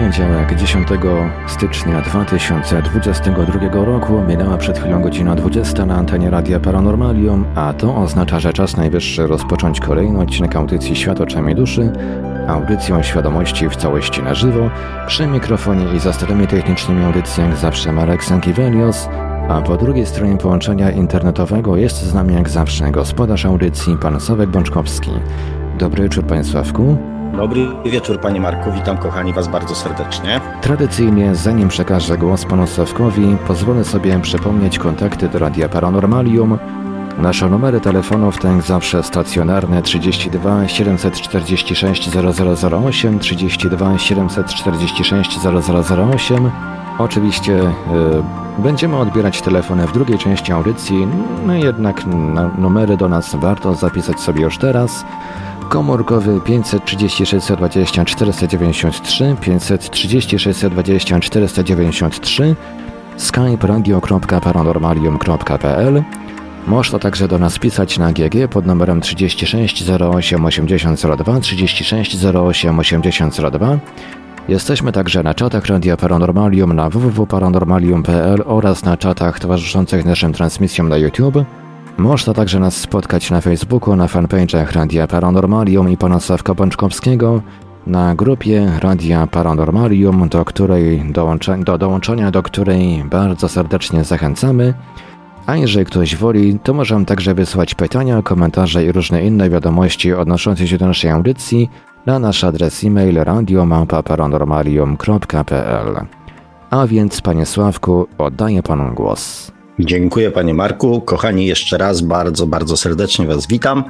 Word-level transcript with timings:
Poniedziałek 0.00 0.54
10 0.54 0.88
stycznia 1.46 2.00
2022 2.00 3.84
roku 3.84 4.22
minęła 4.28 4.56
przed 4.56 4.78
chwilą 4.78 5.02
godzina 5.02 5.34
20 5.34 5.86
na 5.86 5.94
antenie 5.94 6.30
Radia 6.30 6.60
Paranormalium, 6.60 7.44
a 7.54 7.72
to 7.72 7.96
oznacza, 7.96 8.40
że 8.40 8.52
czas 8.52 8.76
najwyższy 8.76 9.26
rozpocząć 9.26 9.80
kolejny 9.80 10.20
odcinek 10.20 10.56
audycji 10.56 10.96
Świat 10.96 11.20
oczami 11.20 11.54
duszy, 11.54 11.92
audycją 12.48 13.02
świadomości 13.02 13.68
w 13.68 13.76
całości 13.76 14.22
na 14.22 14.34
żywo, 14.34 14.70
przy 15.06 15.26
mikrofonie 15.26 15.84
i 15.96 15.98
za 15.98 16.12
sterami 16.12 16.46
technicznymi 16.46 17.04
audycji 17.04 17.42
jak 17.42 17.56
zawsze 17.56 17.92
Marek 17.92 18.24
Sankiewelios, 18.24 19.08
a 19.48 19.62
po 19.62 19.76
drugiej 19.76 20.06
stronie 20.06 20.36
połączenia 20.36 20.90
internetowego 20.90 21.76
jest 21.76 22.02
z 22.02 22.14
nami 22.14 22.34
jak 22.34 22.48
zawsze 22.48 22.90
gospodarz 22.90 23.46
audycji 23.46 23.96
pan 23.96 24.20
Sławek 24.20 24.50
Bączkowski. 24.50 25.10
Dobry 25.78 26.02
wieczór 26.02 26.24
Sławku. 26.42 26.96
Dobry 27.36 27.68
wieczór 27.84 28.20
Panie 28.20 28.40
Marku, 28.40 28.72
witam 28.72 28.98
kochani 28.98 29.32
Was 29.32 29.48
bardzo 29.48 29.74
serdecznie. 29.74 30.40
Tradycyjnie, 30.60 31.34
zanim 31.34 31.68
przekażę 31.68 32.18
głos 32.18 32.44
Panu 32.44 32.66
Sławkowi, 32.66 33.36
pozwolę 33.46 33.84
sobie 33.84 34.20
przypomnieć 34.20 34.78
kontakty 34.78 35.28
do 35.28 35.38
Radia 35.38 35.68
Paranormalium. 35.68 36.58
Nasze 37.18 37.48
numery 37.48 37.80
telefonów 37.80 38.38
to 38.38 38.48
jak 38.48 38.62
zawsze 38.62 39.02
stacjonarne 39.02 39.82
32 39.82 40.68
746 40.68 42.10
0008, 42.10 43.18
32 43.18 43.98
746 43.98 45.38
0008. 45.40 46.50
Oczywiście 46.98 47.52
yy, 47.52 47.72
będziemy 48.58 48.96
odbierać 48.96 49.42
telefony 49.42 49.86
w 49.86 49.92
drugiej 49.92 50.18
części 50.18 50.52
audycji, 50.52 51.08
no 51.46 51.54
jednak 51.54 52.02
numery 52.58 52.96
do 52.96 53.08
nas 53.08 53.34
warto 53.34 53.74
zapisać 53.74 54.20
sobie 54.20 54.42
już 54.42 54.58
teraz 54.58 55.04
komórkowy 55.70 56.40
536 56.40 57.52
20 57.56 58.04
493, 58.04 59.36
536 59.40 60.60
20 60.70 61.20
493, 61.20 62.56
skype 63.16 63.66
radio.paranormalium.pl. 63.66 66.02
Można 66.66 66.98
także 66.98 67.28
do 67.28 67.38
nas 67.38 67.58
pisać 67.58 67.98
na 67.98 68.12
GG 68.12 68.48
pod 68.50 68.66
numerem 68.66 69.00
36 69.00 69.90
08 69.90 70.44
8002, 70.44 71.40
36 71.40 72.24
08 72.24 72.78
8002. 72.78 73.78
Jesteśmy 74.48 74.92
także 74.92 75.22
na 75.22 75.34
czatach 75.34 75.66
Radia 75.66 75.96
Paranormalium 75.96 76.72
na 76.72 76.90
www.paranormalium.pl 76.90 78.42
oraz 78.46 78.84
na 78.84 78.96
czatach 78.96 79.40
towarzyszących 79.40 80.04
naszym 80.04 80.32
transmisjom 80.32 80.88
na 80.88 80.96
YouTube. 80.96 81.44
Można 82.00 82.34
także 82.34 82.60
nas 82.60 82.76
spotkać 82.76 83.30
na 83.30 83.40
Facebooku, 83.40 83.96
na 83.96 84.06
fanpage'ach 84.06 84.72
Radia 84.72 85.06
Paranormalium 85.06 85.90
i 85.90 85.96
pana 85.96 86.20
Sławka 86.20 86.54
Bączkowskiego, 86.54 87.42
na 87.86 88.14
grupie 88.14 88.72
Radia 88.82 89.26
Paranormalium, 89.26 90.28
do 90.28 90.44
której 90.44 91.12
dołącza, 91.12 91.58
do 91.58 91.78
dołączenia 91.78 92.30
do 92.30 92.42
której 92.42 93.04
bardzo 93.04 93.48
serdecznie 93.48 94.04
zachęcamy. 94.04 94.74
A 95.46 95.56
jeżeli 95.56 95.86
ktoś 95.86 96.16
woli, 96.16 96.58
to 96.62 96.74
możemy 96.74 97.04
także 97.04 97.34
wysłać 97.34 97.74
pytania, 97.74 98.22
komentarze 98.22 98.84
i 98.84 98.92
różne 98.92 99.22
inne 99.22 99.50
wiadomości 99.50 100.12
odnoszące 100.12 100.68
się 100.68 100.78
do 100.78 100.86
naszej 100.86 101.10
audycji 101.10 101.70
na 102.06 102.18
nasz 102.18 102.44
adres 102.44 102.84
e-mail 102.84 103.24
radiomałpa.paranormalium.pl. 103.24 106.06
A 106.70 106.86
więc, 106.86 107.20
panie 107.20 107.46
Sławku, 107.46 108.06
oddaję 108.18 108.62
panu 108.62 108.94
głos. 108.94 109.52
Dziękuję 109.84 110.30
panie 110.30 110.54
Marku. 110.54 111.00
Kochani, 111.00 111.46
jeszcze 111.46 111.78
raz 111.78 112.00
bardzo, 112.00 112.46
bardzo 112.46 112.76
serdecznie 112.76 113.26
was 113.26 113.46
witam 113.46 113.84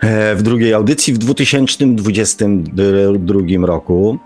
e, 0.00 0.36
w 0.36 0.42
drugiej 0.42 0.74
audycji 0.74 1.14
w 1.14 1.18
2022 1.18 3.66
roku. 3.66 4.18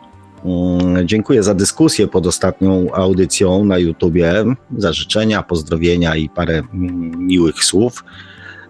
Mm, 0.44 1.08
dziękuję 1.08 1.42
za 1.42 1.54
dyskusję 1.54 2.06
pod 2.06 2.26
ostatnią 2.26 2.86
audycją 2.94 3.64
na 3.64 3.78
YouTubie, 3.78 4.44
za 4.78 4.92
życzenia, 4.92 5.42
pozdrowienia 5.42 6.16
i 6.16 6.28
parę 6.28 6.58
mm, 6.58 7.26
miłych 7.26 7.64
słów, 7.64 8.04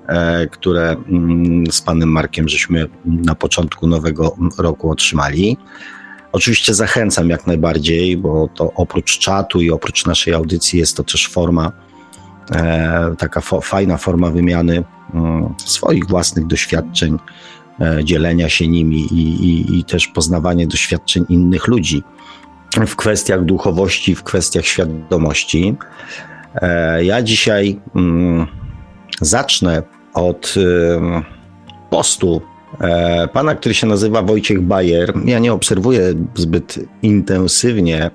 e, 0.06 0.46
które 0.46 0.96
mm, 1.08 1.64
z 1.70 1.82
panem 1.82 2.08
Markiem 2.08 2.48
żeśmy 2.48 2.86
na 3.04 3.34
początku 3.34 3.86
nowego 3.86 4.36
roku 4.58 4.90
otrzymali. 4.90 5.56
Oczywiście 6.32 6.74
zachęcam 6.74 7.30
jak 7.30 7.46
najbardziej, 7.46 8.16
bo 8.16 8.48
to 8.54 8.72
oprócz 8.74 9.18
czatu 9.18 9.60
i 9.60 9.70
oprócz 9.70 10.06
naszej 10.06 10.34
audycji 10.34 10.78
jest 10.78 10.96
to 10.96 11.04
też 11.04 11.28
forma, 11.28 11.72
e, 12.52 13.14
taka 13.18 13.40
fo, 13.40 13.60
fajna 13.60 13.96
forma 13.96 14.30
wymiany 14.30 14.84
e, 15.14 15.54
swoich 15.64 16.06
własnych 16.06 16.46
doświadczeń, 16.46 17.18
e, 17.80 18.04
dzielenia 18.04 18.48
się 18.48 18.68
nimi 18.68 19.00
i, 19.00 19.44
i, 19.44 19.78
i 19.78 19.84
też 19.84 20.06
poznawanie 20.06 20.66
doświadczeń 20.66 21.24
innych 21.28 21.66
ludzi 21.66 22.02
w 22.86 22.96
kwestiach 22.96 23.44
duchowości, 23.44 24.14
w 24.14 24.22
kwestiach 24.22 24.64
świadomości. 24.64 25.76
E, 26.54 27.04
ja 27.04 27.22
dzisiaj 27.22 27.80
mm, 27.94 28.46
zacznę 29.20 29.82
od 30.14 30.54
postu 31.90 32.42
pana, 33.32 33.54
który 33.54 33.74
się 33.74 33.86
nazywa 33.86 34.22
Wojciech 34.22 34.60
Bajer. 34.60 35.12
Ja 35.24 35.38
nie 35.38 35.52
obserwuję 35.52 36.14
zbyt 36.34 36.78
intensywnie 37.02 38.10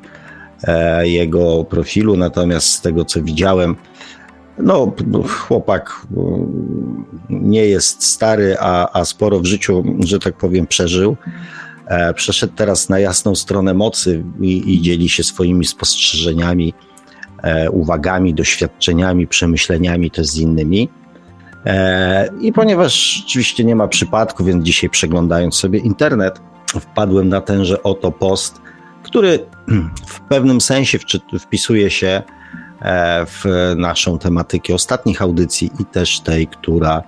e, 0.63 1.07
jego 1.07 1.63
profilu, 1.63 2.17
natomiast 2.17 2.67
z 2.67 2.81
tego 2.81 3.06
co 3.06 3.22
widziałem, 3.22 3.75
no, 4.57 4.94
chłopak 5.28 6.06
mm, 6.17 7.06
nie 7.29 7.66
jest 7.66 8.03
stary, 8.03 8.56
a, 8.59 9.00
a 9.00 9.06
sporo 9.06 9.39
w 9.39 9.45
życiu, 9.45 9.84
że 10.00 10.19
tak 10.19 10.38
powiem, 10.38 10.68
przeżył. 10.68 11.18
E, 11.88 12.13
przeszedł 12.13 12.53
teraz 12.56 12.89
na 12.89 13.00
jasną 13.00 13.35
stronę 13.35 13.73
mocy 13.73 14.23
i, 14.41 14.73
i 14.73 14.81
dzieli 14.81 15.09
się 15.09 15.23
swoimi 15.23 15.66
spostrzeżeniami, 15.66 16.73
uwagami, 17.72 18.33
doświadczeniami, 18.33 19.28
przemyśleniami 19.28 20.12
też 20.12 20.28
z 20.28 20.38
innymi. 20.38 20.89
E, 21.66 22.30
I 22.42 22.54
ponieważ 22.54 23.24
oczywiście 23.26 23.64
nie 23.64 23.76
ma 23.76 23.88
przypadku, 23.88 24.44
więc 24.44 24.66
dzisiaj 24.66 24.90
przeglądając 24.90 25.56
sobie 25.56 25.80
internet, 25.80 26.42
wpadłem 26.68 27.30
na 27.30 27.42
tenże 27.42 27.84
oto 27.84 28.12
post, 28.12 28.62
który 29.04 29.40
w 30.08 30.20
pewnym 30.20 30.62
sensie 30.62 31.00
wpisuje 31.40 31.90
się 31.90 32.22
e, 32.82 33.26
w 33.26 33.46
naszą 33.78 34.18
tematykę 34.18 34.74
ostatnich 34.74 35.22
audycji 35.22 35.72
i 35.80 35.86
też 35.86 36.20
tej, 36.20 36.48
która 36.48 37.04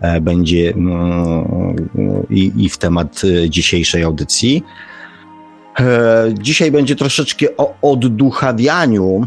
e, 0.00 0.20
będzie 0.20 0.70
mm, 0.70 1.76
i, 2.30 2.52
i 2.56 2.68
w 2.68 2.78
temat 2.78 3.22
dzisiejszej 3.48 4.02
audycji. 4.02 4.62
Dzisiaj 6.32 6.70
będzie 6.70 6.96
troszeczkę 6.96 7.46
o 7.56 7.74
odduchawianiu, 7.82 9.26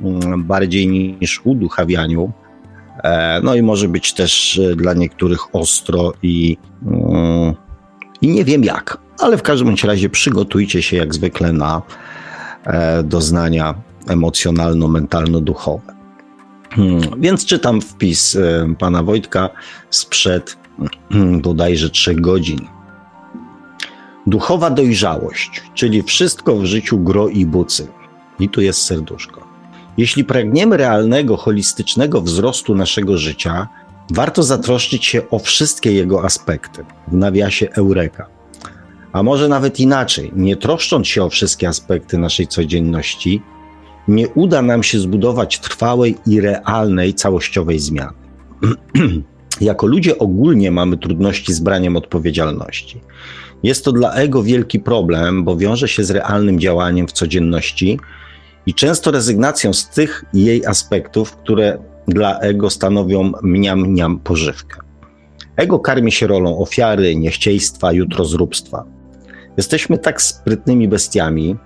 mm, 0.00 0.44
bardziej 0.44 0.88
niż 0.88 1.40
uduchawianiu, 1.44 2.32
no 3.42 3.54
i 3.54 3.62
może 3.62 3.88
być 3.88 4.12
też 4.12 4.58
e, 4.58 4.76
dla 4.76 4.94
niektórych 4.94 5.54
ostro 5.54 6.12
i, 6.22 6.56
mm, 6.86 7.54
i 8.20 8.28
nie 8.28 8.44
wiem 8.44 8.64
jak, 8.64 8.98
ale 9.18 9.38
w 9.38 9.42
każdym 9.42 9.74
razie 9.84 10.08
przygotujcie 10.08 10.82
się 10.82 10.96
jak 10.96 11.14
zwykle 11.14 11.52
na 11.52 11.82
e, 12.64 13.02
doznania 13.02 13.74
emocjonalno-mentalno-duchowe. 14.06 15.92
Hmm, 16.70 17.00
więc 17.20 17.44
czytam 17.44 17.80
wpis 17.80 18.38
pana 18.78 19.02
Wojtka 19.02 19.50
sprzed 19.90 20.56
hmm, 21.10 21.40
bodajże 21.40 21.90
trzech 21.90 22.20
godzin. 22.20 22.60
Duchowa 24.26 24.70
dojrzałość, 24.70 25.62
czyli 25.74 26.02
wszystko 26.02 26.56
w 26.56 26.64
życiu 26.64 26.98
gro 26.98 27.28
i 27.28 27.46
bucy. 27.46 27.88
I 28.40 28.48
tu 28.48 28.60
jest 28.60 28.82
serduszko. 28.82 29.41
Jeśli 29.96 30.24
pragniemy 30.24 30.76
realnego, 30.76 31.36
holistycznego 31.36 32.20
wzrostu 32.20 32.74
naszego 32.74 33.18
życia, 33.18 33.68
warto 34.10 34.42
zatroszczyć 34.42 35.04
się 35.04 35.30
o 35.30 35.38
wszystkie 35.38 35.92
jego 35.92 36.24
aspekty, 36.24 36.84
w 37.08 37.14
nawiasie 37.14 37.68
Eureka. 37.70 38.26
A 39.12 39.22
może 39.22 39.48
nawet 39.48 39.80
inaczej, 39.80 40.32
nie 40.36 40.56
troszcząc 40.56 41.08
się 41.08 41.24
o 41.24 41.28
wszystkie 41.28 41.68
aspekty 41.68 42.18
naszej 42.18 42.46
codzienności, 42.46 43.42
nie 44.08 44.28
uda 44.28 44.62
nam 44.62 44.82
się 44.82 44.98
zbudować 44.98 45.58
trwałej 45.58 46.16
i 46.26 46.40
realnej, 46.40 47.14
całościowej 47.14 47.78
zmiany. 47.78 48.12
jako 49.60 49.86
ludzie 49.86 50.18
ogólnie 50.18 50.70
mamy 50.70 50.96
trudności 50.96 51.52
z 51.52 51.60
braniem 51.60 51.96
odpowiedzialności. 51.96 53.00
Jest 53.62 53.84
to 53.84 53.92
dla 53.92 54.12
ego 54.14 54.42
wielki 54.42 54.80
problem, 54.80 55.44
bo 55.44 55.56
wiąże 55.56 55.88
się 55.88 56.04
z 56.04 56.10
realnym 56.10 56.60
działaniem 56.60 57.08
w 57.08 57.12
codzienności 57.12 57.98
i 58.66 58.74
często 58.74 59.10
rezygnacją 59.10 59.72
z 59.72 59.88
tych 59.88 60.24
jej 60.34 60.66
aspektów, 60.66 61.36
które 61.36 61.78
dla 62.08 62.38
ego 62.38 62.70
stanowią 62.70 63.32
mniam, 63.42 63.80
mniam 63.80 64.18
pożywkę. 64.18 64.80
Ego 65.56 65.78
karmi 65.78 66.12
się 66.12 66.26
rolą 66.26 66.58
ofiary, 66.58 67.16
niechciejstwa, 67.16 67.92
jutrozróbstwa. 67.92 68.84
Jesteśmy 69.56 69.98
tak 69.98 70.22
sprytnymi 70.22 70.88
bestiami, 70.88 71.56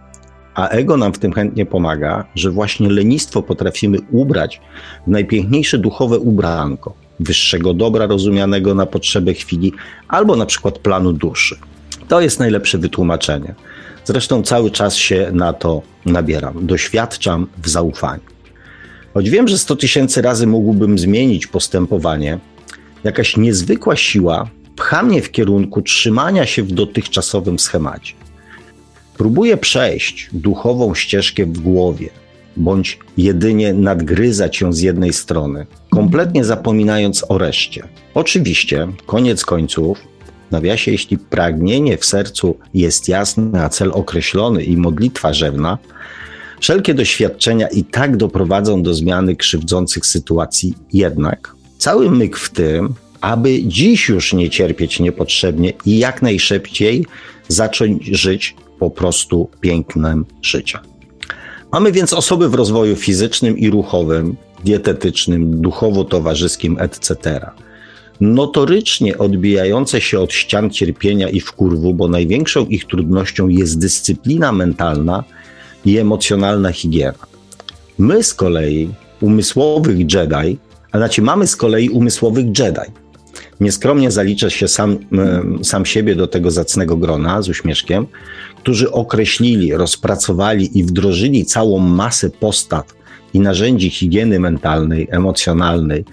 a 0.54 0.68
ego 0.68 0.96
nam 0.96 1.12
w 1.12 1.18
tym 1.18 1.32
chętnie 1.32 1.66
pomaga, 1.66 2.24
że 2.34 2.50
właśnie 2.50 2.90
lenistwo 2.90 3.42
potrafimy 3.42 3.98
ubrać 4.10 4.60
w 5.06 5.10
najpiękniejsze 5.10 5.78
duchowe 5.78 6.18
ubranko, 6.18 6.94
wyższego 7.20 7.74
dobra 7.74 8.06
rozumianego 8.06 8.74
na 8.74 8.86
potrzeby 8.86 9.34
chwili, 9.34 9.72
albo 10.08 10.36
na 10.36 10.46
przykład 10.46 10.78
planu 10.78 11.12
duszy. 11.12 11.56
To 12.08 12.20
jest 12.20 12.38
najlepsze 12.38 12.78
wytłumaczenie. 12.78 13.54
Zresztą 14.06 14.42
cały 14.42 14.70
czas 14.70 14.96
się 14.96 15.30
na 15.32 15.52
to 15.52 15.82
nabieram, 16.04 16.66
doświadczam 16.66 17.46
w 17.62 17.68
zaufaniu. 17.68 18.22
Choć 19.14 19.30
wiem, 19.30 19.48
że 19.48 19.58
100 19.58 19.76
tysięcy 19.76 20.22
razy 20.22 20.46
mógłbym 20.46 20.98
zmienić 20.98 21.46
postępowanie, 21.46 22.38
jakaś 23.04 23.36
niezwykła 23.36 23.96
siła 23.96 24.50
pcha 24.76 25.02
mnie 25.02 25.22
w 25.22 25.30
kierunku 25.30 25.82
trzymania 25.82 26.46
się 26.46 26.62
w 26.62 26.72
dotychczasowym 26.72 27.58
schemacie. 27.58 28.14
Próbuję 29.18 29.56
przejść 29.56 30.28
duchową 30.32 30.94
ścieżkę 30.94 31.46
w 31.46 31.58
głowie, 31.58 32.10
bądź 32.56 32.98
jedynie 33.16 33.74
nadgryzać 33.74 34.60
ją 34.60 34.72
z 34.72 34.80
jednej 34.80 35.12
strony, 35.12 35.66
kompletnie 35.90 36.44
zapominając 36.44 37.24
o 37.28 37.38
reszcie. 37.38 37.82
Oczywiście, 38.14 38.88
koniec 39.06 39.44
końców, 39.44 39.98
nawiasie, 40.50 40.90
jeśli 40.90 41.18
pragnienie 41.18 41.96
w 41.96 42.04
sercu 42.04 42.58
jest 42.74 43.08
jasne, 43.08 43.64
a 43.64 43.68
cel 43.68 43.90
określony 43.92 44.64
i 44.64 44.76
modlitwa 44.76 45.32
rzewna, 45.32 45.78
wszelkie 46.60 46.94
doświadczenia 46.94 47.68
i 47.68 47.84
tak 47.84 48.16
doprowadzą 48.16 48.82
do 48.82 48.94
zmiany 48.94 49.36
krzywdzących 49.36 50.06
sytuacji. 50.06 50.74
Jednak 50.92 51.54
cały 51.78 52.10
myk 52.10 52.36
w 52.36 52.50
tym, 52.50 52.94
aby 53.20 53.64
dziś 53.64 54.08
już 54.08 54.32
nie 54.32 54.50
cierpieć 54.50 55.00
niepotrzebnie 55.00 55.72
i 55.86 55.98
jak 55.98 56.22
najszybciej 56.22 57.06
zacząć 57.48 58.06
żyć 58.06 58.56
po 58.78 58.90
prostu 58.90 59.48
pięknem 59.60 60.24
życia. 60.42 60.80
Mamy 61.72 61.92
więc 61.92 62.12
osoby 62.12 62.48
w 62.48 62.54
rozwoju 62.54 62.96
fizycznym 62.96 63.58
i 63.58 63.70
ruchowym, 63.70 64.36
dietetycznym, 64.64 65.60
duchowo-towarzyskim, 65.60 66.76
etc. 66.78 67.40
Notorycznie 68.20 69.18
odbijające 69.18 70.00
się 70.00 70.20
od 70.20 70.32
ścian 70.32 70.70
cierpienia 70.70 71.28
i 71.28 71.40
wkurwu, 71.40 71.94
bo 71.94 72.08
największą 72.08 72.66
ich 72.66 72.86
trudnością 72.86 73.48
jest 73.48 73.78
dyscyplina 73.78 74.52
mentalna 74.52 75.24
i 75.84 75.98
emocjonalna 75.98 76.72
higiena. 76.72 77.26
My 77.98 78.22
z 78.22 78.34
kolei, 78.34 78.88
umysłowych 79.20 79.98
Jedi, 79.98 80.58
a 80.92 80.98
znaczy 80.98 81.22
mamy 81.22 81.46
z 81.46 81.56
kolei 81.56 81.88
umysłowych 81.88 82.46
Jedi. 82.58 82.92
Nieskromnie 83.60 84.10
zaliczę 84.10 84.50
się 84.50 84.68
sam, 84.68 84.98
sam 85.62 85.86
siebie 85.86 86.14
do 86.14 86.26
tego 86.26 86.50
zacnego 86.50 86.96
grona 86.96 87.42
z 87.42 87.48
uśmieszkiem, 87.48 88.06
którzy 88.56 88.92
określili, 88.92 89.72
rozpracowali 89.72 90.78
i 90.78 90.84
wdrożyli 90.84 91.44
całą 91.44 91.78
masę 91.78 92.30
postaw 92.30 92.96
i 93.34 93.40
narzędzi 93.40 93.90
higieny 93.90 94.40
mentalnej, 94.40 95.08
emocjonalnej 95.10 96.04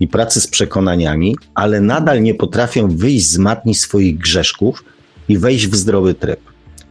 i 0.00 0.08
pracy 0.08 0.40
z 0.40 0.46
przekonaniami, 0.46 1.36
ale 1.54 1.80
nadal 1.80 2.22
nie 2.22 2.34
potrafią 2.34 2.88
wyjść 2.88 3.26
z 3.26 3.38
matni 3.38 3.74
swoich 3.74 4.18
grzeszków 4.18 4.84
i 5.28 5.38
wejść 5.38 5.66
w 5.66 5.76
zdrowy 5.76 6.14
tryb. 6.14 6.40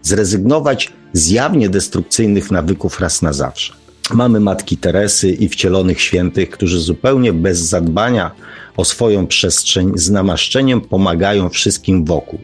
Zrezygnować 0.02 0.92
z 1.14 1.30
jawnie 1.30 1.70
destrukcyjnych 1.70 2.52
nawyków 2.52 3.00
raz 3.00 3.22
na 3.22 3.34
zawsze. 3.34 3.74
Mamy 4.14 4.40
matki 4.40 4.78
Teresy 4.78 5.30
i 5.30 5.50
wcielonych 5.50 6.02
świętych, 6.02 6.50
którzy 6.50 6.80
zupełnie 6.80 7.34
bez 7.34 7.60
zadbania 7.60 8.32
o 8.78 8.86
swoją 8.86 9.28
przestrzeń 9.28 9.92
z 9.96 10.10
namaszczeniem 10.10 10.82
pomagają 10.82 11.50
wszystkim 11.50 12.06
wokół. 12.06 12.40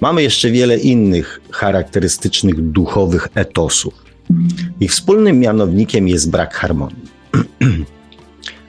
Mamy 0.00 0.22
jeszcze 0.22 0.50
wiele 0.50 0.78
innych 0.78 1.40
charakterystycznych 1.50 2.70
duchowych 2.70 3.28
etosów. 3.34 4.07
Ich 4.80 4.90
wspólnym 4.90 5.38
mianownikiem 5.40 6.08
jest 6.08 6.30
brak 6.30 6.54
harmonii. 6.54 7.08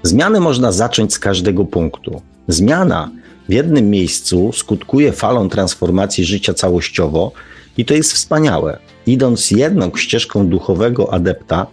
Zmiany 0.03 0.39
można 0.39 0.71
zacząć 0.71 1.13
z 1.13 1.19
każdego 1.19 1.65
punktu. 1.65 2.21
Zmiana 2.47 3.11
w 3.50 3.53
jednym 3.53 3.89
miejscu 3.89 4.51
skutkuje 4.53 5.11
falą 5.11 5.50
transformacji 5.50 6.25
życia 6.25 6.53
całościowo 6.53 7.31
i 7.77 7.85
to 7.85 7.94
jest 7.94 8.13
wspaniałe. 8.13 8.79
Idąc 9.07 9.51
jedną 9.51 9.91
ścieżką 9.95 10.47
duchowego 10.47 11.13
adepta, 11.13 11.67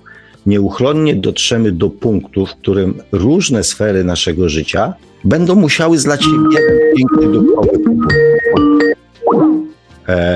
nieuchronnie 0.46 1.14
dotrzemy 1.14 1.72
do 1.72 1.90
punktu, 1.90 2.46
w 2.46 2.50
którym 2.50 3.02
różne 3.12 3.64
sfery 3.64 4.04
naszego 4.04 4.48
życia 4.48 4.94
będą 5.24 5.54
musiały 5.54 5.98
zlać 5.98 6.24
się 6.24 6.30
w 6.30 6.52
jeden 6.52 6.78
piękny 6.96 7.26
duchowy 7.32 7.70
e, 8.58 8.85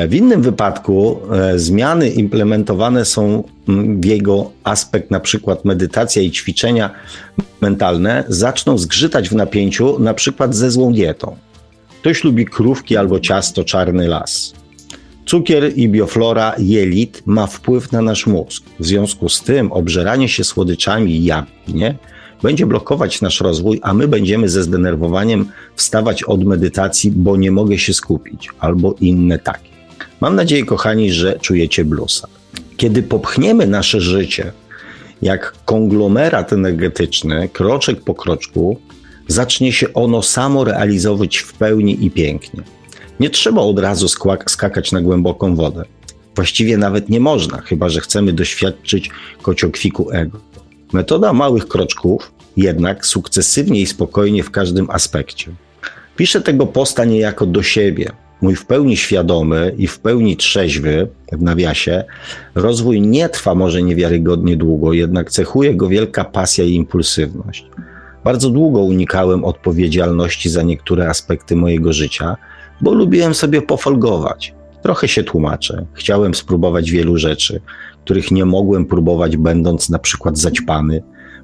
w 0.09 0.15
innym 0.15 0.43
wypadku 0.43 1.21
e, 1.33 1.59
zmiany 1.59 2.11
implementowane 2.11 3.05
są 3.05 3.45
mm, 3.69 4.01
w 4.01 4.05
jego 4.05 4.51
aspekt, 4.65 5.11
na 5.11 5.21
przykład 5.21 5.65
medytacja 5.65 6.23
i 6.23 6.31
ćwiczenia 6.31 6.91
mentalne, 7.61 8.25
zaczną 8.29 8.79
zgrzytać 8.79 9.29
w 9.29 9.35
napięciu, 9.35 9.99
na 9.99 10.15
przykład 10.15 10.55
ze 10.55 10.71
złą 10.71 10.93
dietą. 10.93 11.37
Ktoś 12.01 12.25
lubi 12.25 12.47
krówki 12.47 12.97
albo 12.97 13.21
ciasto 13.21 13.65
czarny 13.65 14.09
las. 14.09 14.55
Cukier 15.27 15.73
i 15.77 15.89
bioflora 15.89 16.55
jelit 16.59 17.23
ma 17.27 17.47
wpływ 17.47 17.93
na 17.93 18.03
nasz 18.03 18.27
mózg. 18.27 18.63
W 18.81 18.87
związku 18.87 19.29
z 19.29 19.43
tym 19.43 19.73
obżeranie 19.73 20.29
się 20.29 20.45
słodyczami 20.45 21.25
jawnie 21.25 21.95
będzie 22.43 22.67
blokować 22.67 23.21
nasz 23.21 23.41
rozwój, 23.41 23.81
a 23.83 23.95
my 23.95 24.09
będziemy 24.09 24.49
ze 24.49 24.63
zdenerwowaniem 24.63 25.49
wstawać 25.77 26.23
od 26.23 26.45
medytacji, 26.45 27.11
bo 27.11 27.37
nie 27.37 27.51
mogę 27.51 27.79
się 27.79 27.95
skupić, 27.95 28.49
albo 28.59 28.95
inne 29.01 29.39
takie. 29.39 29.71
Mam 30.21 30.37
nadzieję, 30.37 30.65
kochani, 30.65 31.13
że 31.13 31.39
czujecie 31.39 31.85
blusa. 31.85 32.29
Kiedy 32.77 33.03
popchniemy 33.03 33.67
nasze 33.67 34.01
życie 34.01 34.53
jak 35.23 35.55
konglomerat 35.65 36.53
energetyczny, 36.53 37.49
kroczek 37.49 38.01
po 38.01 38.15
kroczku, 38.15 38.81
zacznie 39.29 39.73
się 39.73 39.93
ono 39.95 40.23
samo 40.23 40.65
realizować 40.65 41.37
w 41.37 41.53
pełni 41.53 42.05
i 42.05 42.11
pięknie. 42.11 42.63
Nie 43.21 43.31
trzeba 43.31 43.63
od 43.63 43.79
razu 43.79 44.09
skakać 44.47 44.93
na 44.93 45.01
głęboką 45.01 45.57
wodę. 45.57 45.85
Właściwie 46.35 46.77
nawet 46.77 47.09
nie 47.09 47.21
można, 47.21 47.61
chyba 47.61 47.89
że 47.89 48.01
chcemy 48.01 48.33
doświadczyć 48.33 49.11
kociokwiku 49.43 50.11
ego. 50.11 50.50
Metoda 50.93 51.33
małych 51.33 51.69
kroczków, 51.69 52.33
jednak 52.57 53.07
sukcesywnie 53.07 53.81
i 53.81 53.87
spokojnie 53.87 54.43
w 54.43 54.51
każdym 54.51 54.91
aspekcie. 54.91 55.51
Piszę 56.17 56.41
tego 56.41 56.67
posta 56.67 57.05
niejako 57.05 57.47
do 57.47 57.63
siebie. 57.63 58.11
Mój 58.43 58.57
w 58.57 58.67
pełni 58.67 58.97
świadomy 58.97 59.75
i 59.79 59.87
w 59.87 59.99
pełni 59.99 60.37
trzeźwy, 60.37 61.09
w 61.33 61.43
nawiasie, 61.43 62.05
rozwój 62.55 63.01
nie 63.01 63.29
trwa 63.29 63.55
może 63.55 63.83
niewiarygodnie 63.83 64.57
długo, 64.57 64.93
jednak 64.93 65.31
cechuje 65.31 65.75
go 65.75 65.89
wielka 65.89 66.25
pasja 66.25 66.65
i 66.65 66.75
impulsywność. 66.75 67.67
Bardzo 68.25 68.51
długo 68.51 68.81
unikałem 68.81 69.45
odpowiedzialności 69.45 70.51
za 70.51 70.63
niektóre 70.63 71.09
aspekty 71.09 71.57
mojego 71.57 71.93
życia, 71.93 72.37
bo 72.81 72.95
lubiłem 72.95 73.35
sobie 73.35 73.63
pofolgować. 73.63 74.55
Trochę 74.83 75.09
się 75.09 75.25
tłumaczę. 75.25 75.87
Chciałem 75.93 76.35
spróbować 76.35 76.91
wielu 76.91 77.17
rzeczy, 77.17 77.61
których 78.05 78.31
nie 78.31 78.45
mogłem 78.45 78.87
próbować, 78.87 79.37
będąc 79.37 79.91
na 79.91 79.99
przykład 79.99 80.39
zaćpany, 80.39 81.03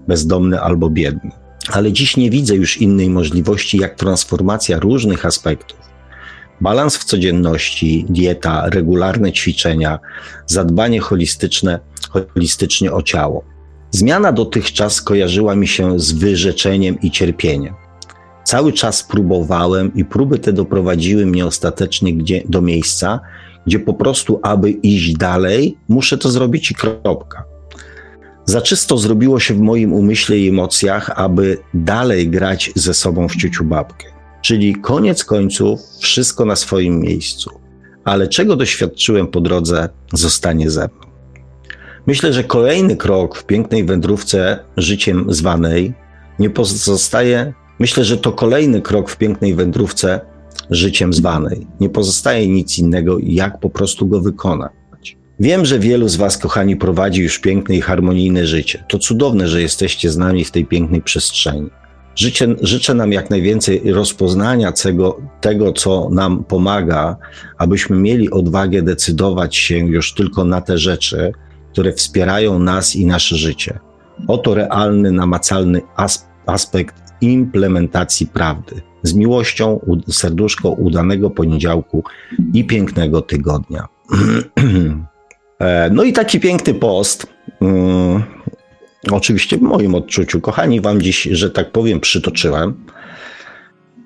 bezdomny 0.08 0.60
albo 0.60 0.90
biedny. 0.90 1.30
Ale 1.72 1.92
dziś 1.92 2.16
nie 2.16 2.30
widzę 2.30 2.54
już 2.54 2.80
innej 2.80 3.10
możliwości, 3.10 3.78
jak 3.78 3.94
transformacja 3.94 4.78
różnych 4.78 5.26
aspektów. 5.26 5.78
Balans 6.60 6.96
w 6.96 7.04
codzienności, 7.04 8.06
dieta, 8.08 8.70
regularne 8.70 9.32
ćwiczenia, 9.32 9.98
zadbanie 10.46 11.00
holistyczne, 11.00 11.78
holistycznie 12.34 12.92
o 12.92 13.02
ciało. 13.02 13.44
Zmiana 13.90 14.32
dotychczas 14.32 15.02
kojarzyła 15.02 15.56
mi 15.56 15.68
się 15.68 16.00
z 16.00 16.12
wyrzeczeniem 16.12 17.00
i 17.00 17.10
cierpieniem. 17.10 17.74
Cały 18.44 18.72
czas 18.72 19.02
próbowałem 19.02 19.94
i 19.94 20.04
próby 20.04 20.38
te 20.38 20.52
doprowadziły 20.52 21.26
mnie 21.26 21.46
ostatecznie 21.46 22.14
gdzie, 22.14 22.42
do 22.48 22.62
miejsca, 22.62 23.20
gdzie 23.66 23.78
po 23.78 23.94
prostu, 23.94 24.40
aby 24.42 24.70
iść 24.70 25.16
dalej, 25.16 25.76
muszę 25.88 26.18
to 26.18 26.30
zrobić 26.30 26.70
i 26.70 26.74
kropka. 26.74 27.44
Za 28.44 28.60
czysto 28.60 28.98
zrobiło 28.98 29.40
się 29.40 29.54
w 29.54 29.60
moim 29.60 29.92
umyśle 29.92 30.38
i 30.38 30.48
emocjach, 30.48 31.10
aby 31.10 31.58
dalej 31.74 32.30
grać 32.30 32.70
ze 32.74 32.94
sobą 32.94 33.28
w 33.28 33.36
ciuciu 33.36 33.64
babkę. 33.64 34.06
Czyli 34.42 34.74
koniec 34.74 35.24
końców 35.24 35.80
wszystko 36.00 36.44
na 36.44 36.56
swoim 36.56 37.00
miejscu. 37.00 37.50
Ale 38.04 38.28
czego 38.28 38.56
doświadczyłem 38.56 39.26
po 39.26 39.40
drodze, 39.40 39.88
zostanie 40.12 40.70
ze 40.70 40.80
mną. 40.80 41.06
Myślę, 42.06 42.32
że 42.32 42.44
kolejny 42.44 42.96
krok 42.96 43.38
w 43.38 43.44
pięknej 43.44 43.84
wędrówce 43.84 44.58
życiem 44.76 45.26
zwanej 45.28 45.94
nie 46.38 46.50
pozostaje 46.50 47.52
Myślę, 47.78 48.04
że 48.04 48.16
to 48.16 48.32
kolejny 48.32 48.82
krok 48.82 49.10
w 49.10 49.16
pięknej 49.16 49.54
wędrówce 49.54 50.20
życiem 50.70 51.12
zwanej. 51.12 51.66
Nie 51.80 51.88
pozostaje 51.88 52.48
nic 52.48 52.78
innego, 52.78 53.18
jak 53.22 53.60
po 53.60 53.70
prostu 53.70 54.06
go 54.06 54.20
wykonać. 54.20 54.72
Wiem, 55.40 55.64
że 55.64 55.78
wielu 55.78 56.08
z 56.08 56.16
Was, 56.16 56.38
kochani, 56.38 56.76
prowadzi 56.76 57.22
już 57.22 57.38
piękne 57.38 57.76
i 57.76 57.80
harmonijne 57.80 58.46
życie. 58.46 58.84
To 58.88 58.98
cudowne, 58.98 59.48
że 59.48 59.62
jesteście 59.62 60.10
z 60.10 60.16
nami 60.16 60.44
w 60.44 60.50
tej 60.50 60.64
pięknej 60.64 61.02
przestrzeni. 61.02 61.70
Życzę, 62.14 62.46
życzę 62.62 62.94
nam 62.94 63.12
jak 63.12 63.30
najwięcej 63.30 63.92
rozpoznania 63.92 64.72
tego, 64.72 65.20
tego, 65.40 65.72
co 65.72 66.08
nam 66.12 66.44
pomaga, 66.44 67.16
abyśmy 67.58 67.96
mieli 67.96 68.30
odwagę 68.30 68.82
decydować 68.82 69.56
się 69.56 69.78
już 69.78 70.14
tylko 70.14 70.44
na 70.44 70.60
te 70.60 70.78
rzeczy, 70.78 71.32
które 71.72 71.92
wspierają 71.92 72.58
nas 72.58 72.96
i 72.96 73.06
nasze 73.06 73.36
życie. 73.36 73.78
Oto 74.28 74.54
realny, 74.54 75.12
namacalny 75.12 75.80
aspekt 76.46 76.94
implementacji 77.20 78.26
prawdy. 78.26 78.82
Z 79.06 79.14
miłością, 79.14 79.80
serduszko 80.10 80.70
udanego 80.70 81.30
poniedziałku 81.30 82.04
i 82.52 82.64
pięknego 82.64 83.22
tygodnia. 83.22 83.86
E, 85.58 85.90
no 85.90 86.02
i 86.02 86.12
taki 86.12 86.40
piękny 86.40 86.74
post. 86.74 87.26
Mm, 87.60 88.22
oczywiście 89.10 89.58
w 89.58 89.62
moim 89.62 89.94
odczuciu, 89.94 90.40
kochani, 90.40 90.80
wam 90.80 91.02
dziś, 91.02 91.22
że 91.22 91.50
tak 91.50 91.72
powiem, 91.72 92.00
przytoczyłem. 92.00 92.84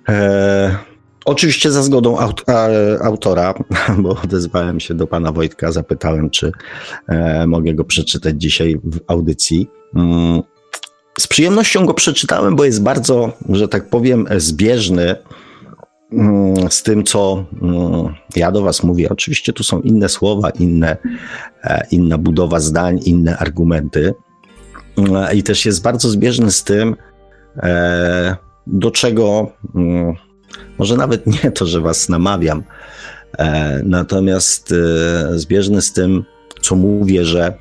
E, 0.09 0.77
oczywiście 1.25 1.71
za 1.71 1.83
zgodą 1.83 2.19
aut 2.19 2.45
autora, 3.03 3.55
bo 4.03 4.17
odezwałem 4.25 4.81
się 4.81 4.95
do 4.95 5.07
pana 5.07 5.33
Wojtka, 5.33 5.73
zapytałem, 5.73 6.31
czy 6.31 6.53
e, 7.09 7.47
mogę 7.47 7.75
go 7.75 7.85
przeczytać 7.85 8.35
dzisiaj 8.39 8.81
w 8.85 9.01
audycji. 9.07 9.71
Z 11.21 11.27
przyjemnością 11.27 11.87
go 11.87 11.95
przeczytałem, 11.95 12.57
bo 12.57 12.65
jest 12.65 12.83
bardzo, 12.83 13.33
że 13.49 13.69
tak 13.69 13.89
powiem, 13.89 14.27
zbieżny 14.37 15.17
mm, 16.13 16.71
z 16.71 16.83
tym, 16.83 17.05
co 17.05 17.45
mm, 17.63 18.15
ja 18.37 18.53
do 18.53 18.63
Was 18.63 18.83
mówię. 18.83 19.09
Oczywiście 19.09 19.53
tu 19.53 19.65
są 19.65 19.81
inne 19.81 20.09
słowa, 20.09 20.51
inne, 20.51 20.97
e, 21.65 21.87
inna 21.91 22.19
budowa 22.19 22.61
zdań, 22.61 23.01
inne 23.05 23.39
argumenty. 23.39 24.15
E, 25.15 25.35
I 25.35 25.43
też 25.43 25.67
jest 25.67 25.83
bardzo 25.83 26.09
zbieżny 26.09 26.51
z 26.51 26.65
tym, 26.65 26.97
e, 27.57 28.37
do 28.67 28.91
czego 28.91 29.53
mm, 29.75 30.15
może 30.79 30.97
nawet 30.97 31.27
nie 31.27 31.51
to, 31.51 31.67
że 31.67 31.81
Was 31.81 32.09
namawiam, 32.09 32.63
natomiast 33.85 34.75
zbieżny 35.35 35.83
z 35.83 35.93
tym, 35.93 36.25
co 36.63 36.77
mówię, 36.77 37.25
że 37.25 37.55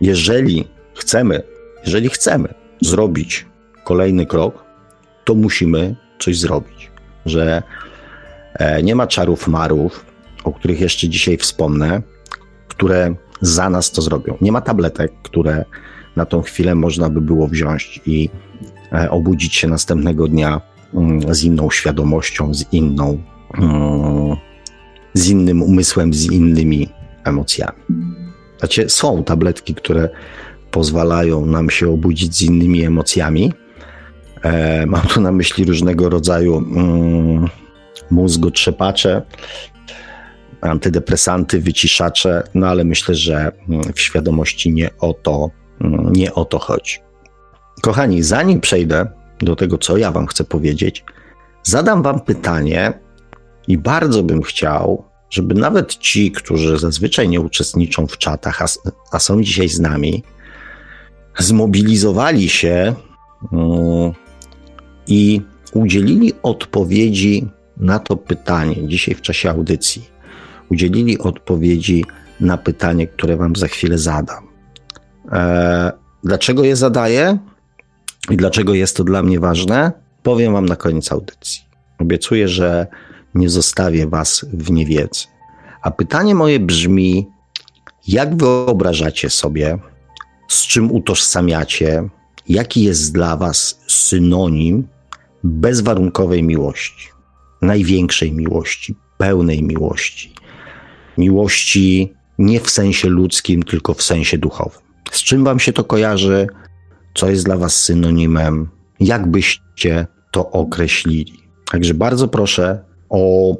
jeżeli 0.00 0.68
chcemy, 0.94 1.42
jeżeli 1.84 2.08
chcemy 2.08 2.59
zrobić 2.80 3.46
kolejny 3.84 4.26
krok, 4.26 4.64
to 5.24 5.34
musimy 5.34 5.96
coś 6.18 6.38
zrobić. 6.38 6.90
Że 7.26 7.62
e, 8.54 8.82
nie 8.82 8.94
ma 8.94 9.06
czarów 9.06 9.48
marów, 9.48 10.04
o 10.44 10.52
których 10.52 10.80
jeszcze 10.80 11.08
dzisiaj 11.08 11.36
wspomnę, 11.36 12.02
które 12.68 13.14
za 13.40 13.70
nas 13.70 13.90
to 13.90 14.02
zrobią. 14.02 14.36
Nie 14.40 14.52
ma 14.52 14.60
tabletek, 14.60 15.12
które 15.22 15.64
na 16.16 16.26
tą 16.26 16.42
chwilę 16.42 16.74
można 16.74 17.10
by 17.10 17.20
było 17.20 17.46
wziąć 17.46 18.00
i 18.06 18.28
e, 18.92 19.10
obudzić 19.10 19.54
się 19.54 19.68
następnego 19.68 20.28
dnia 20.28 20.60
mm, 20.94 21.34
z 21.34 21.44
inną 21.44 21.70
świadomością, 21.70 22.54
z 22.54 22.72
inną, 22.72 23.22
mm, 23.58 24.36
z 25.14 25.28
innym 25.28 25.62
umysłem, 25.62 26.14
z 26.14 26.30
innymi 26.30 26.88
emocjami. 27.24 27.82
Znaczy, 28.58 28.88
są 28.88 29.24
tabletki, 29.24 29.74
które 29.74 30.08
pozwalają 30.70 31.46
nam 31.46 31.70
się 31.70 31.92
obudzić 31.92 32.36
z 32.36 32.42
innymi 32.42 32.84
emocjami. 32.84 33.52
E, 34.42 34.86
mam 34.86 35.02
tu 35.02 35.20
na 35.20 35.32
myśli 35.32 35.64
różnego 35.64 36.08
rodzaju 36.08 36.56
mm, 36.56 37.48
mózgotrzepacze, 38.10 39.22
antydepresanty, 40.60 41.60
wyciszacze, 41.60 42.42
no 42.54 42.66
ale 42.66 42.84
myślę, 42.84 43.14
że 43.14 43.52
mm, 43.68 43.92
w 43.92 44.00
świadomości 44.00 44.72
nie 44.72 44.90
o 44.98 45.14
to, 45.14 45.50
mm, 45.80 46.12
nie 46.12 46.34
o 46.34 46.44
to 46.44 46.58
chodzi. 46.58 46.98
Kochani, 47.82 48.22
zanim 48.22 48.60
przejdę 48.60 49.06
do 49.38 49.56
tego, 49.56 49.78
co 49.78 49.96
ja 49.96 50.12
Wam 50.12 50.26
chcę 50.26 50.44
powiedzieć, 50.44 51.04
zadam 51.62 52.02
Wam 52.02 52.20
pytanie 52.20 52.92
i 53.68 53.78
bardzo 53.78 54.22
bym 54.22 54.42
chciał, 54.42 55.04
żeby 55.30 55.54
nawet 55.54 55.94
ci, 55.94 56.32
którzy 56.32 56.78
zazwyczaj 56.78 57.28
nie 57.28 57.40
uczestniczą 57.40 58.06
w 58.06 58.18
czatach, 58.18 58.62
a, 58.62 58.66
a 59.12 59.18
są 59.18 59.42
dzisiaj 59.42 59.68
z 59.68 59.80
nami, 59.80 60.22
zmobilizowali 61.38 62.48
się 62.48 62.94
mm, 63.52 64.12
i 65.06 65.40
udzielili 65.72 66.32
odpowiedzi 66.42 67.48
na 67.76 67.98
to 67.98 68.16
pytanie 68.16 68.88
dzisiaj 68.88 69.14
w 69.14 69.20
czasie 69.20 69.50
audycji. 69.50 70.10
Udzielili 70.70 71.18
odpowiedzi 71.18 72.04
na 72.40 72.56
pytanie, 72.56 73.06
które 73.06 73.36
Wam 73.36 73.56
za 73.56 73.68
chwilę 73.68 73.98
zadam. 73.98 74.46
E, 75.32 75.92
dlaczego 76.24 76.64
je 76.64 76.76
zadaję 76.76 77.38
i 78.30 78.36
dlaczego 78.36 78.74
jest 78.74 78.96
to 78.96 79.04
dla 79.04 79.22
mnie 79.22 79.40
ważne? 79.40 79.92
Powiem 80.22 80.52
Wam 80.52 80.66
na 80.66 80.76
koniec 80.76 81.12
audycji. 81.12 81.62
Obiecuję, 81.98 82.48
że 82.48 82.86
nie 83.34 83.48
zostawię 83.48 84.06
Was 84.06 84.46
w 84.52 84.70
niewiedzy. 84.70 85.24
A 85.82 85.90
pytanie 85.90 86.34
moje 86.34 86.60
brzmi: 86.60 87.26
jak 88.08 88.36
wyobrażacie 88.36 89.30
sobie, 89.30 89.78
z 90.50 90.66
czym 90.66 90.92
utożsamiacie, 90.92 92.08
jaki 92.48 92.82
jest 92.82 93.12
dla 93.12 93.36
Was 93.36 93.80
synonim 93.86 94.88
bezwarunkowej 95.44 96.42
miłości, 96.42 97.08
największej 97.62 98.32
miłości, 98.32 98.94
pełnej 99.18 99.62
miłości. 99.62 100.32
Miłości 101.18 102.12
nie 102.38 102.60
w 102.60 102.70
sensie 102.70 103.08
ludzkim, 103.08 103.62
tylko 103.62 103.94
w 103.94 104.02
sensie 104.02 104.38
duchowym. 104.38 104.80
Z 105.10 105.22
czym 105.22 105.44
Wam 105.44 105.60
się 105.60 105.72
to 105.72 105.84
kojarzy? 105.84 106.46
Co 107.14 107.30
jest 107.30 107.44
dla 107.44 107.56
Was 107.56 107.82
synonimem? 107.82 108.68
Jak 109.00 109.30
byście 109.30 110.06
to 110.30 110.50
określili? 110.50 111.32
Także 111.72 111.94
bardzo 111.94 112.28
proszę 112.28 112.84
o 113.08 113.54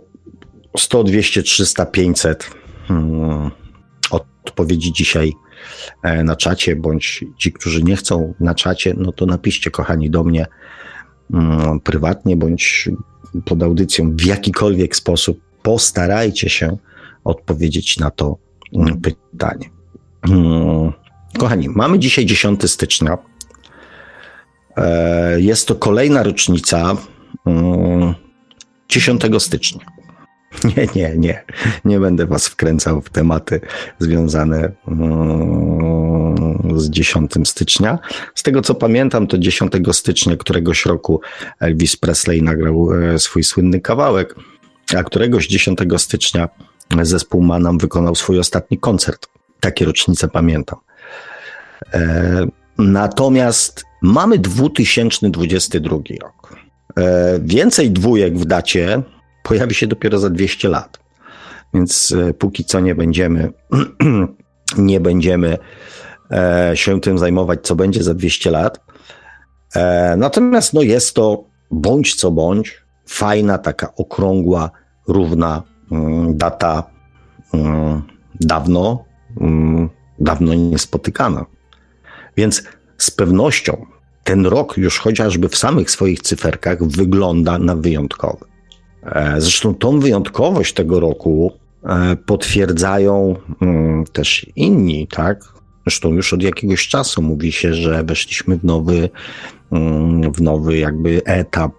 100, 0.77 1.05
200, 1.05 1.43
300, 1.43 1.87
500 1.87 2.51
hmm, 2.89 3.51
odpowiedzi 4.11 4.93
dzisiaj 4.93 5.33
na 6.25 6.37
czacie, 6.37 6.77
bądź 6.77 7.25
ci, 7.39 7.53
którzy 7.53 7.83
nie 7.83 7.97
chcą 7.97 8.35
na 8.41 8.55
czacie, 8.55 8.95
no 8.97 9.13
to 9.13 9.27
napiszcie, 9.27 9.71
kochani, 9.71 10.11
do 10.11 10.25
mnie 10.25 10.47
mm, 11.35 11.81
prywatnie, 11.81 12.37
bądź 12.37 12.89
pod 13.45 13.63
audycją 13.63 14.17
w 14.17 14.25
jakikolwiek 14.25 14.97
sposób. 14.97 15.41
Postarajcie 15.63 16.51
się 16.51 16.77
odpowiedzieć 17.25 17.99
na 17.99 18.11
to 18.11 18.37
mm, 18.75 19.01
pytanie. 19.01 19.71
Mm, 20.29 20.93
kochani, 21.39 21.69
mamy 21.69 21.99
dzisiaj 21.99 22.27
10 22.27 22.71
stycznia. 22.71 23.19
E, 24.77 25.41
jest 25.41 25.69
to 25.69 25.75
kolejna 25.75 26.23
rocznica 26.23 26.97
10 28.89 29.23
stycznia. 29.39 30.00
Nie, 30.77 30.87
nie, 30.95 31.19
nie. 31.19 31.45
Nie 31.85 32.01
będę 32.01 32.27
was 32.27 32.49
wkręcał 32.49 33.01
w 33.01 33.11
tematy 33.11 33.61
związane 33.99 34.73
mm, 34.89 36.81
z 36.81 36.91
10 36.91 37.33
stycznia. 37.45 37.99
Z 38.35 38.43
tego 38.43 38.63
co 38.63 38.75
pamiętam, 38.75 39.27
to 39.27 39.39
10 39.39 39.73
stycznia 39.93 40.37
któregoś 40.37 40.87
roku 40.87 41.21
Elvis 41.61 41.97
Presley 41.97 42.43
nagrał 42.43 42.95
e, 42.95 43.19
swój 43.19 43.45
słynny 43.45 43.81
kawałek, 43.81 44.35
a 44.97 45.05
któregoś 45.05 45.47
10 45.47 45.79
stycznia 45.97 46.49
zespół 47.03 47.43
Manam 47.43 47.79
wykonał 47.79 48.15
swój 48.15 48.39
ostatni 48.39 48.79
koncert. 48.79 49.27
Takie 49.61 49.85
rocznice 49.85 50.29
pamiętam. 50.29 50.79
E, 51.95 52.47
natomiast 52.79 53.85
mamy 54.03 54.39
2022 54.39 55.97
rok. 56.23 56.57
E, 56.97 57.41
więcej 57.43 57.91
dwójek 57.91 58.39
w 58.39 58.45
dacie 58.45 59.03
pojawi 59.43 59.75
się 59.75 59.87
dopiero 59.87 60.19
za 60.19 60.31
200 60.31 60.69
lat. 60.69 60.99
Więc 61.75 62.15
e, 62.29 62.35
póki 62.35 62.65
co 62.65 62.81
nie 62.81 62.95
będziemy, 62.95 63.53
nie 64.79 65.01
będziemy 65.01 65.59
e, 66.31 66.73
się 66.75 67.01
tym 67.01 67.19
zajmować, 67.19 67.61
co 67.63 67.77
będzie 67.77 68.03
za 68.03 68.15
200 68.15 68.51
lat. 68.51 68.81
E, 69.75 70.17
natomiast 70.17 70.75
no 70.75 70.83
jest 70.83 71.15
to 71.15 71.45
bądź 71.71 72.15
co 72.15 72.31
bądź 72.31 72.83
fajna, 73.09 73.59
taka 73.59 73.95
okrągła, 73.95 74.71
równa 75.09 75.63
mm, 75.93 76.37
data 76.37 76.91
mm, 77.55 78.03
dawno, 78.41 79.05
mm, 79.41 79.89
dawno 80.19 80.55
niespotykana. 80.55 81.47
Więc 82.37 82.63
z 82.99 83.11
pewnością 83.11 83.87
ten 84.25 84.47
rok 84.47 84.77
już 84.77 84.99
chociażby 84.99 85.49
w 85.49 85.57
samych 85.57 85.91
swoich 85.91 86.21
cyferkach 86.21 86.85
wygląda 86.85 87.59
na 87.59 87.77
wyjątkowy. 87.77 88.50
E, 89.03 89.41
zresztą 89.41 89.75
tą 89.75 90.01
wyjątkowość 90.01 90.75
tego 90.75 91.01
roku 91.01 91.53
e, 91.85 92.17
potwierdzają 92.17 93.37
mm, 93.63 94.05
też 94.05 94.47
inni, 94.57 95.07
tak? 95.07 95.45
Zresztą 95.87 96.13
już 96.13 96.33
od 96.33 96.43
jakiegoś 96.43 96.89
czasu 96.89 97.23
mówi 97.23 97.53
się, 97.53 97.75
że 97.75 98.05
weszliśmy 98.05 98.59
w 98.59 98.65
nowy, 98.65 99.09
mm, 99.73 100.33
w 100.33 100.41
nowy 100.41 100.79
jakby 100.79 101.23
etap. 101.25 101.73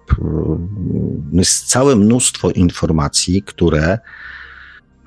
Jest 1.34 1.68
całe 1.68 1.96
mnóstwo 1.96 2.52
informacji, 2.52 3.44
które 3.44 4.00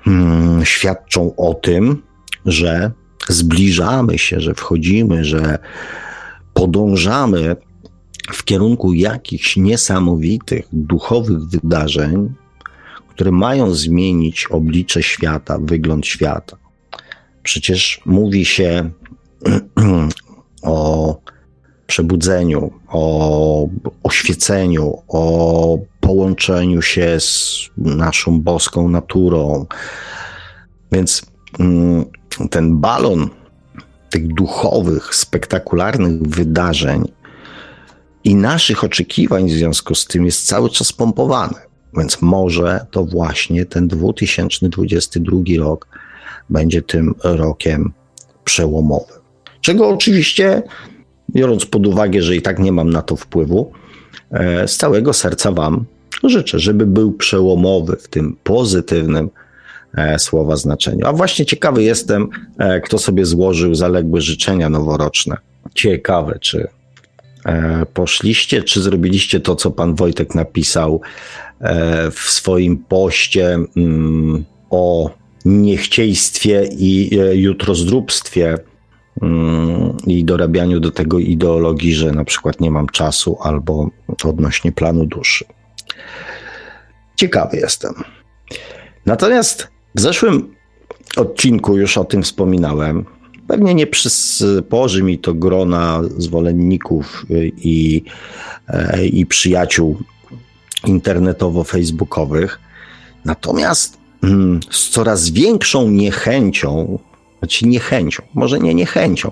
mm, 0.07 0.65
świadczą 0.65 1.35
o 1.35 1.53
tym, 1.53 2.01
że 2.45 2.91
zbliżamy 3.29 4.17
się, 4.17 4.39
że 4.39 4.53
wchodzimy, 4.53 5.25
że 5.25 5.59
podążamy 6.53 7.55
w 8.33 8.43
kierunku 8.43 8.93
jakichś 8.93 9.57
niesamowitych 9.57 10.65
duchowych 10.71 11.43
wydarzeń, 11.43 12.33
które 13.07 13.31
mają 13.31 13.73
zmienić 13.73 14.47
oblicze 14.47 15.03
świata, 15.03 15.57
wygląd 15.61 16.07
świata. 16.07 16.57
Przecież 17.43 18.01
mówi 18.05 18.45
się 18.45 18.89
o 20.61 21.17
przebudzeniu, 21.87 22.71
o 22.87 23.67
oświeceniu, 24.03 24.97
o 25.07 25.77
połączeniu 25.99 26.81
się 26.81 27.19
z 27.19 27.69
naszą 27.77 28.41
boską 28.41 28.89
naturą. 28.89 29.65
Więc 30.91 31.25
mm, 31.59 32.05
ten 32.49 32.77
balon 32.77 33.29
tych 34.09 34.33
duchowych, 34.33 35.15
spektakularnych 35.15 36.21
wydarzeń 36.21 37.03
i 38.25 38.35
naszych 38.35 38.83
oczekiwań 38.83 39.47
w 39.49 39.51
związku 39.51 39.95
z 39.95 40.05
tym 40.05 40.25
jest 40.25 40.47
cały 40.47 40.69
czas 40.69 40.93
pompowany. 40.93 41.55
Więc 41.97 42.21
może 42.21 42.85
to 42.91 43.05
właśnie 43.05 43.65
ten 43.65 43.87
2022 43.87 45.37
rok 45.57 45.87
będzie 46.49 46.81
tym 46.81 47.15
rokiem 47.23 47.93
przełomowym. 48.43 49.17
Czego 49.61 49.89
oczywiście, 49.89 50.63
biorąc 51.35 51.65
pod 51.65 51.87
uwagę, 51.87 52.21
że 52.21 52.35
i 52.35 52.41
tak 52.41 52.59
nie 52.59 52.71
mam 52.71 52.89
na 52.89 53.01
to 53.01 53.15
wpływu, 53.15 53.71
e, 54.31 54.67
z 54.67 54.77
całego 54.77 55.13
serca 55.13 55.51
Wam 55.51 55.85
życzę, 56.23 56.59
żeby 56.59 56.85
był 56.85 57.11
przełomowy 57.11 57.95
w 57.95 58.07
tym 58.07 58.37
pozytywnym 58.43 59.29
e, 59.97 60.19
słowa 60.19 60.55
znaczeniu. 60.55 61.07
A 61.07 61.13
właśnie 61.13 61.45
ciekawy 61.45 61.83
jestem, 61.83 62.29
e, 62.57 62.81
kto 62.81 62.97
sobie 62.97 63.25
złożył 63.25 63.75
zaległe 63.75 64.21
życzenia 64.21 64.69
noworoczne. 64.69 65.37
Ciekawe, 65.73 66.37
czy 66.41 66.67
poszliście, 67.93 68.63
czy 68.63 68.81
zrobiliście 68.81 69.39
to, 69.39 69.55
co 69.55 69.71
pan 69.71 69.95
Wojtek 69.95 70.35
napisał 70.35 71.01
w 72.11 72.19
swoim 72.19 72.77
poście 72.77 73.59
mm, 73.77 74.45
o 74.69 75.09
niechciejstwie 75.45 76.69
i 76.71 77.19
jutrozdróbstwie 77.33 78.57
Mm, 79.21 79.97
i 80.07 80.23
dorabianiu 80.23 80.79
do 80.79 80.91
tego 80.91 81.19
ideologii, 81.19 81.93
że 81.93 82.11
na 82.11 82.23
przykład 82.23 82.59
nie 82.59 82.71
mam 82.71 82.87
czasu 82.87 83.37
albo 83.41 83.89
odnośnie 84.23 84.71
planu 84.71 85.05
duszy. 85.05 85.45
Ciekawy 87.15 87.57
jestem. 87.57 87.93
Natomiast 89.05 89.67
w 89.95 89.99
zeszłym 89.99 90.55
odcinku 91.17 91.77
już 91.77 91.97
o 91.97 92.05
tym 92.05 92.23
wspominałem. 92.23 93.05
Pewnie 93.47 93.75
nie 93.75 93.87
przysporzy 93.87 95.03
mi 95.03 95.19
to 95.19 95.33
grona 95.33 96.01
zwolenników 96.17 97.25
i, 97.57 98.03
i 99.11 99.25
przyjaciół 99.25 99.97
internetowo-facebookowych. 100.87 102.59
Natomiast 103.25 103.97
mm, 104.23 104.59
z 104.71 104.89
coraz 104.89 105.29
większą 105.29 105.89
niechęcią 105.89 106.99
znaczy 107.39 107.67
niechęcią, 107.67 108.23
może 108.33 108.59
nie 108.59 108.73
niechęcią. 108.73 109.31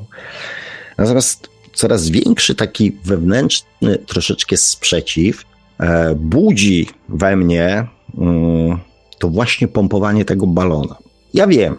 Natomiast 0.98 1.50
coraz 1.74 2.10
większy 2.10 2.56
taki 2.56 2.92
wewnętrzny 3.04 3.98
troszeczkę 4.06 4.58
sprzeciw 4.58 5.46
e, 5.80 6.16
budzi 6.16 6.88
we 7.10 7.36
mnie 7.36 7.88
mm, 8.18 8.80
to 9.20 9.30
właśnie 9.30 9.68
pompowanie 9.68 10.26
tego 10.26 10.48
balona. 10.48 10.96
Ja 11.34 11.48
wiem, 11.48 11.78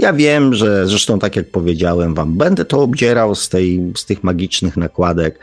ja 0.00 0.12
wiem, 0.12 0.54
że 0.54 0.86
zresztą 0.86 1.18
tak 1.18 1.36
jak 1.36 1.50
powiedziałem 1.50 2.14
wam, 2.14 2.34
będę 2.34 2.64
to 2.64 2.82
obdzierał 2.82 3.34
z, 3.34 3.48
tej, 3.48 3.92
z 3.96 4.04
tych 4.04 4.24
magicznych 4.24 4.76
nakładek, 4.76 5.38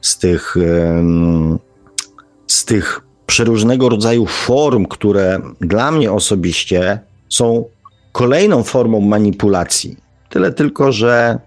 z 0.00 0.18
tych, 0.18 0.56
z 2.46 2.64
tych 2.64 3.00
przeróżnego 3.26 3.88
rodzaju 3.88 4.26
form, 4.26 4.86
które 4.86 5.40
dla 5.60 5.90
mnie 5.90 6.12
osobiście 6.12 7.00
są 7.28 7.64
kolejną 8.12 8.62
formą 8.62 9.00
manipulacji. 9.00 9.96
Tyle 10.28 10.52
tylko, 10.52 10.92
że 10.92 11.38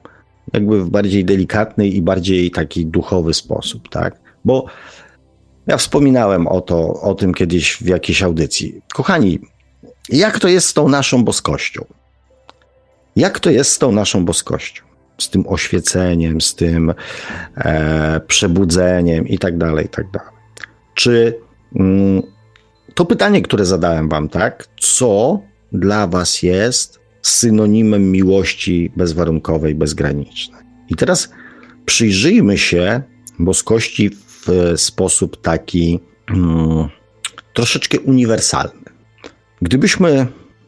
jakby 0.53 0.83
w 0.83 0.89
bardziej 0.89 1.25
delikatny 1.25 1.87
i 1.87 2.01
bardziej 2.01 2.51
taki 2.51 2.85
duchowy 2.85 3.33
sposób, 3.33 3.89
tak? 3.89 4.15
Bo 4.45 4.65
ja 5.67 5.77
wspominałem 5.77 6.47
o, 6.47 6.61
to, 6.61 7.01
o 7.01 7.15
tym 7.15 7.33
kiedyś 7.33 7.75
w 7.75 7.85
jakiejś 7.85 8.23
audycji. 8.23 8.81
Kochani, 8.93 9.39
jak 10.09 10.39
to 10.39 10.47
jest 10.47 10.67
z 10.67 10.73
tą 10.73 10.89
naszą 10.89 11.23
boskością? 11.23 11.85
Jak 13.15 13.39
to 13.39 13.49
jest 13.49 13.71
z 13.71 13.79
tą 13.79 13.91
naszą 13.91 14.25
boskością? 14.25 14.83
Z 15.17 15.29
tym 15.29 15.43
oświeceniem, 15.47 16.41
z 16.41 16.55
tym 16.55 16.93
e, 17.57 18.21
przebudzeniem 18.27 19.27
i 19.27 19.37
tak 19.39 19.57
dalej, 19.57 19.85
i 19.85 19.89
tak 19.89 20.11
dalej. 20.11 20.29
Czy 20.93 21.39
mm, 21.75 22.21
to 22.93 23.05
pytanie, 23.05 23.41
które 23.41 23.65
zadałem 23.65 24.09
wam, 24.09 24.29
tak? 24.29 24.67
Co 24.79 25.39
dla 25.71 26.07
Was 26.07 26.43
jest 26.43 26.99
synonimem 27.21 28.11
miłości 28.11 28.91
bezwarunkowej, 28.95 29.75
bezgranicznej. 29.75 30.61
I 30.89 30.95
teraz 30.95 31.29
przyjrzyjmy 31.85 32.57
się 32.57 33.01
boskości 33.39 34.09
w 34.09 34.73
sposób 34.75 35.41
taki 35.41 35.99
hmm, 36.27 36.89
troszeczkę 37.53 37.99
uniwersalny. 37.99 38.85
Gdybyśmy 39.61 40.27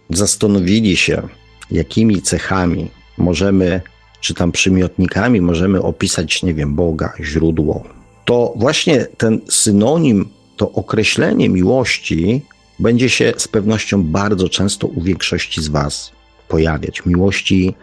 zastanowili 0.09 0.97
się, 0.97 1.27
jakimi 1.71 2.21
cechami 2.21 2.91
możemy, 3.17 3.81
czy 4.21 4.33
tam 4.33 4.51
przymiotnikami 4.51 5.41
możemy 5.41 5.81
opisać, 5.81 6.43
nie 6.43 6.53
wiem, 6.53 6.75
Boga, 6.75 7.13
źródło, 7.21 7.83
to 8.25 8.53
właśnie 8.55 9.05
ten 9.17 9.41
synonim, 9.49 10.29
to 10.57 10.71
określenie 10.71 11.49
miłości 11.49 12.41
będzie 12.79 13.09
się 13.09 13.33
z 13.37 13.47
pewnością 13.47 14.03
bardzo 14.03 14.49
często 14.49 14.87
u 14.87 15.01
większości 15.01 15.61
z 15.61 15.67
Was 15.67 16.11
pojawiać. 16.47 17.05
Miłości 17.05 17.75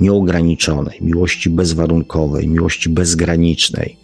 nieograniczonej, 0.00 0.98
miłości 1.00 1.50
bezwarunkowej, 1.50 2.48
miłości 2.48 2.88
bezgranicznej, 2.88 3.96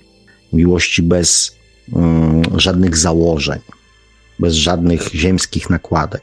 miłości 0.53 1.03
bez 1.03 1.57
mm, 1.93 2.43
żadnych 2.57 2.97
założeń, 2.97 3.59
bez 4.39 4.55
żadnych 4.55 5.09
ziemskich 5.15 5.71
nakładek. 5.71 6.23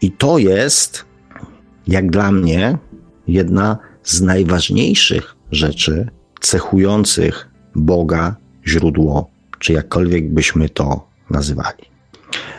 I 0.00 0.10
to 0.10 0.38
jest, 0.38 1.04
jak 1.86 2.10
dla 2.10 2.32
mnie, 2.32 2.78
jedna 3.26 3.78
z 4.02 4.20
najważniejszych 4.20 5.36
rzeczy 5.52 6.08
cechujących 6.40 7.48
Boga, 7.74 8.36
źródło, 8.66 9.30
czy 9.58 9.72
jakkolwiek 9.72 10.30
byśmy 10.30 10.68
to 10.68 11.06
nazywali. 11.30 11.84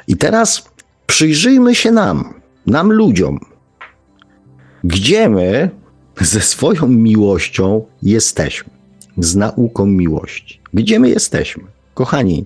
I 0.08 0.18
teraz 0.18 0.70
przyjrzyjmy 1.08 1.76
się 1.76 1.92
nam, 1.92 2.34
nam 2.66 2.92
ludziom. 2.92 3.40
Gdzie 4.84 5.30
my 5.30 5.70
ze 6.22 6.42
swoją 6.42 6.88
miłością 6.88 7.86
jesteśmy? 8.04 8.74
Z 9.18 9.36
nauką 9.36 9.86
miłości. 9.86 10.62
Gdzie 10.74 11.00
my 11.00 11.10
jesteśmy? 11.10 11.64
Kochani, 11.94 12.46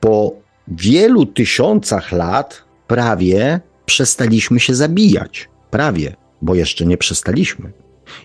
po 0.00 0.32
wielu 0.68 1.26
tysiącach 1.26 2.12
lat 2.12 2.64
prawie 2.86 3.60
przestaliśmy 3.86 4.60
się 4.60 4.74
zabijać. 4.74 5.48
Prawie, 5.72 6.16
bo 6.42 6.54
jeszcze 6.54 6.86
nie 6.86 6.96
przestaliśmy. 6.96 7.72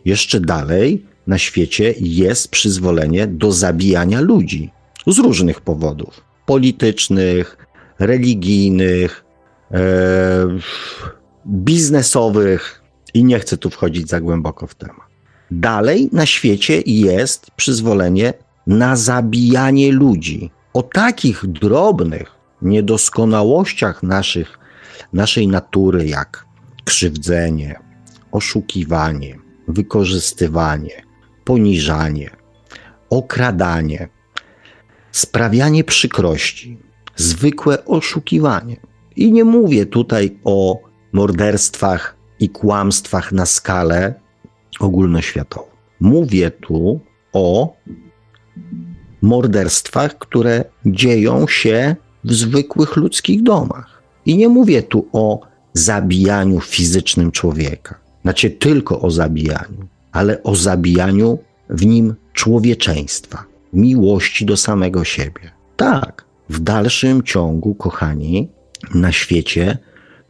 Jeszcze 0.05 0.39
dalej 0.39 1.05
na 1.27 1.37
świecie 1.37 1.93
jest 1.99 2.51
przyzwolenie 2.51 3.27
do 3.27 3.51
zabijania 3.51 4.21
ludzi 4.21 4.71
z 5.07 5.17
różnych 5.19 5.61
powodów 5.61 6.21
politycznych, 6.45 7.57
religijnych, 7.99 9.25
e, 9.71 9.79
biznesowych 11.47 12.81
i 13.13 13.23
nie 13.23 13.39
chcę 13.39 13.57
tu 13.57 13.69
wchodzić 13.69 14.09
za 14.09 14.21
głęboko 14.21 14.67
w 14.67 14.75
temat. 14.75 15.07
Dalej 15.51 16.09
na 16.11 16.25
świecie 16.25 16.81
jest 16.85 17.51
przyzwolenie 17.51 18.33
na 18.67 18.95
zabijanie 18.95 19.91
ludzi. 19.91 20.51
O 20.73 20.83
takich 20.83 21.45
drobnych 21.45 22.31
niedoskonałościach 22.61 24.03
naszych, 24.03 24.59
naszej 25.13 25.47
natury, 25.47 26.07
jak 26.07 26.46
krzywdzenie, 26.87 27.79
oszukiwanie, 28.31 29.39
wykorzystywanie, 29.67 31.03
poniżanie, 31.43 32.29
okradanie, 33.09 34.09
sprawianie 35.11 35.83
przykrości, 35.83 36.77
zwykłe 37.15 37.85
oszukiwanie. 37.85 38.77
I 39.15 39.31
nie 39.31 39.43
mówię 39.43 39.85
tutaj 39.85 40.37
o 40.43 40.79
morderstwach 41.13 42.15
i 42.39 42.49
kłamstwach 42.49 43.31
na 43.31 43.45
skalę 43.45 44.13
ogólnoświatową. 44.79 45.67
Mówię 45.99 46.51
tu 46.51 46.99
o 47.33 47.75
morderstwach, 49.21 50.17
które 50.17 50.63
dzieją 50.85 51.47
się 51.47 51.95
w 52.23 52.33
zwykłych 52.33 52.95
ludzkich 52.95 53.43
domach. 53.43 54.03
I 54.25 54.37
nie 54.37 54.49
mówię 54.49 54.83
tu 54.83 55.07
o 55.13 55.56
zabijaniu 55.73 56.59
fizycznym 56.59 57.31
człowieka. 57.31 57.95
Znaczy 58.21 58.49
tylko 58.49 59.01
o 59.01 59.11
zabijaniu, 59.11 59.87
ale 60.11 60.43
o 60.43 60.55
zabijaniu 60.55 61.39
w 61.69 61.85
nim 61.85 62.15
człowieczeństwa. 62.33 63.45
miłości 63.73 64.45
do 64.45 64.57
samego 64.57 65.03
siebie. 65.03 65.51
Tak, 65.75 66.25
w 66.49 66.59
dalszym 66.59 67.23
ciągu, 67.23 67.75
kochani, 67.75 68.49
na 68.93 69.11
świecie 69.11 69.77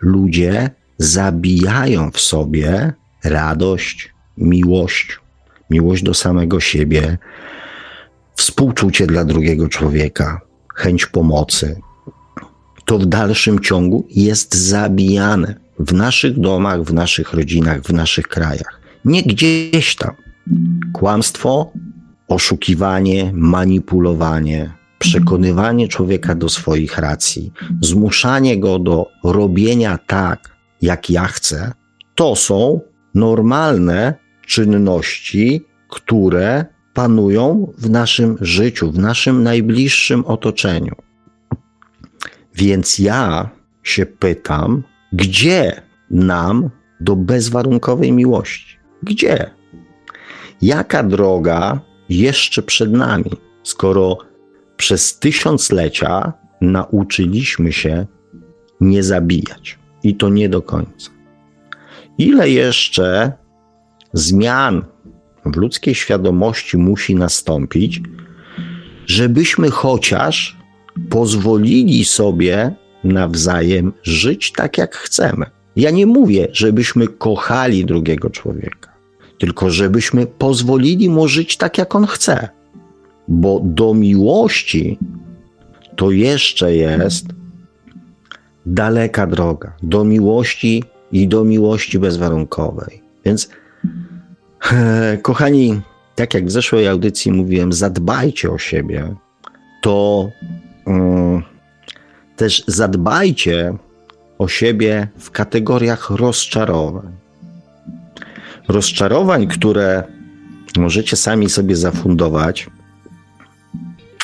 ludzie 0.02 0.69
zabijają 0.97 2.12
w 2.12 2.19
sobie 2.19 2.93
radość, 3.23 4.13
miłość, 4.38 5.19
miłość 5.69 6.04
do 6.04 6.13
samego 6.13 6.60
siebie, 6.60 7.17
współczucie 8.36 9.08
dla 9.08 9.26
drugiego 9.26 9.69
człowieka, 9.69 10.41
chęć 10.76 11.06
pomocy. 11.06 11.82
To 12.88 13.00
w 13.00 13.06
dalszym 13.06 13.60
ciągu 13.60 14.08
jest 14.10 14.56
zabijane 14.56 15.56
w 15.80 15.93
naszych 15.93 16.39
domach, 16.39 16.84
w 16.84 16.93
naszych 16.93 17.34
rodzinach, 17.34 17.82
w 17.82 17.93
naszych 17.93 18.28
krajach. 18.28 18.82
Nie 19.06 19.23
gdzieś 19.23 19.95
tam. 19.95 20.15
Kłamstwo, 20.93 21.71
oszukiwanie, 22.28 23.32
manipulowanie, 23.34 24.71
przekonywanie 25.00 25.88
człowieka 25.88 26.36
do 26.36 26.50
swoich 26.50 26.97
racji, 26.97 27.52
zmuszanie 27.82 28.60
go 28.60 28.80
do 28.80 29.06
robienia 29.23 30.00
tak, 30.08 30.56
jak 30.82 31.10
ja 31.10 31.28
chcę, 31.28 31.71
to 32.15 32.36
są 32.36 32.80
normalne 33.15 34.13
czynności, 34.45 35.65
które 35.89 36.65
panują 36.93 37.73
w 37.78 37.89
naszym 37.89 38.38
życiu, 38.41 38.91
w 38.91 39.00
naszym 39.00 39.43
najbliższym 39.43 40.26
otoczeniu. 40.26 41.07
Więc 42.58 43.00
ja 43.00 43.50
się 43.84 44.06
pytam, 44.06 44.84
gdzie 45.13 45.82
nam 46.12 46.70
do 47.00 47.15
bezwarunkowej 47.15 48.12
miłości? 48.12 48.78
Gdzie? 49.04 49.52
Jaka 50.62 51.04
droga 51.04 51.80
jeszcze 52.10 52.62
przed 52.63 52.91
nami, 52.91 53.32
skoro 53.63 54.17
przez 54.78 55.20
tysiąclecia 55.20 56.34
nauczyliśmy 56.62 57.74
się 57.74 58.06
nie 58.82 59.04
zabijać 59.04 59.80
i 60.04 60.15
to 60.15 60.30
nie 60.30 60.50
do 60.50 60.62
końca? 60.62 61.12
Ile 62.17 62.50
jeszcze 62.50 63.32
zmian 64.13 64.86
w 65.46 65.58
ludzkiej 65.58 65.96
świadomości 65.96 66.78
musi 66.78 67.15
nastąpić, 67.15 68.02
żebyśmy 69.06 69.70
chociaż 69.70 70.57
pozwolili 71.10 72.05
sobie 72.05 72.75
nawzajem 73.03 73.93
żyć 74.03 74.51
tak, 74.51 74.77
jak 74.77 74.95
chcemy. 74.95 75.45
Ja 75.75 75.91
nie 75.91 76.05
mówię, 76.05 76.47
żebyśmy 76.51 77.07
kochali 77.07 77.86
drugiego 77.86 78.29
człowieka, 78.29 78.93
tylko 79.39 79.69
żebyśmy 79.69 80.25
pozwolili 80.25 81.10
mu 81.10 81.27
żyć 81.27 81.57
tak, 81.57 81.77
jak 81.77 81.95
on 81.95 82.05
chce. 82.05 82.49
Bo 83.27 83.62
do 83.63 83.93
miłości 83.93 84.99
to 85.95 86.12
jeszcze 86.12 86.75
jest 86.75 87.25
daleka 88.65 89.27
droga. 89.27 89.73
Do 89.83 90.03
miłości 90.03 90.83
i 91.12 91.27
do 91.27 91.43
miłości 91.43 91.99
bezwarunkowej. 91.99 93.01
Więc, 93.25 93.49
kochani, 95.21 95.81
tak 96.15 96.33
jak 96.33 96.45
w 96.45 96.51
zeszłej 96.51 96.88
audycji 96.88 97.31
mówiłem, 97.31 97.73
zadbajcie 97.73 98.51
o 98.51 98.57
siebie. 98.57 99.15
To. 99.81 100.29
Mm, 100.88 101.43
też 102.36 102.63
zadbajcie 102.67 103.73
o 104.38 104.47
siebie 104.47 105.08
w 105.17 105.32
kategoriach 105.32 106.10
rozczarowań. 106.10 107.13
Rozczarowań, 108.67 109.47
które 109.47 110.04
możecie 110.78 111.15
sami 111.15 111.50
sobie 111.50 111.76
zafundować, 111.76 112.67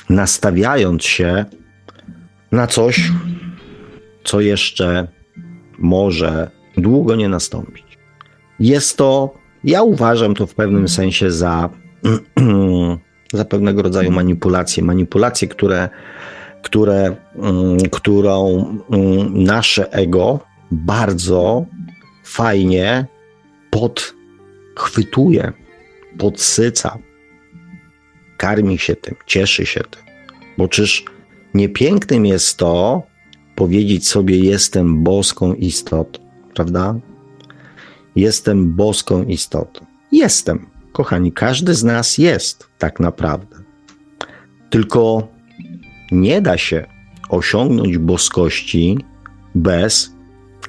nastawiając 0.09 1.03
się 1.03 1.45
na 2.51 2.67
coś, 2.67 3.11
co 4.23 4.41
jeszcze 4.41 5.07
może 5.77 6.51
długo 6.77 7.15
nie 7.15 7.29
nastąpić. 7.29 7.97
Jest 8.59 8.97
to, 8.97 9.33
ja 9.63 9.81
uważam 9.81 10.35
to 10.35 10.47
w 10.47 10.55
pewnym 10.55 10.87
sensie 10.87 11.31
za, 11.31 11.69
za 13.33 13.45
pewnego 13.45 13.81
rodzaju 13.81 14.11
manipulacje. 14.11 14.83
Manipulacje, 14.83 15.47
które 15.47 15.89
które, 16.63 17.15
mm, 17.35 17.77
którą 17.91 18.65
mm, 18.91 19.43
nasze 19.43 19.93
ego 19.93 20.39
bardzo 20.71 21.65
fajnie 22.23 23.05
podchwytuje, 23.69 25.53
podsyca, 26.17 26.97
karmi 28.37 28.77
się 28.77 28.95
tym, 28.95 29.15
cieszy 29.25 29.65
się 29.65 29.79
tym. 29.79 30.01
Bo 30.57 30.67
czyż 30.67 31.05
niepięknym 31.53 32.25
jest 32.25 32.57
to 32.57 33.03
powiedzieć 33.55 34.07
sobie: 34.07 34.39
Jestem 34.39 35.03
boską 35.03 35.53
istotą, 35.53 36.19
prawda? 36.53 36.95
Jestem 38.15 38.73
boską 38.75 39.23
istotą. 39.23 39.85
Jestem, 40.11 40.69
kochani, 40.91 41.31
każdy 41.31 41.73
z 41.75 41.83
nas 41.83 42.17
jest 42.17 42.67
tak 42.77 42.99
naprawdę. 42.99 43.57
Tylko 44.69 45.32
nie 46.13 46.41
da 46.41 46.57
się 46.57 46.85
osiągnąć 47.29 47.97
boskości 47.97 48.97
bez 49.55 50.13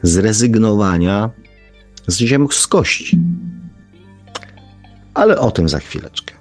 zrezygnowania 0.02 1.30
z 2.06 2.16
ziemskości. 2.16 3.18
Ale 5.14 5.38
o 5.38 5.50
tym 5.50 5.68
za 5.68 5.78
chwileczkę. 5.78 6.34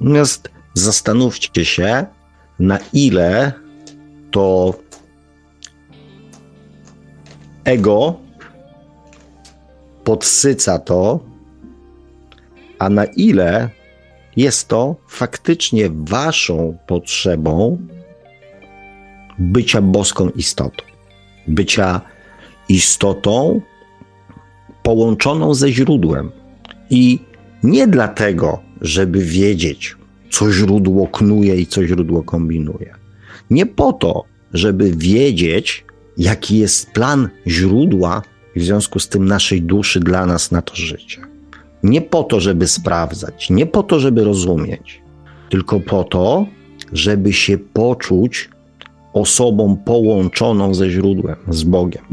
Natomiast 0.00 0.48
zastanówcie 0.74 1.64
się, 1.64 2.06
na 2.58 2.78
ile 2.92 3.52
to 4.30 4.74
ego 7.64 8.20
podsyca 10.04 10.78
to, 10.78 11.20
a 12.78 12.88
na 12.88 13.04
ile 13.04 13.70
jest 14.36 14.68
to 14.68 14.96
faktycznie 15.08 15.90
waszą 15.90 16.78
potrzebą 16.86 17.78
bycia 19.38 19.82
boską 19.82 20.30
istotą, 20.30 20.84
bycia 21.48 22.00
istotą 22.68 23.60
połączoną 24.82 25.54
ze 25.54 25.72
źródłem. 25.72 26.30
I 26.90 27.18
nie 27.62 27.86
dlatego, 27.86 28.58
żeby 28.80 29.24
wiedzieć, 29.24 29.96
co 30.30 30.52
źródło 30.52 31.06
knuje 31.06 31.56
i 31.56 31.66
co 31.66 31.86
źródło 31.86 32.22
kombinuje. 32.22 32.94
Nie 33.50 33.66
po 33.66 33.92
to, 33.92 34.24
żeby 34.52 34.92
wiedzieć, 34.96 35.84
jaki 36.16 36.58
jest 36.58 36.90
plan 36.90 37.28
źródła 37.46 38.22
w 38.56 38.62
związku 38.62 38.98
z 38.98 39.08
tym 39.08 39.24
naszej 39.24 39.62
duszy 39.62 40.00
dla 40.00 40.26
nas 40.26 40.50
na 40.50 40.62
to 40.62 40.76
życie. 40.76 41.20
Nie 41.82 42.00
po 42.00 42.22
to, 42.22 42.40
żeby 42.40 42.66
sprawdzać, 42.66 43.50
nie 43.50 43.66
po 43.66 43.82
to, 43.82 44.00
żeby 44.00 44.24
rozumieć, 44.24 45.02
tylko 45.50 45.80
po 45.80 46.04
to, 46.04 46.46
żeby 46.92 47.32
się 47.32 47.58
poczuć 47.58 48.50
osobą 49.20 49.76
połączoną 49.84 50.74
ze 50.74 50.90
źródłem, 50.90 51.36
z 51.48 51.62
Bogiem. 51.62 52.04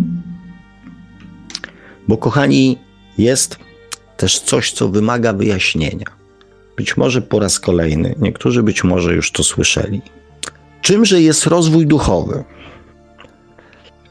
Bo, 2.08 2.18
kochani, 2.18 2.78
jest 3.18 3.60
też 4.18 4.40
coś, 4.40 4.72
co 4.72 4.90
wymaga 4.90 5.34
wyjaśnienia. 5.34 6.06
Być 6.78 6.98
może 6.98 7.22
po 7.22 7.40
raz 7.40 7.60
kolejny, 7.60 8.16
niektórzy 8.20 8.64
być 8.64 8.84
może 8.84 9.14
już 9.14 9.32
to 9.32 9.44
słyszeli. 9.44 10.02
Czymże 10.82 11.22
jest 11.22 11.46
rozwój 11.46 11.88
duchowy? 11.88 12.44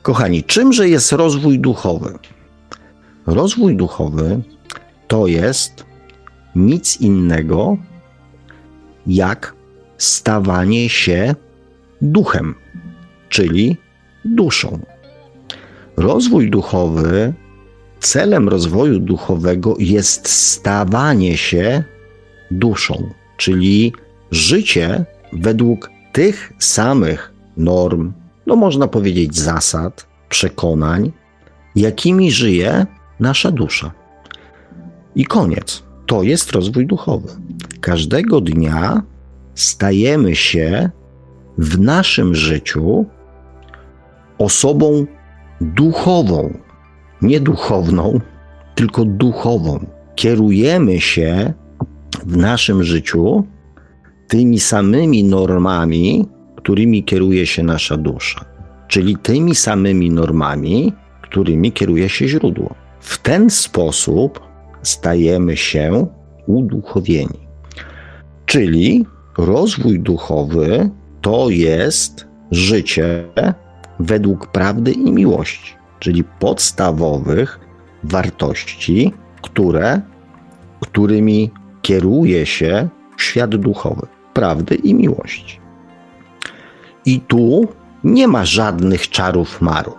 Kochani, 0.03 0.45
czymże 0.45 0.89
jest 0.89 1.13
rozwój 1.13 1.59
duchowy? 1.59 2.19
Rozwój 3.27 3.77
duchowy 3.77 4.43
to 5.09 5.27
jest 5.27 5.85
nic 6.57 7.01
innego 7.01 7.77
jak 9.07 9.55
stawanie 9.99 10.89
się 10.89 11.35
duchem 12.03 12.55
czyli 13.35 13.77
duszą. 14.25 14.79
Rozwój 15.97 16.51
duchowy, 16.51 17.35
celem 18.01 18.49
rozwoju 18.49 19.01
duchowego 19.01 19.75
jest 19.79 20.29
stawanie 20.29 21.37
się 21.37 21.85
duszą, 22.51 23.11
czyli 23.37 23.93
życie 24.31 25.05
według 25.33 25.91
tych 26.13 26.53
samych 26.59 27.35
norm, 27.57 28.13
no 28.47 28.57
można 28.57 28.89
powiedzieć 28.89 29.37
zasad, 29.37 30.07
przekonań, 30.29 31.13
jakimi 31.77 32.31
żyje 32.31 32.87
nasza 33.21 33.51
dusza. 33.51 33.93
I 35.15 35.25
koniec. 35.25 35.83
To 36.07 36.23
jest 36.23 36.53
rozwój 36.53 36.87
duchowy. 36.87 37.29
Każdego 37.81 38.41
dnia 38.41 39.03
stajemy 39.55 40.37
się 40.37 40.91
w 41.59 41.81
naszym 41.81 42.35
życiu 42.35 43.07
osobą 44.39 45.07
duchową, 45.61 46.59
nie 47.23 47.41
duchowną, 47.41 48.21
tylko 48.75 49.05
duchową. 49.05 49.87
Kierujemy 50.15 51.01
się 51.01 51.53
w 52.27 52.37
naszym 52.37 52.85
życiu 52.85 53.45
tymi 54.29 54.61
samymi 54.61 55.25
normami, 55.25 56.29
którymi 56.57 57.05
kieruje 57.05 57.47
się 57.47 57.63
nasza 57.63 57.97
dusza, 57.97 58.45
czyli 58.89 59.17
tymi 59.17 59.55
samymi 59.55 60.11
normami, 60.11 60.93
którymi 61.23 61.73
kieruje 61.73 62.09
się 62.09 62.29
źródło. 62.29 62.75
W 63.01 63.19
ten 63.19 63.51
sposób 63.51 64.41
stajemy 64.83 65.57
się 65.57 66.07
uduchowieni. 66.47 67.45
Czyli 68.47 69.07
rozwój 69.39 70.01
duchowy 70.01 70.91
to 71.21 71.51
jest 71.51 72.27
życie 72.51 73.25
według 73.99 74.47
prawdy 74.47 74.93
i 74.93 75.13
miłości, 75.13 75.75
czyli 75.99 76.25
podstawowych 76.25 77.61
wartości, 78.05 79.13
które, 79.43 80.01
którymi 80.81 81.51
kieruje 81.83 82.47
się 82.47 82.89
świat 83.17 83.57
duchowy, 83.57 84.07
prawdy 84.33 84.75
i 84.75 84.95
miłości. 84.95 85.61
I 87.07 87.21
tu 87.21 87.69
nie 88.05 88.29
ma 88.29 88.45
żadnych 88.45 89.09
czarów 89.09 89.61
marów. 89.61 89.99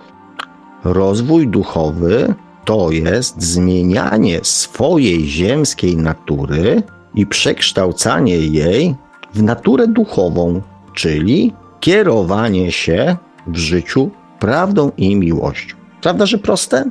Rozwój 0.83 1.47
duchowy 1.47 2.33
to 2.65 2.91
jest 2.91 3.41
zmienianie 3.41 4.39
swojej 4.43 5.27
ziemskiej 5.27 5.97
natury 5.97 6.83
i 7.15 7.25
przekształcanie 7.25 8.37
jej 8.37 8.95
w 9.33 9.43
naturę 9.43 9.87
duchową, 9.87 10.61
czyli 10.93 11.53
kierowanie 11.79 12.71
się 12.71 13.17
w 13.47 13.57
życiu 13.57 14.11
prawdą 14.39 14.91
i 14.97 15.15
miłością. 15.15 15.75
Prawda, 16.01 16.25
że 16.25 16.37
proste? 16.37 16.89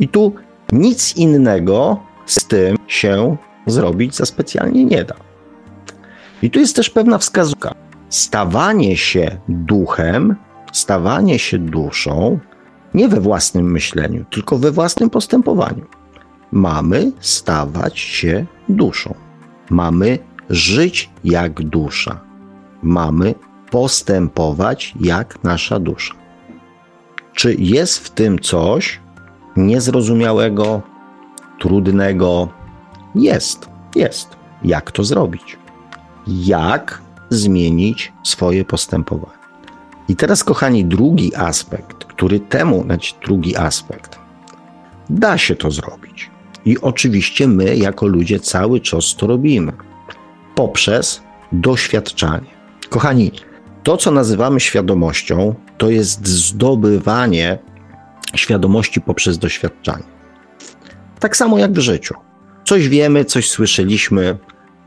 I 0.00 0.08
tu 0.08 0.34
nic 0.72 1.16
innego 1.16 2.00
z 2.26 2.44
tym 2.44 2.76
się 2.86 3.36
zrobić 3.66 4.16
za 4.16 4.26
specjalnie 4.26 4.84
nie 4.84 5.04
da. 5.04 5.14
I 6.42 6.50
tu 6.50 6.58
jest 6.58 6.76
też 6.76 6.90
pewna 6.90 7.18
wskazówka. 7.18 7.74
Stawanie 8.08 8.96
się 8.96 9.36
duchem, 9.48 10.36
stawanie 10.72 11.38
się 11.38 11.58
duszą, 11.58 12.38
nie 12.94 13.08
we 13.08 13.20
własnym 13.20 13.70
myśleniu, 13.72 14.24
tylko 14.30 14.58
we 14.58 14.70
własnym 14.70 15.10
postępowaniu. 15.10 15.84
Mamy 16.52 17.12
stawać 17.20 17.98
się 17.98 18.46
duszą. 18.68 19.14
Mamy 19.70 20.18
żyć 20.50 21.10
jak 21.24 21.62
dusza. 21.62 22.20
Mamy 22.82 23.34
postępować 23.74 24.94
jak 25.00 25.44
nasza 25.44 25.78
dusza. 25.80 26.14
Czy 27.32 27.54
jest 27.58 27.98
w 27.98 28.10
tym 28.10 28.38
coś 28.38 29.00
niezrozumiałego, 29.56 30.82
trudnego? 31.60 32.48
Jest, 33.14 33.68
jest. 33.96 34.36
Jak 34.64 34.90
to 34.90 35.04
zrobić? 35.04 35.58
Jak 36.26 37.02
zmienić 37.30 38.12
swoje 38.22 38.64
postępowanie? 38.64 39.38
I 40.08 40.16
teraz, 40.16 40.44
kochani, 40.44 40.84
drugi 40.84 41.36
aspekt, 41.36 42.04
który 42.04 42.40
temu, 42.40 42.82
znaczy 42.84 43.14
drugi 43.24 43.56
aspekt, 43.56 44.18
da 45.10 45.38
się 45.38 45.56
to 45.56 45.70
zrobić. 45.70 46.30
I 46.64 46.78
oczywiście 46.80 47.48
my, 47.48 47.76
jako 47.76 48.06
ludzie, 48.06 48.40
cały 48.40 48.80
czas 48.80 49.16
to 49.16 49.26
robimy 49.26 49.72
poprzez 50.54 51.22
doświadczanie. 51.52 52.54
Kochani, 52.88 53.32
to, 53.84 53.96
co 53.96 54.10
nazywamy 54.10 54.60
świadomością, 54.60 55.54
to 55.78 55.90
jest 55.90 56.28
zdobywanie 56.28 57.58
świadomości 58.34 59.00
poprzez 59.00 59.38
doświadczanie. 59.38 60.04
Tak 61.18 61.36
samo 61.36 61.58
jak 61.58 61.72
w 61.72 61.78
życiu. 61.78 62.14
Coś 62.64 62.88
wiemy, 62.88 63.24
coś 63.24 63.50
słyszeliśmy, 63.50 64.38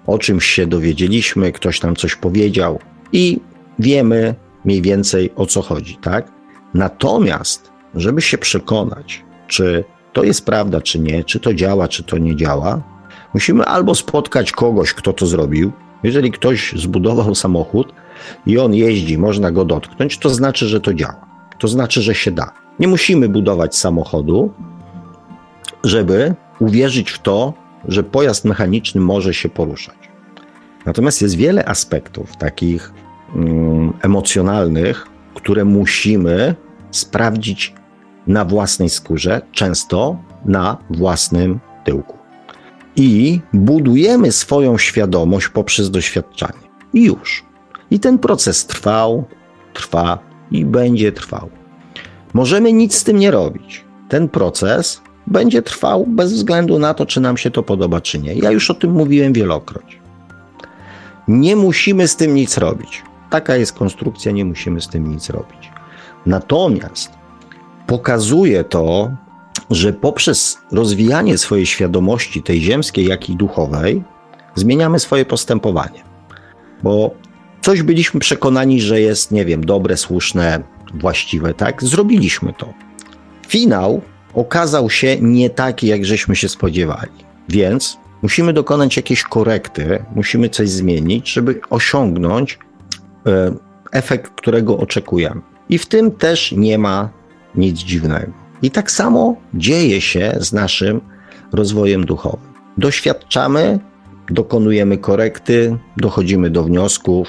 o 0.07 0.17
czymś 0.17 0.45
się 0.45 0.67
dowiedzieliśmy, 0.67 1.51
ktoś 1.51 1.81
nam 1.81 1.95
coś 1.95 2.15
powiedział 2.15 2.79
i 3.13 3.39
wiemy 3.79 4.35
mniej 4.65 4.81
więcej 4.81 5.31
o 5.35 5.45
co 5.45 5.61
chodzi, 5.61 5.97
tak? 6.01 6.31
Natomiast, 6.73 7.71
żeby 7.95 8.21
się 8.21 8.37
przekonać, 8.37 9.25
czy 9.47 9.83
to 10.13 10.23
jest 10.23 10.45
prawda, 10.45 10.81
czy 10.81 10.99
nie, 10.99 11.23
czy 11.23 11.39
to 11.39 11.53
działa, 11.53 11.87
czy 11.87 12.03
to 12.03 12.17
nie 12.17 12.35
działa, 12.35 12.81
musimy 13.33 13.65
albo 13.65 13.95
spotkać 13.95 14.51
kogoś, 14.51 14.93
kto 14.93 15.13
to 15.13 15.25
zrobił. 15.25 15.71
Jeżeli 16.03 16.31
ktoś 16.31 16.73
zbudował 16.75 17.35
samochód 17.35 17.93
i 18.45 18.57
on 18.57 18.73
jeździ, 18.73 19.17
można 19.17 19.51
go 19.51 19.65
dotknąć, 19.65 20.17
to 20.17 20.29
znaczy, 20.29 20.67
że 20.67 20.81
to 20.81 20.93
działa. 20.93 21.27
To 21.59 21.67
znaczy, 21.67 22.01
że 22.01 22.15
się 22.15 22.31
da. 22.31 22.51
Nie 22.79 22.87
musimy 22.87 23.29
budować 23.29 23.75
samochodu, 23.75 24.53
żeby 25.83 26.35
uwierzyć 26.59 27.11
w 27.11 27.19
to, 27.19 27.53
że 27.87 28.03
pojazd 28.03 28.45
mechaniczny 28.45 29.01
może 29.01 29.33
się 29.33 29.49
poruszać. 29.49 29.95
Natomiast 30.85 31.21
jest 31.21 31.35
wiele 31.35 31.65
aspektów 31.65 32.37
takich 32.37 32.93
mm, 33.35 33.93
emocjonalnych, 34.01 35.07
które 35.35 35.65
musimy 35.65 36.55
sprawdzić 36.91 37.73
na 38.27 38.45
własnej 38.45 38.89
skórze, 38.89 39.41
często 39.51 40.17
na 40.45 40.77
własnym 40.89 41.59
tyłku. 41.83 42.17
I 42.95 43.41
budujemy 43.53 44.31
swoją 44.31 44.77
świadomość 44.77 45.47
poprzez 45.47 45.91
doświadczanie. 45.91 46.67
I 46.93 47.03
już. 47.03 47.46
I 47.91 47.99
ten 47.99 48.17
proces 48.17 48.65
trwał, 48.65 49.23
trwa 49.73 50.19
i 50.51 50.65
będzie 50.65 51.11
trwał. 51.11 51.49
Możemy 52.33 52.73
nic 52.73 52.95
z 52.95 53.03
tym 53.03 53.17
nie 53.19 53.31
robić. 53.31 53.85
Ten 54.09 54.29
proces 54.29 55.01
będzie 55.27 55.61
trwał 55.61 56.05
bez 56.07 56.33
względu 56.33 56.79
na 56.79 56.93
to, 56.93 57.05
czy 57.05 57.21
nam 57.21 57.37
się 57.37 57.51
to 57.51 57.63
podoba, 57.63 58.01
czy 58.01 58.19
nie. 58.19 58.33
Ja 58.33 58.51
już 58.51 58.71
o 58.71 58.73
tym 58.73 58.91
mówiłem 58.91 59.33
wielokroć. 59.33 59.99
Nie 61.27 61.55
musimy 61.55 62.07
z 62.07 62.15
tym 62.15 62.35
nic 62.35 62.57
robić. 62.57 63.03
Taka 63.29 63.55
jest 63.55 63.73
konstrukcja, 63.73 64.31
nie 64.31 64.45
musimy 64.45 64.81
z 64.81 64.87
tym 64.87 65.11
nic 65.11 65.29
robić. 65.29 65.71
Natomiast 66.25 67.11
pokazuje 67.87 68.63
to, 68.63 69.11
że 69.69 69.93
poprzez 69.93 70.57
rozwijanie 70.71 71.37
swojej 71.37 71.65
świadomości, 71.65 72.43
tej 72.43 72.61
ziemskiej, 72.61 73.05
jak 73.05 73.29
i 73.29 73.35
duchowej, 73.35 74.03
zmieniamy 74.55 74.99
swoje 74.99 75.25
postępowanie. 75.25 76.03
Bo 76.83 77.11
coś 77.61 77.81
byliśmy 77.81 78.19
przekonani, 78.19 78.81
że 78.81 79.01
jest, 79.01 79.31
nie 79.31 79.45
wiem, 79.45 79.65
dobre, 79.65 79.97
słuszne, 79.97 80.63
właściwe, 80.93 81.53
tak? 81.53 81.83
Zrobiliśmy 81.83 82.53
to. 82.57 82.73
Finał 83.47 84.01
okazał 84.33 84.89
się 84.89 85.17
nie 85.21 85.49
taki, 85.49 85.87
jak 85.87 86.05
żeśmy 86.05 86.35
się 86.35 86.49
spodziewali. 86.49 87.11
Więc 87.49 87.97
musimy 88.21 88.53
dokonać 88.53 88.97
jakiejś 88.97 89.23
korekty, 89.23 90.05
musimy 90.15 90.49
coś 90.49 90.69
zmienić, 90.69 91.33
żeby 91.33 91.61
osiągnąć 91.69 92.59
e, 93.25 93.53
efekt, 93.91 94.31
którego 94.35 94.77
oczekujemy. 94.77 95.41
I 95.69 95.77
w 95.77 95.85
tym 95.85 96.11
też 96.11 96.51
nie 96.51 96.77
ma 96.77 97.09
nic 97.55 97.77
dziwnego. 97.77 98.31
I 98.61 98.71
tak 98.71 98.91
samo 98.91 99.35
dzieje 99.53 100.01
się 100.01 100.37
z 100.39 100.53
naszym 100.53 101.01
rozwojem 101.51 102.05
duchowym. 102.05 102.53
Doświadczamy, 102.77 103.79
dokonujemy 104.29 104.97
korekty, 104.97 105.77
dochodzimy 105.97 106.49
do 106.49 106.63
wniosków. 106.63 107.27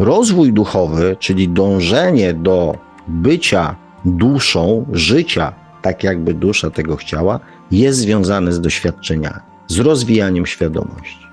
Rozwój 0.00 0.52
duchowy, 0.52 1.16
czyli 1.18 1.48
dążenie 1.48 2.34
do 2.34 2.78
bycia 3.08 3.76
duszą, 4.04 4.86
życia 4.92 5.52
tak, 5.82 6.04
jakby 6.04 6.34
dusza 6.34 6.70
tego 6.70 6.96
chciała, 6.96 7.40
jest 7.70 7.98
związane 7.98 8.52
z 8.52 8.60
doświadczeniami, 8.60 9.40
z 9.66 9.78
rozwijaniem 9.78 10.46
świadomości. 10.46 11.26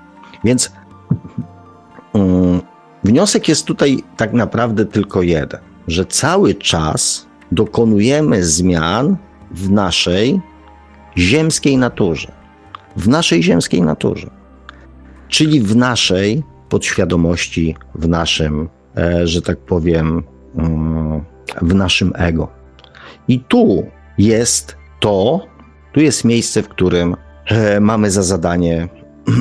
Więc 0.44 0.72
um, 2.12 2.60
wniosek 3.04 3.48
jest 3.48 3.64
tutaj 3.64 4.02
tak 4.16 4.32
naprawdę 4.32 4.84
tylko 4.84 5.22
jeden, 5.22 5.60
że 5.86 6.06
cały 6.06 6.54
czas 6.54 7.26
dokonujemy 7.52 8.44
zmian 8.44 9.16
w 9.50 9.70
naszej 9.70 10.40
ziemskiej 11.16 11.76
naturze. 11.78 12.32
W 12.96 13.08
naszej 13.08 13.42
ziemskiej 13.42 13.82
naturze. 13.82 14.30
Czyli 15.28 15.60
w 15.60 15.76
naszej 15.76 16.42
podświadomości, 16.68 17.76
w 17.94 18.08
naszym, 18.08 18.68
e, 18.96 19.26
że 19.26 19.42
tak 19.42 19.58
powiem, 19.58 20.22
mm, 20.56 21.24
w 21.62 21.74
naszym 21.74 22.12
ego. 22.14 22.48
I 23.28 23.40
tu 23.40 23.86
jest 24.18 24.76
to, 25.00 25.46
tu 25.92 26.00
jest 26.00 26.24
miejsce, 26.24 26.62
w 26.62 26.68
którym 26.68 27.16
e, 27.46 27.80
mamy 27.80 28.10
za 28.10 28.22
zadanie, 28.22 28.88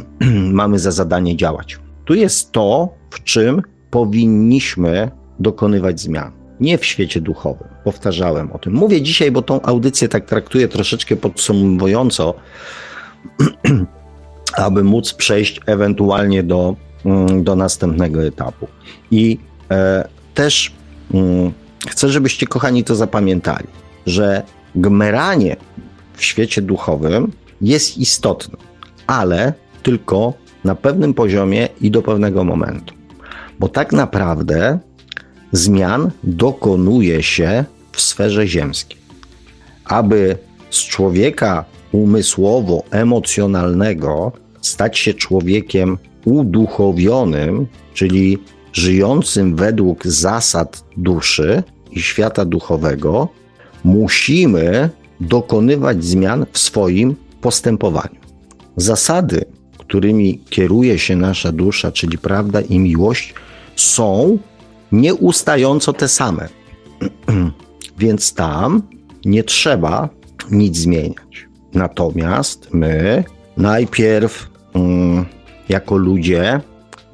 mamy 0.61 0.79
za 0.79 0.91
zadanie 0.91 1.35
działać. 1.37 1.79
Tu 2.05 2.13
jest 2.13 2.51
to, 2.51 2.89
w 3.09 3.23
czym 3.23 3.61
powinniśmy 3.91 5.11
dokonywać 5.39 5.99
zmian 5.99 6.37
nie 6.59 6.77
w 6.77 6.85
świecie 6.85 7.21
duchowym. 7.21 7.67
Powtarzałem 7.83 8.51
o 8.51 8.59
tym. 8.59 8.73
Mówię 8.73 9.01
dzisiaj, 9.01 9.31
bo 9.31 9.41
tą 9.41 9.61
audycję 9.61 10.07
tak 10.09 10.25
traktuję 10.25 10.67
troszeczkę 10.67 11.15
podsumowująco, 11.15 12.33
aby 14.67 14.83
móc 14.83 15.13
przejść 15.13 15.61
ewentualnie 15.65 16.43
do, 16.43 16.75
do 17.41 17.55
następnego 17.55 18.23
etapu. 18.23 18.67
I 19.11 19.39
e, 19.71 20.07
też 20.33 20.71
mm, 21.13 21.51
chcę, 21.87 22.09
żebyście, 22.09 22.47
kochani, 22.47 22.83
to 22.83 22.95
zapamiętali, 22.95 23.67
że 24.05 24.43
gmeranie 24.75 25.55
w 26.13 26.23
świecie 26.23 26.61
duchowym 26.61 27.31
jest 27.61 27.97
istotne, 27.97 28.57
ale 29.07 29.53
tylko 29.83 30.33
na 30.63 30.75
pewnym 30.75 31.13
poziomie 31.13 31.69
i 31.81 31.91
do 31.91 32.01
pewnego 32.01 32.43
momentu. 32.43 32.93
Bo 33.59 33.69
tak 33.69 33.93
naprawdę 33.93 34.79
zmian 35.51 36.11
dokonuje 36.23 37.23
się 37.23 37.65
w 37.91 38.01
sferze 38.01 38.47
ziemskiej. 38.47 38.97
Aby 39.85 40.37
z 40.69 40.79
człowieka 40.79 41.65
umysłowo-emocjonalnego 41.91 44.31
stać 44.61 44.99
się 44.99 45.13
człowiekiem 45.13 45.97
uduchowionym, 46.27 47.67
czyli 47.93 48.37
żyjącym 48.73 49.55
według 49.55 50.07
zasad 50.07 50.83
duszy 50.97 51.63
i 51.91 52.01
świata 52.01 52.45
duchowego, 52.45 53.27
musimy 53.83 54.89
dokonywać 55.21 56.03
zmian 56.03 56.45
w 56.51 56.57
swoim 56.57 57.15
postępowaniu. 57.41 58.19
Zasady, 58.77 59.45
którymi 59.77 60.39
kieruje 60.49 60.99
się 60.99 61.15
nasza 61.15 61.51
dusza, 61.51 61.91
czyli 61.91 62.17
prawda 62.17 62.61
i 62.61 62.79
miłość, 62.79 63.33
są 63.75 64.37
nieustająco 64.91 65.93
te 65.93 66.07
same. 66.07 66.47
Więc 67.99 68.33
tam 68.33 68.81
nie 69.25 69.43
trzeba 69.43 70.09
nic 70.51 70.77
zmieniać. 70.77 71.47
Natomiast 71.73 72.67
my 72.73 73.23
najpierw, 73.57 74.49
mm, 74.73 75.25
jako 75.69 75.97
ludzie, 75.97 76.61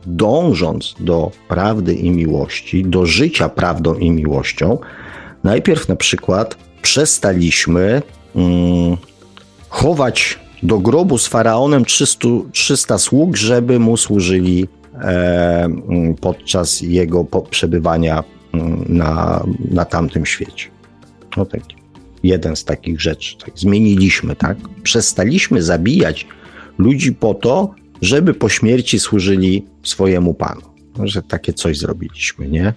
dążąc 0.05 0.95
do 0.99 1.31
prawdy 1.47 1.93
i 1.93 2.11
miłości, 2.11 2.85
do 2.85 3.05
życia 3.05 3.49
prawdą 3.49 3.93
i 3.93 4.11
miłością, 4.11 4.77
najpierw 5.43 5.87
na 5.87 5.95
przykład 5.95 6.57
przestaliśmy 6.81 8.01
mm, 8.35 8.97
chować 9.69 10.39
do 10.63 10.79
grobu 10.79 11.17
z 11.17 11.27
faraonem 11.27 11.85
300, 11.85 12.27
300 12.51 12.97
sług, 12.97 13.37
żeby 13.37 13.79
mu 13.79 13.97
służyli 13.97 14.67
e, 15.01 15.63
mm, 15.63 16.15
podczas 16.15 16.81
jego 16.81 17.23
przebywania 17.49 18.23
mm, 18.53 18.85
na, 18.87 19.43
na 19.71 19.85
tamtym 19.85 20.25
świecie. 20.25 20.67
No 21.37 21.45
tak, 21.45 21.61
jeden 22.23 22.55
z 22.55 22.63
takich 22.63 23.01
rzeczy. 23.01 23.37
Tak, 23.37 23.51
zmieniliśmy, 23.55 24.35
tak? 24.35 24.57
Przestaliśmy 24.83 25.61
zabijać 25.63 26.27
ludzi 26.77 27.13
po 27.13 27.33
to, 27.33 27.75
żeby 28.01 28.33
po 28.33 28.49
śmierci 28.49 28.99
służyli 28.99 29.65
swojemu 29.83 30.33
panu. 30.33 30.61
Że 31.03 31.21
takie 31.21 31.53
coś 31.53 31.77
zrobiliśmy, 31.77 32.47
nie? 32.47 32.73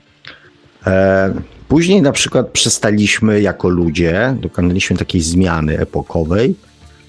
E, 0.87 1.35
później 1.69 2.03
na 2.03 2.13
przykład 2.13 2.49
przestaliśmy 2.51 3.41
jako 3.41 3.69
ludzie, 3.69 4.37
dokonaliśmy 4.41 4.97
takiej 4.97 5.21
zmiany 5.21 5.79
epokowej, 5.79 6.55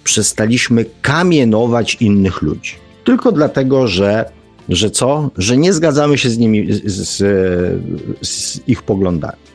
przestaliśmy 0.03 0.85
kamienować 1.01 1.97
innych 1.99 2.41
ludzi. 2.41 2.75
Tylko 3.03 3.31
dlatego, 3.31 3.87
że, 3.87 4.25
że 4.69 4.91
co? 4.91 5.31
Że 5.37 5.57
nie 5.57 5.73
zgadzamy 5.73 6.17
się 6.17 6.29
z 6.29 6.37
nimi, 6.37 6.67
z, 6.85 7.17
z 8.21 8.59
ich 8.67 8.83
poglądami. 8.83 9.47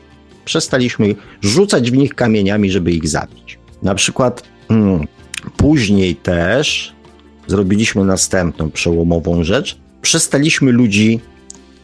Przestaliśmy 0.45 1.15
rzucać 1.41 1.91
w 1.91 1.97
nich 1.97 2.15
kamieniami, 2.15 2.71
żeby 2.71 2.91
ich 2.91 3.07
zabić. 3.07 3.59
Na 3.83 3.95
przykład 3.95 4.43
hmm, 4.67 5.07
później 5.57 6.15
też 6.15 6.93
zrobiliśmy 7.47 8.05
następną 8.05 8.71
przełomową 8.71 9.43
rzecz. 9.43 9.77
Przestaliśmy 10.01 10.71
ludzi 10.71 11.19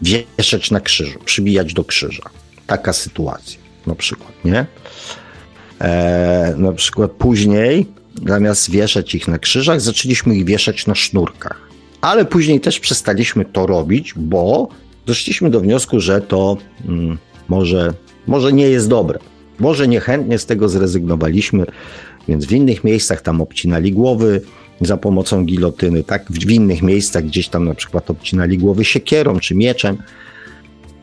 wieszać 0.02 0.72
na 0.72 0.80
krzyżu, 0.80 1.20
przybijać 1.26 1.74
do 1.74 1.84
krzyża. 1.84 2.30
Taka 2.68 2.94
sytuacja 2.94 3.60
na 3.88 3.96
przykład, 3.96 4.32
nie? 4.46 4.66
E, 5.82 6.54
na 6.58 6.72
przykład 6.72 7.12
później 7.12 7.86
zamiast 8.28 8.72
wieszać 8.72 9.16
ich 9.16 9.28
na 9.28 9.40
krzyżach, 9.40 9.82
zaczęliśmy 9.82 10.36
ich 10.36 10.46
wieszać 10.46 10.88
na 10.88 10.96
sznurkach. 10.96 11.70
Ale 12.02 12.26
później 12.26 12.60
też 12.60 12.80
przestaliśmy 12.80 13.46
to 13.46 13.68
robić, 13.68 14.14
bo 14.16 14.70
doszliśmy 15.06 15.50
do 15.50 15.60
wniosku, 15.60 16.00
że 16.00 16.22
to 16.22 16.58
mm, 16.88 17.18
może, 17.48 17.94
może 18.28 18.54
nie 18.54 18.70
jest 18.70 18.88
dobre. 18.88 19.20
Może 19.60 19.88
niechętnie 19.88 20.40
z 20.40 20.46
tego 20.46 20.70
zrezygnowaliśmy, 20.70 21.66
więc 22.28 22.46
w 22.46 22.52
innych 22.52 22.84
miejscach 22.84 23.22
tam 23.22 23.42
obcinali 23.42 23.92
głowy 23.92 24.42
za 24.82 24.98
pomocą 24.98 25.46
gilotyny, 25.46 26.04
tak? 26.04 26.32
W 26.32 26.52
innych 26.52 26.82
miejscach 26.82 27.26
gdzieś 27.26 27.50
tam 27.50 27.66
na 27.66 27.74
przykład 27.74 28.12
obcinali 28.12 28.58
głowy 28.58 28.86
siekierą 28.86 29.40
czy 29.40 29.56
mieczem. 29.56 29.98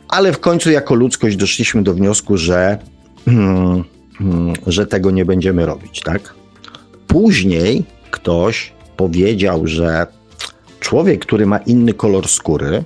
Ale 0.09 0.33
w 0.33 0.41
końcu 0.41 0.71
jako 0.71 0.95
ludzkość 0.95 1.37
doszliśmy 1.37 1.83
do 1.83 1.95
wniosku, 1.95 2.37
że, 2.37 2.79
że 4.67 4.87
tego 4.87 5.11
nie 5.11 5.25
będziemy 5.25 5.67
robić, 5.67 6.01
tak? 6.01 6.35
Później 7.07 7.85
ktoś 8.11 8.73
powiedział, 8.97 9.67
że 9.67 10.07
człowiek, 10.81 11.21
który 11.21 11.47
ma 11.47 11.59
inny 11.59 11.95
kolor 11.95 12.29
skóry, 12.29 12.85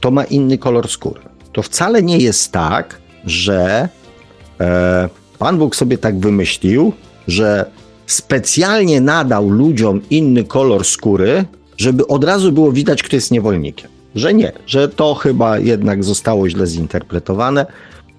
to 0.00 0.10
ma 0.10 0.24
inny 0.24 0.58
kolor 0.58 0.88
skóry. 0.88 1.20
To 1.52 1.62
wcale 1.62 2.02
nie 2.02 2.18
jest 2.18 2.52
tak, 2.52 3.00
że 3.24 3.88
e, 4.60 5.08
Pan 5.38 5.58
Bóg 5.58 5.76
sobie 5.76 5.98
tak 5.98 6.18
wymyślił, 6.18 6.92
że 7.28 7.70
specjalnie 8.06 9.00
nadał 9.00 9.50
ludziom 9.50 10.00
inny 10.10 10.44
kolor 10.44 10.84
skóry, 10.84 11.44
żeby 11.76 12.06
od 12.06 12.24
razu 12.24 12.52
było 12.52 12.72
widać, 12.72 13.02
kto 13.02 13.16
jest 13.16 13.30
niewolnikiem. 13.30 13.90
Że 14.14 14.34
nie, 14.34 14.52
że 14.66 14.88
to 14.88 15.14
chyba 15.14 15.58
jednak 15.58 16.04
zostało 16.04 16.48
źle 16.48 16.66
zinterpretowane, 16.66 17.66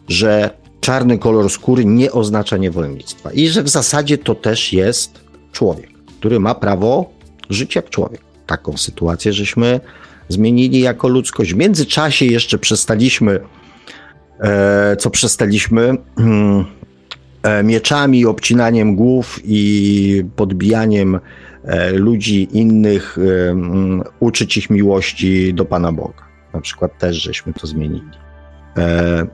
że 0.07 0.49
czarny 0.81 1.17
kolor 1.17 1.49
skóry 1.49 1.85
nie 1.85 2.11
oznacza 2.11 2.57
niewolnictwa 2.57 3.31
i 3.31 3.47
że 3.47 3.63
w 3.63 3.69
zasadzie 3.69 4.17
to 4.17 4.35
też 4.35 4.73
jest 4.73 5.19
człowiek, 5.51 5.89
który 6.19 6.39
ma 6.39 6.55
prawo 6.55 7.09
żyć 7.49 7.75
jak 7.75 7.89
człowiek. 7.89 8.21
Taką 8.47 8.77
sytuację 8.77 9.33
żeśmy 9.33 9.79
zmienili 10.29 10.79
jako 10.79 11.07
ludzkość. 11.07 11.53
W 11.53 11.57
międzyczasie 11.57 12.25
jeszcze 12.25 12.57
przestaliśmy, 12.57 13.39
e, 14.39 14.95
co 14.99 15.09
przestaliśmy, 15.09 15.97
e, 16.19 16.76
mieczami, 17.63 18.25
obcinaniem 18.25 18.95
głów 18.95 19.39
i 19.43 20.23
podbijaniem 20.35 21.19
e, 21.63 21.91
ludzi 21.91 22.47
innych, 22.51 23.17
e, 23.17 23.55
uczyć 24.19 24.57
ich 24.57 24.69
miłości 24.69 25.53
do 25.53 25.65
Pana 25.65 25.91
Boga. 25.91 26.27
Na 26.53 26.61
przykład 26.61 26.97
też 26.97 27.15
żeśmy 27.15 27.53
to 27.53 27.67
zmienili. 27.67 28.11
E, 28.77 29.27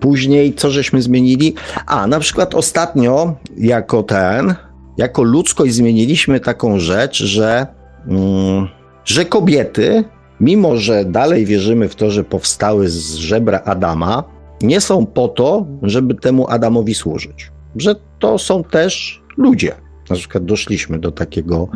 później 0.00 0.54
co 0.54 0.70
żeśmy 0.70 1.02
zmienili? 1.02 1.54
A, 1.86 2.06
na 2.06 2.20
przykład 2.20 2.54
ostatnio, 2.54 3.36
jako 3.56 4.02
ten, 4.02 4.54
jako 4.96 5.22
ludzkość 5.22 5.74
zmieniliśmy 5.74 6.40
taką 6.40 6.78
rzecz, 6.78 7.22
że, 7.24 7.66
mm, 8.06 8.68
że 9.04 9.24
kobiety, 9.24 10.04
mimo 10.40 10.76
że 10.76 11.04
dalej 11.04 11.46
wierzymy 11.46 11.88
w 11.88 11.94
to, 11.94 12.10
że 12.10 12.24
powstały 12.24 12.88
z 12.88 13.14
żebra 13.14 13.60
Adama, 13.64 14.39
nie 14.62 14.80
są 14.80 15.06
po 15.06 15.28
to, 15.28 15.66
żeby 15.82 16.14
temu 16.14 16.48
Adamowi 16.48 16.94
służyć. 16.94 17.52
Że 17.76 17.94
to 18.18 18.38
są 18.38 18.64
też 18.64 19.22
ludzie. 19.36 19.74
Na 20.10 20.16
przykład 20.16 20.44
doszliśmy 20.44 20.98
do 20.98 21.12
takiego 21.12 21.68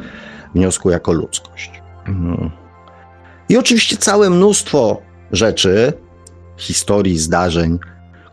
wniosku 0.54 0.90
jako 0.90 1.12
ludzkość. 1.12 1.82
Mm. 2.06 2.50
I 3.48 3.56
oczywiście 3.56 3.96
całe 3.96 4.30
mnóstwo 4.30 5.02
rzeczy, 5.32 5.92
historii, 6.56 7.18
zdarzeń, 7.18 7.78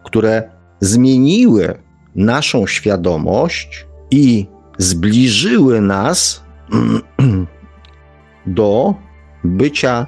które 0.04 0.44
zmieniły 0.80 1.74
naszą 2.16 2.68
świadomość 2.68 3.88
i 4.12 4.48
zbliżyły 4.78 5.82
nas 5.82 6.44
do 8.46 8.96
bycia 9.44 10.08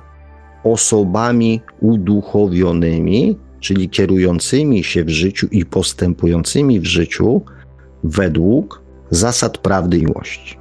osobami 0.63 1.61
uduchowionymi, 1.79 3.37
czyli 3.63 3.89
kierującymi 3.89 4.83
się 4.83 5.03
w 5.03 5.09
życiu 5.09 5.47
i 5.51 5.65
postępującymi 5.65 6.79
w 6.79 6.85
życiu 6.85 7.41
według 8.03 8.81
zasad 9.09 9.57
prawdy 9.57 9.97
i 9.97 10.05
miłości. 10.05 10.57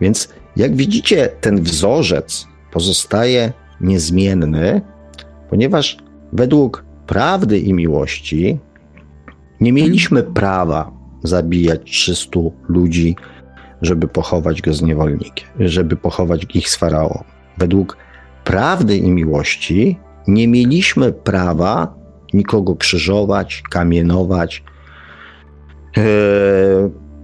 Więc 0.00 0.28
jak 0.56 0.76
widzicie, 0.76 1.28
ten 1.40 1.62
wzorzec 1.62 2.46
pozostaje 2.72 3.52
niezmienny, 3.80 4.80
ponieważ 5.50 5.96
według 6.32 6.84
prawdy 7.06 7.58
i 7.58 7.72
miłości 7.72 8.58
nie 9.60 9.72
mieliśmy 9.72 10.22
prawa 10.22 10.92
zabijać 11.22 11.90
300 11.90 12.40
ludzi, 12.68 13.16
żeby 13.82 14.08
pochować 14.08 14.62
go 14.62 14.74
z 14.74 14.82
niewolnikiem, 14.82 15.48
żeby 15.60 15.96
pochować 15.96 16.46
ich 16.54 16.68
z 16.68 16.76
faraonem. 16.76 17.24
Według 17.58 17.96
prawdy 18.44 18.96
i 18.96 19.10
miłości 19.10 19.98
nie 20.26 20.48
mieliśmy 20.48 21.12
prawa 21.12 22.01
nikogo 22.34 22.76
krzyżować, 22.76 23.62
kamienować 23.70 24.64
yy, 25.96 26.02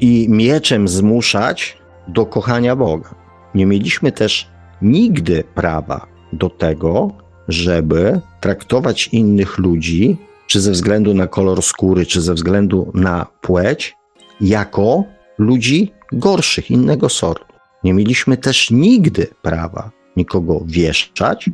i 0.01 0.27
mieczem 0.29 0.89
zmuszać 0.89 1.79
do 2.09 2.27
kochania 2.27 2.77
Boga. 2.77 3.15
Nie 3.55 3.67
mieliśmy 3.67 4.13
też 4.13 4.49
nigdy 4.83 5.45
prawa 5.55 6.07
do 6.33 6.51
tego, 6.51 7.13
żeby 7.49 8.21
traktować 8.41 9.09
innych 9.09 9.59
ludzi 9.59 10.17
czy 10.47 10.61
ze 10.61 10.73
względu 10.73 11.15
na 11.15 11.27
kolor 11.27 11.63
skóry, 11.63 12.07
czy 12.07 12.21
ze 12.21 12.35
względu 12.35 12.91
na 12.95 13.27
płeć, 13.41 13.97
jako 14.41 15.05
ludzi 15.39 15.93
gorszych, 16.13 16.71
innego 16.71 17.09
sortu. 17.09 17.55
Nie 17.85 17.95
mieliśmy 17.95 18.37
też 18.37 18.71
nigdy 18.71 19.27
prawa 19.43 19.91
nikogo 20.17 20.63
wieszczać, 20.67 21.51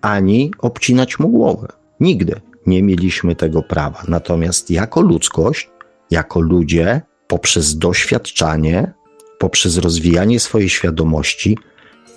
ani 0.00 0.50
obcinać 0.58 1.18
mu 1.18 1.28
głowę. 1.28 1.68
Nigdy 2.00 2.40
nie 2.68 2.82
mieliśmy 2.82 3.34
tego 3.34 3.62
prawa. 3.62 4.02
Natomiast 4.08 4.70
jako 4.70 5.00
ludzkość, 5.00 5.70
jako 6.10 6.40
ludzie, 6.40 7.00
poprzez 7.26 7.78
doświadczanie, 7.78 8.92
poprzez 9.38 9.78
rozwijanie 9.78 10.40
swojej 10.40 10.68
świadomości, 10.68 11.58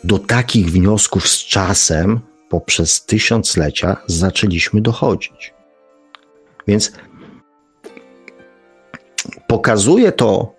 do 0.04 0.20
takich 0.20 0.72
wniosków 0.72 1.28
z 1.28 1.38
czasem, 1.38 2.20
poprzez 2.50 3.06
tysiąclecia, 3.06 3.98
zaczęliśmy 4.08 4.82
dochodzić. 4.82 5.54
Więc 6.68 6.92
pokazuje 9.48 10.12
to 10.12 10.56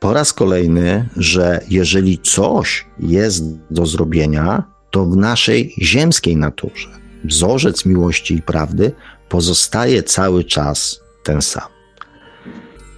po 0.00 0.12
raz 0.12 0.32
kolejny, 0.32 1.08
że 1.16 1.60
jeżeli 1.68 2.18
coś 2.18 2.86
jest 2.98 3.44
do 3.70 3.86
zrobienia, 3.86 4.62
to 4.90 5.04
w 5.04 5.16
naszej 5.16 5.74
ziemskiej 5.78 6.36
naturze 6.36 6.98
wzorzec 7.24 7.86
miłości 7.86 8.34
i 8.34 8.42
prawdy 8.42 8.92
pozostaje 9.28 10.02
cały 10.02 10.44
czas 10.44 11.00
ten 11.22 11.42
sam. 11.42 11.68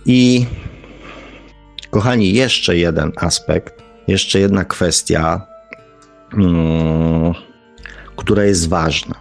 I 0.07 0.47
kochani, 1.91 2.33
jeszcze 2.33 2.77
jeden 2.77 3.13
aspekt, 3.17 3.83
jeszcze 4.09 4.41
jedna 4.41 4.65
kwestia, 4.65 5.47
hmm, 6.31 7.35
która 8.17 8.45
jest 8.45 8.69
ważna. 8.69 9.15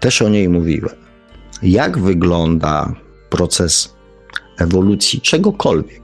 Też 0.00 0.22
o 0.22 0.28
niej 0.28 0.48
mówiłem. 0.48 0.96
Jak 1.62 1.98
wygląda 1.98 2.94
proces 3.30 3.94
ewolucji 4.58 5.20
czegokolwiek? 5.20 6.02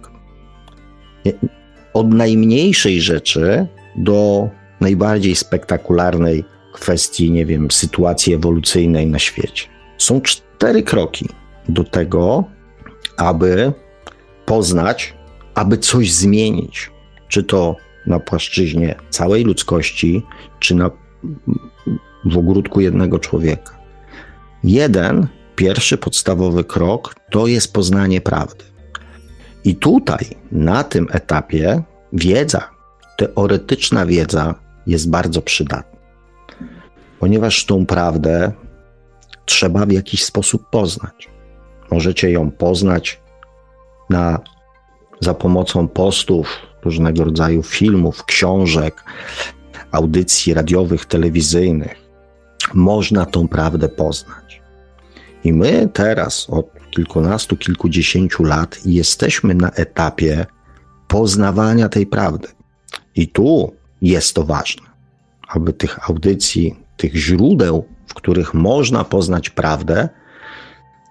Od 1.94 2.14
najmniejszej 2.14 3.00
rzeczy 3.00 3.66
do 3.96 4.48
najbardziej 4.80 5.36
spektakularnej 5.36 6.44
kwestii, 6.72 7.30
nie 7.30 7.46
wiem, 7.46 7.70
sytuacji 7.70 8.34
ewolucyjnej 8.34 9.06
na 9.06 9.18
świecie. 9.18 9.66
Są 9.98 10.20
cztery 10.20 10.82
kroki 10.82 11.28
do 11.68 11.84
tego, 11.84 12.44
aby 13.16 13.72
poznać, 14.46 15.14
aby 15.54 15.78
coś 15.78 16.12
zmienić. 16.12 16.90
Czy 17.28 17.42
to 17.42 17.76
na 18.06 18.20
płaszczyźnie 18.20 18.94
całej 19.10 19.44
ludzkości, 19.44 20.22
czy 20.58 20.74
na, 20.74 20.90
w 22.24 22.38
ogródku 22.38 22.80
jednego 22.80 23.18
człowieka. 23.18 23.78
Jeden, 24.64 25.26
pierwszy 25.56 25.98
podstawowy 25.98 26.64
krok 26.64 27.14
to 27.30 27.46
jest 27.46 27.72
poznanie 27.72 28.20
prawdy. 28.20 28.64
I 29.64 29.76
tutaj, 29.76 30.26
na 30.52 30.84
tym 30.84 31.06
etapie, 31.10 31.82
wiedza, 32.12 32.70
teoretyczna 33.16 34.06
wiedza 34.06 34.54
jest 34.86 35.10
bardzo 35.10 35.42
przydatna, 35.42 35.99
ponieważ 37.20 37.64
tą 37.64 37.86
prawdę 37.86 38.52
trzeba 39.44 39.86
w 39.86 39.92
jakiś 39.92 40.24
sposób 40.24 40.70
poznać. 40.70 41.30
Możecie 41.90 42.30
ją 42.30 42.50
poznać 42.50 43.20
na, 44.10 44.38
za 45.20 45.34
pomocą 45.34 45.88
postów, 45.88 46.48
różnego 46.84 47.24
rodzaju 47.24 47.62
filmów, 47.62 48.24
książek, 48.24 49.04
audycji 49.92 50.54
radiowych, 50.54 51.04
telewizyjnych. 51.04 51.94
Można 52.74 53.26
tą 53.26 53.48
prawdę 53.48 53.88
poznać. 53.88 54.62
I 55.44 55.52
my 55.52 55.88
teraz 55.92 56.50
od 56.50 56.66
kilkunastu, 56.90 57.56
kilkudziesięciu 57.56 58.44
lat 58.44 58.78
jesteśmy 58.84 59.54
na 59.54 59.70
etapie 59.70 60.46
poznawania 61.08 61.88
tej 61.88 62.06
prawdy. 62.06 62.48
I 63.14 63.28
tu 63.28 63.72
jest 64.02 64.34
to 64.34 64.44
ważne, 64.44 64.86
aby 65.48 65.72
tych 65.72 66.10
audycji, 66.10 66.76
tych 67.00 67.16
źródeł, 67.16 67.84
w 68.06 68.14
których 68.14 68.54
można 68.54 69.04
poznać 69.04 69.50
prawdę, 69.50 70.08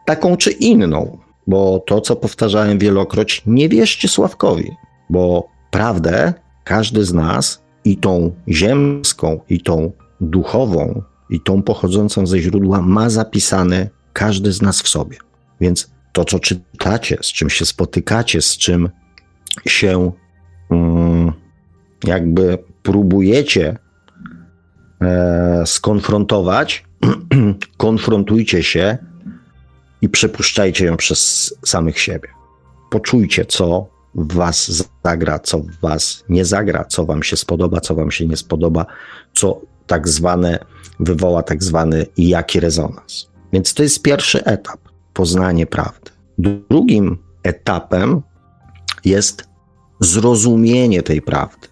taką 0.06 0.38
czy 0.38 0.52
inną, 0.52 1.18
bo 1.48 1.84
to, 1.88 2.02
co 2.02 2.16
powtarzałem 2.16 2.80
wielokroć, 2.80 3.42
nie 3.46 3.70
wierzcie 3.70 4.08
Sławkowi, 4.08 4.72
bo 5.10 5.48
prawdę 5.72 6.34
każdy 6.64 7.06
z 7.06 7.14
nas 7.14 7.64
i 7.86 7.98
tą 7.98 8.32
ziemską, 8.48 9.40
i 9.50 9.62
tą 9.62 9.92
duchową, 10.22 11.02
i 11.30 11.42
tą 11.42 11.62
pochodzącą 11.62 12.28
ze 12.28 12.40
źródła 12.40 12.82
ma 12.82 13.10
zapisane 13.10 13.90
każdy 14.14 14.52
z 14.52 14.62
nas 14.62 14.82
w 14.82 14.88
sobie. 14.88 15.18
Więc 15.62 15.92
to, 16.14 16.26
co 16.26 16.40
czytacie, 16.40 17.18
z 17.22 17.28
czym 17.28 17.50
się 17.50 17.66
spotykacie, 17.66 18.42
z 18.42 18.58
czym 18.58 18.90
się 19.68 20.12
um, 20.70 21.34
jakby 22.04 22.58
próbujecie 22.84 23.78
skonfrontować, 25.66 26.86
konfrontujcie 27.78 28.64
się 28.64 28.98
i 30.02 30.10
przepuszczajcie 30.10 30.86
ją 30.86 30.98
przez 30.98 31.54
samych 31.66 32.00
siebie. 32.00 32.30
Poczujcie, 32.90 33.46
co 33.46 33.88
w 34.16 34.34
was 34.34 34.86
zagra, 35.06 35.40
co 35.40 35.60
w 35.60 35.80
was 35.82 36.24
nie 36.30 36.46
zagra, 36.46 36.86
co 36.86 37.06
wam 37.06 37.24
się 37.24 37.38
spodoba, 37.38 37.80
co 37.80 37.96
wam 37.96 38.12
się 38.12 38.28
nie 38.28 38.38
spodoba, 38.38 38.86
co 39.34 39.62
tak 39.88 40.08
zwane 40.08 40.60
wywoła 41.00 41.44
tak 41.44 41.64
zwany 41.64 42.06
jaki 42.18 42.60
rezonans. 42.60 43.30
Więc 43.54 43.74
to 43.74 43.84
jest 43.84 44.02
pierwszy 44.02 44.46
etap 44.46 44.80
poznanie 45.14 45.66
prawdy. 45.68 46.12
Drugim 46.38 47.18
etapem 47.44 48.22
jest 49.06 49.50
zrozumienie 50.00 51.04
tej 51.04 51.22
prawdy. 51.22 51.68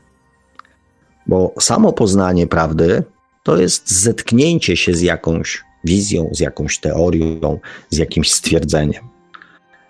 Bo 1.27 1.53
samo 1.59 1.93
poznanie 1.93 2.47
prawdy 2.47 3.03
to 3.47 3.57
jest 3.57 4.01
zetknięcie 4.01 4.77
się 4.77 4.93
z 4.93 5.01
jakąś 5.01 5.63
wizją, 5.83 6.29
z 6.31 6.39
jakąś 6.39 6.79
teorią, 6.79 7.59
z 7.89 7.97
jakimś 7.97 8.31
stwierdzeniem. 8.31 9.03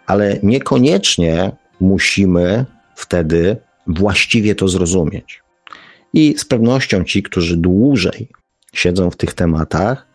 Ale 0.06 0.40
niekoniecznie 0.44 1.52
musimy 1.80 2.66
wtedy 2.96 3.58
właściwie 3.88 4.56
to 4.56 4.68
zrozumieć. 4.68 5.44
I 6.14 6.36
z 6.38 6.46
pewnością 6.46 7.04
ci, 7.04 7.24
którzy 7.24 7.58
dłużej 7.58 8.30
siedzą 8.74 9.12
w 9.12 9.18
tych 9.18 9.34
tematach, 9.34 10.08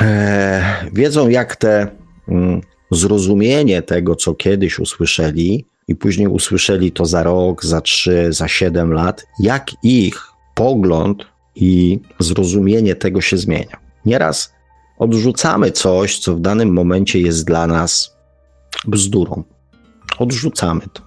e, 0.00 0.86
wiedzą, 0.92 1.28
jak 1.28 1.56
te 1.56 1.86
mm, 2.28 2.60
zrozumienie 2.90 3.82
tego, 3.82 4.16
co 4.16 4.34
kiedyś 4.34 4.78
usłyszeli, 4.78 5.66
i 5.88 5.96
później 5.96 6.28
usłyszeli 6.28 6.92
to 6.92 7.06
za 7.06 7.22
rok, 7.22 7.64
za 7.64 7.80
trzy, 7.80 8.32
za 8.32 8.48
siedem 8.48 8.92
lat, 8.92 9.26
jak 9.40 9.70
ich 9.82 10.26
pogląd 10.54 11.33
i 11.56 12.00
zrozumienie 12.18 12.94
tego 12.94 13.20
się 13.20 13.36
zmienia. 13.36 13.76
Nieraz 14.06 14.52
odrzucamy 14.98 15.70
coś, 15.70 16.18
co 16.18 16.34
w 16.34 16.40
danym 16.40 16.72
momencie 16.72 17.20
jest 17.20 17.44
dla 17.44 17.66
nas 17.66 18.16
bzdurą. 18.86 19.44
Odrzucamy 20.18 20.80
to. 20.92 21.02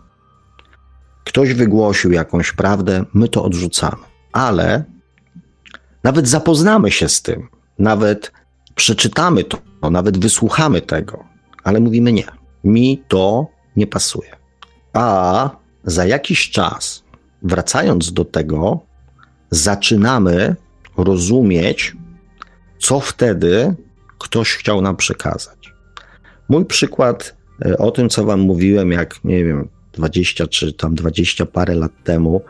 Ktoś 1.25 1.53
wygłosił 1.53 2.11
jakąś 2.11 2.51
prawdę, 2.51 3.05
my 3.13 3.27
to 3.27 3.43
odrzucamy, 3.43 4.03
ale 4.31 4.83
nawet 6.03 6.27
zapoznamy 6.27 6.91
się 6.91 7.09
z 7.09 7.21
tym, 7.21 7.47
nawet 7.79 8.31
przeczytamy 8.75 9.43
to, 9.43 9.57
nawet 9.91 10.17
wysłuchamy 10.17 10.81
tego, 10.81 11.23
ale 11.63 11.79
mówimy 11.79 12.13
nie. 12.13 12.25
Mi 12.63 13.03
to 13.07 13.47
nie 13.75 13.87
pasuje. 13.87 14.35
A 14.93 15.49
za 15.83 16.05
jakiś 16.05 16.51
czas, 16.51 17.03
wracając 17.41 18.13
do 18.13 18.25
tego, 18.25 18.79
zaczynamy 19.51 20.55
rozumieć, 20.97 21.95
co 22.79 22.99
wtedy 22.99 23.75
ktoś 24.17 24.53
chciał 24.53 24.81
nam 24.81 24.95
przekazać. 24.95 25.73
Mój 26.49 26.65
przykład 26.65 27.35
e, 27.65 27.77
o 27.77 27.91
tym, 27.91 28.09
co 28.09 28.25
Wam 28.25 28.39
mówiłem, 28.39 28.91
jak 28.91 29.23
nie 29.23 29.45
wiem, 29.45 29.69
20 29.93 30.47
czy 30.47 30.73
tam 30.73 30.95
20 30.95 31.45
parę 31.45 31.75
lat 31.75 31.91
temu, 32.03 32.41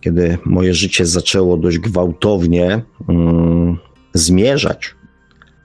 kiedy 0.00 0.38
moje 0.44 0.74
życie 0.74 1.06
zaczęło 1.06 1.56
dość 1.56 1.78
gwałtownie 1.78 2.82
mm, 3.08 3.78
zmierzać 4.14 4.94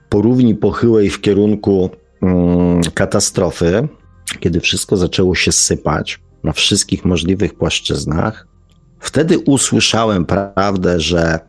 po 0.08 0.22
równi 0.22 0.54
pochyłej 0.54 1.10
w 1.10 1.20
kierunku 1.20 1.90
mm, 2.22 2.80
katastrofy, 2.94 3.88
kiedy 4.40 4.60
wszystko 4.60 4.96
zaczęło 4.96 5.34
się 5.34 5.52
sypać 5.52 6.20
na 6.44 6.52
wszystkich 6.52 7.04
możliwych 7.04 7.54
płaszczyznach, 7.54 8.46
wtedy 9.00 9.38
usłyszałem 9.38 10.26
prawdę, 10.26 11.00
że 11.00 11.40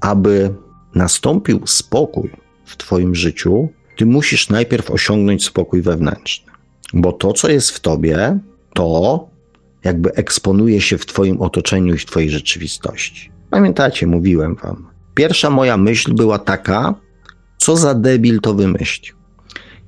aby 0.00 0.54
nastąpił 0.94 1.66
spokój 1.66 2.30
w 2.64 2.76
Twoim 2.76 3.14
życiu, 3.14 3.68
Ty 3.96 4.06
musisz 4.06 4.48
najpierw 4.48 4.90
osiągnąć 4.90 5.44
spokój 5.44 5.82
wewnętrzny. 5.82 6.52
Bo 6.94 7.12
to, 7.12 7.32
co 7.32 7.50
jest 7.50 7.70
w 7.70 7.80
Tobie, 7.80 8.38
to 8.74 9.28
jakby 9.84 10.14
eksponuje 10.14 10.80
się 10.80 10.98
w 10.98 11.06
Twoim 11.06 11.40
otoczeniu 11.40 11.94
i 11.94 11.98
w 11.98 12.06
Twojej 12.06 12.30
rzeczywistości. 12.30 13.30
Pamiętacie, 13.50 14.06
mówiłem 14.06 14.54
Wam. 14.54 14.86
Pierwsza 15.14 15.50
moja 15.50 15.76
myśl 15.76 16.14
była 16.14 16.38
taka, 16.38 16.94
co 17.58 17.76
za 17.76 17.94
debil 17.94 18.40
to 18.40 18.54
wymyślił 18.54 19.22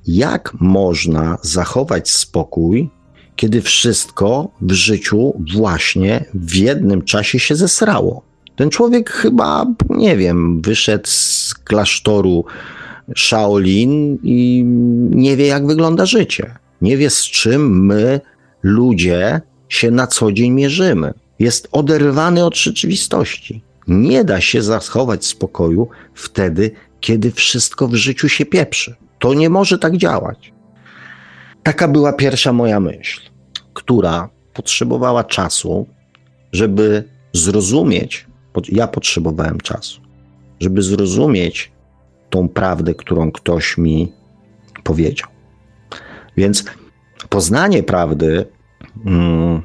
jak 0.07 0.53
można 0.59 1.37
zachować 1.41 2.09
spokój, 2.09 2.89
kiedy 3.35 3.61
wszystko 3.61 4.49
w 4.61 4.71
życiu 4.71 5.33
właśnie 5.53 6.25
w 6.33 6.55
jednym 6.55 7.01
czasie 7.01 7.39
się 7.39 7.55
zesrało. 7.55 8.21
Ten 8.55 8.69
człowiek 8.69 9.09
chyba, 9.09 9.65
nie 9.89 10.17
wiem, 10.17 10.61
wyszedł 10.61 11.07
z 11.07 11.53
klasztoru 11.63 12.45
Shaolin 13.17 14.17
i 14.23 14.63
nie 15.09 15.37
wie, 15.37 15.47
jak 15.47 15.67
wygląda 15.67 16.05
życie. 16.05 16.55
Nie 16.81 16.97
wie, 16.97 17.09
z 17.09 17.23
czym 17.23 17.85
my, 17.85 18.21
ludzie, 18.63 19.41
się 19.69 19.91
na 19.91 20.07
co 20.07 20.31
dzień 20.31 20.51
mierzymy. 20.51 21.13
Jest 21.39 21.67
oderwany 21.71 22.45
od 22.45 22.57
rzeczywistości. 22.57 23.61
Nie 23.87 24.23
da 24.23 24.41
się 24.41 24.61
zachować 24.61 25.25
spokoju 25.25 25.87
wtedy, 26.13 26.71
kiedy 26.99 27.31
wszystko 27.31 27.87
w 27.87 27.95
życiu 27.95 28.29
się 28.29 28.45
pieprzy. 28.45 28.95
To 29.19 29.33
nie 29.33 29.49
może 29.49 29.77
tak 29.77 29.97
działać. 29.97 30.54
Taka 31.65 31.87
była 31.87 32.13
pierwsza 32.13 32.53
moja 32.53 32.79
myśl, 32.79 33.21
która 33.73 34.29
potrzebowała 34.53 35.23
czasu, 35.23 35.87
żeby 36.51 37.03
zrozumieć, 37.33 38.27
ja 38.69 38.87
potrzebowałem 38.87 39.57
czasu, 39.57 40.01
żeby 40.59 40.81
zrozumieć 40.81 41.71
tą 42.29 42.49
prawdę, 42.49 42.93
którą 42.93 43.31
ktoś 43.31 43.77
mi 43.77 44.11
powiedział. 44.83 45.29
Więc 46.37 46.65
poznanie 47.29 47.83
prawdy 47.83 48.45
mm, 49.05 49.61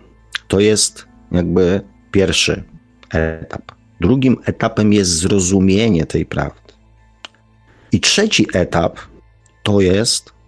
to 0.48 0.60
jest 0.60 1.06
jakby 1.32 1.80
pierwszy 2.12 2.64
etap. 3.10 3.72
Drugim 4.00 4.36
etapem 4.44 4.92
jest 4.92 5.10
zrozumienie 5.10 6.06
tej 6.06 6.26
prawdy. 6.26 6.72
I 7.92 8.00
trzeci 8.00 8.46
etap 8.52 8.98
to 9.62 9.80
jest 9.80 10.39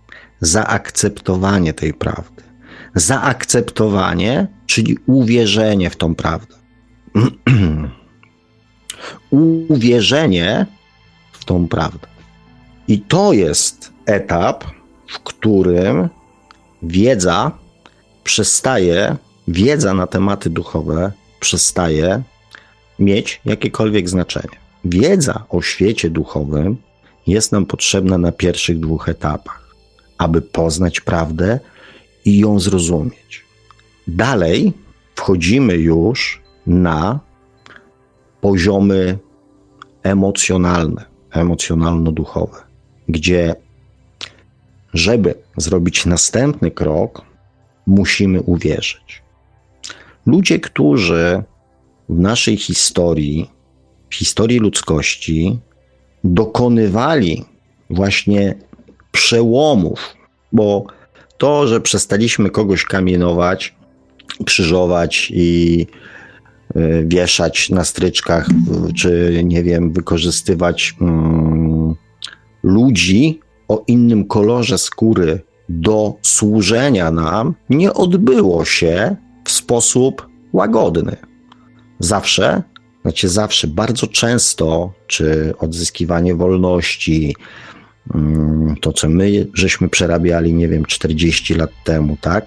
zaakceptowanie 0.43 1.75
tej 1.75 1.95
prawdy. 1.95 2.43
Zaakceptowanie, 2.95 4.47
czyli 4.67 4.99
uwierzenie 5.07 5.91
w 5.91 5.97
tą 5.97 6.15
prawdę. 6.15 6.55
uwierzenie 9.69 10.67
w 11.33 11.45
tą 11.45 11.69
prawdę. 11.69 12.07
I 12.89 13.01
to 13.01 13.33
jest 13.33 13.93
etap, 14.07 14.65
w 15.09 15.19
którym 15.19 16.09
wiedza 16.83 17.51
przestaje, 18.25 19.17
wiedza 19.49 19.95
na 19.95 20.07
tematy 20.07 20.51
duchowe 20.51 21.13
przestaje 21.41 22.23
mieć 22.99 23.41
jakiekolwiek 23.45 24.09
znaczenie. 24.09 24.57
Wiedza 24.85 25.45
o 25.49 25.63
świecie 25.63 26.11
duchowym 26.11 26.77
jest 27.27 27.53
nam 27.53 27.67
potrzebna 27.67 28.19
na 28.19 28.33
pierwszych 28.33 28.81
dwóch 28.81 29.09
etapach, 29.09 29.62
aby 30.23 30.43
poznać 30.43 31.01
prawdę 31.01 31.61
i 32.25 32.39
ją 32.39 32.61
zrozumieć. 32.61 33.45
Dalej 34.07 34.73
wchodzimy 35.15 35.75
już 35.75 36.43
na 36.67 37.21
poziomy 38.41 39.19
emocjonalne, 40.03 41.05
emocjonalno-duchowe, 41.31 42.59
gdzie 43.09 43.55
żeby 44.95 45.35
zrobić 45.57 46.07
następny 46.07 46.71
krok, 46.71 47.23
musimy 47.87 48.41
uwierzyć. 48.43 49.23
Ludzie, 50.27 50.61
którzy 50.61 51.43
w 52.09 52.19
naszej 52.19 52.57
historii, 52.57 53.51
w 54.11 54.15
historii 54.15 54.59
ludzkości, 54.59 55.59
dokonywali 56.25 57.45
właśnie 57.91 58.55
przełomów, 59.13 60.17
bo 60.53 60.87
to, 61.39 61.67
że 61.67 61.81
przestaliśmy 61.81 62.51
kogoś 62.51 62.85
kamienować, 62.85 63.75
krzyżować 64.47 65.33
i 65.35 65.87
y, 66.77 67.05
wieszać 67.07 67.71
na 67.71 67.85
stryczkach, 67.85 68.47
czy 68.97 69.41
nie 69.45 69.63
wiem, 69.63 69.93
wykorzystywać 69.93 70.95
um, 71.01 71.95
ludzi 72.63 73.41
o 73.69 73.85
innym 73.87 74.25
kolorze 74.25 74.79
skóry 74.79 75.41
do 75.69 76.15
służenia 76.23 77.11
nam, 77.11 77.55
nie 77.71 77.95
odbyło 77.95 78.65
się 78.65 79.17
w 79.45 79.51
sposób 79.51 80.27
łagodny. 80.53 81.17
Zawsze 81.99 82.63
znaczy 83.03 83.29
zawsze, 83.29 83.67
bardzo 83.67 84.07
często, 84.07 84.93
czy 85.07 85.55
odzyskiwanie 85.59 86.35
wolności, 86.35 87.25
mm, 87.25 87.82
to 88.81 88.93
co 88.93 89.09
my 89.09 89.47
żeśmy 89.55 89.89
przerabiali, 89.89 90.55
nie 90.55 90.69
wiem, 90.69 90.85
40 90.85 91.55
lat 91.55 91.71
temu, 91.85 92.17
tak? 92.21 92.47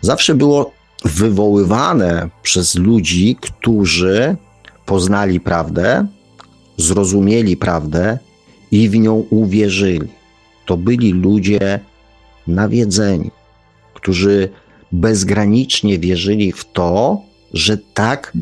Zawsze 0.00 0.34
było 0.34 0.72
wywoływane 1.04 2.28
przez 2.42 2.74
ludzi, 2.74 3.36
którzy 3.40 4.36
poznali 4.86 5.40
prawdę, 5.40 6.06
zrozumieli 6.76 7.56
prawdę 7.56 8.18
i 8.70 8.88
w 8.88 8.96
nią 8.96 9.14
uwierzyli. 9.30 10.08
To 10.66 10.76
byli 10.76 11.12
ludzie 11.12 11.80
nawiedzeni, 12.46 13.30
którzy 13.94 14.48
bezgranicznie 14.92 15.98
wierzyli 15.98 16.52
w 16.52 16.64
to, 16.72 17.20
że 17.54 17.78
tak 17.78 18.32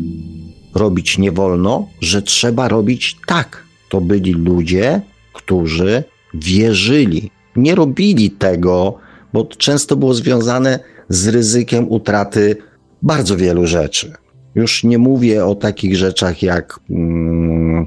robić 0.74 1.18
nie 1.18 1.32
wolno, 1.32 1.88
że 2.00 2.22
trzeba 2.22 2.68
robić 2.68 3.16
tak. 3.26 3.64
To 3.88 4.00
byli 4.00 4.32
ludzie, 4.32 5.00
którzy 5.32 6.04
wierzyli. 6.34 7.30
Nie 7.56 7.74
robili 7.74 8.30
tego, 8.30 8.98
bo 9.32 9.44
często 9.44 9.96
było 9.96 10.14
związane 10.14 10.80
z 11.08 11.28
ryzykiem 11.28 11.92
utraty 11.92 12.56
bardzo 13.02 13.36
wielu 13.36 13.66
rzeczy. 13.66 14.12
Już 14.54 14.84
nie 14.84 14.98
mówię 14.98 15.44
o 15.44 15.54
takich 15.54 15.96
rzeczach 15.96 16.42
jak, 16.42 16.80
mm, 16.90 17.86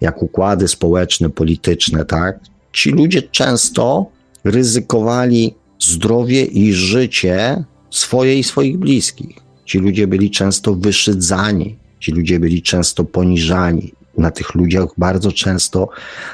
jak 0.00 0.22
układy 0.22 0.68
społeczne, 0.68 1.30
polityczne, 1.30 2.04
tak? 2.04 2.40
Ci 2.72 2.90
ludzie 2.90 3.22
często 3.22 4.06
ryzykowali 4.44 5.54
zdrowie 5.80 6.44
i 6.44 6.72
życie 6.72 7.64
swoje 7.90 8.38
i 8.38 8.44
swoich 8.44 8.78
bliskich. 8.78 9.36
Ci 9.64 9.78
ludzie 9.78 10.06
byli 10.06 10.30
często 10.30 10.74
wyszydzani, 10.74 11.76
Ci 12.02 12.12
ludzie 12.12 12.40
byli 12.40 12.62
często 12.62 13.04
poniżani. 13.04 13.92
Na 14.18 14.30
tych 14.30 14.54
ludziach 14.54 14.88
bardzo 14.98 15.32
często 15.32 15.88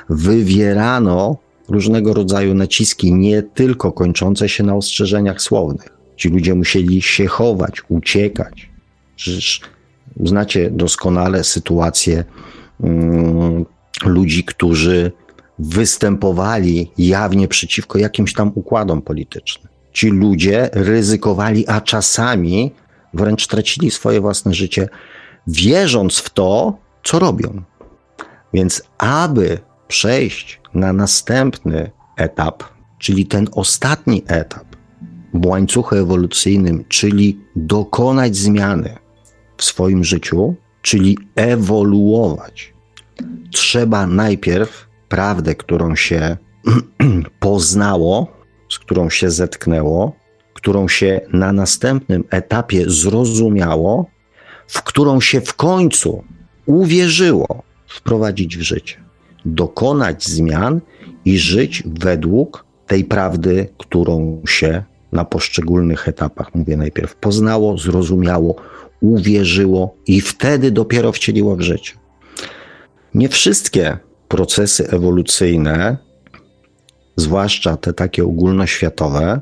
wywierano 0.08 1.36
różnego 1.68 2.14
rodzaju 2.14 2.54
naciski, 2.54 3.14
nie 3.14 3.42
tylko 3.42 3.92
kończące 3.92 4.48
się 4.48 4.64
na 4.64 4.74
ostrzeżeniach 4.74 5.42
słownych. 5.42 5.88
Ci 6.16 6.28
ludzie 6.28 6.54
musieli 6.54 7.02
się 7.02 7.26
chować, 7.26 7.82
uciekać. 7.88 8.70
Przecież 9.16 9.60
znacie 10.24 10.70
doskonale 10.70 11.44
sytuację 11.44 12.24
um, 12.80 13.64
ludzi, 14.04 14.44
którzy 14.44 15.12
występowali 15.58 16.90
jawnie 16.98 17.48
przeciwko 17.48 17.98
jakimś 17.98 18.32
tam 18.32 18.52
układom 18.54 19.02
politycznym. 19.02 19.72
Ci 19.92 20.10
ludzie 20.10 20.70
ryzykowali, 20.72 21.68
a 21.68 21.80
czasami 21.80 22.72
wręcz 23.14 23.46
tracili 23.46 23.90
swoje 23.90 24.20
własne 24.20 24.54
życie 24.54 24.88
wierząc 25.46 26.18
w 26.18 26.30
to, 26.30 26.78
co 27.04 27.18
robią. 27.18 27.62
Więc 28.54 28.82
aby 28.98 29.58
przejść 29.88 30.60
na 30.74 30.92
następny 30.92 31.90
etap, 32.16 32.62
czyli 32.98 33.26
ten 33.26 33.48
ostatni 33.52 34.22
etap 34.26 34.64
w 35.34 35.46
łańcuchu 35.46 35.94
ewolucyjnym, 35.94 36.84
czyli 36.88 37.40
dokonać 37.56 38.36
zmiany 38.36 38.96
w 39.56 39.64
swoim 39.64 40.04
życiu, 40.04 40.54
czyli 40.82 41.18
ewoluować, 41.34 42.74
trzeba 43.52 44.06
najpierw 44.06 44.88
prawdę, 45.08 45.54
którą 45.54 45.96
się 45.96 46.36
poznało, 47.40 48.26
z 48.70 48.78
którą 48.78 49.10
się 49.10 49.30
zetknęło, 49.30 50.12
którą 50.54 50.88
się 50.88 51.20
na 51.32 51.52
następnym 51.52 52.24
etapie 52.30 52.84
zrozumiało, 52.90 54.06
w 54.66 54.82
którą 54.82 55.20
się 55.20 55.40
w 55.40 55.54
końcu 55.54 56.24
uwierzyło, 56.66 57.62
wprowadzić 57.86 58.56
w 58.56 58.62
życie, 58.62 59.07
dokonać 59.54 60.24
zmian 60.24 60.80
i 61.24 61.38
żyć 61.38 61.82
według 61.86 62.64
tej 62.86 63.04
prawdy, 63.04 63.68
którą 63.78 64.42
się 64.48 64.82
na 65.12 65.24
poszczególnych 65.24 66.08
etapach, 66.08 66.54
mówię 66.54 66.76
najpierw, 66.76 67.16
poznało, 67.16 67.78
zrozumiało, 67.78 68.54
uwierzyło 69.00 69.94
i 70.06 70.20
wtedy 70.20 70.70
dopiero 70.70 71.12
wcieliło 71.12 71.56
w 71.56 71.60
życie. 71.60 71.92
Nie 73.14 73.28
wszystkie 73.28 73.98
procesy 74.28 74.90
ewolucyjne, 74.90 75.96
zwłaszcza 77.16 77.76
te 77.76 77.92
takie 77.92 78.24
ogólnoświatowe, 78.24 79.40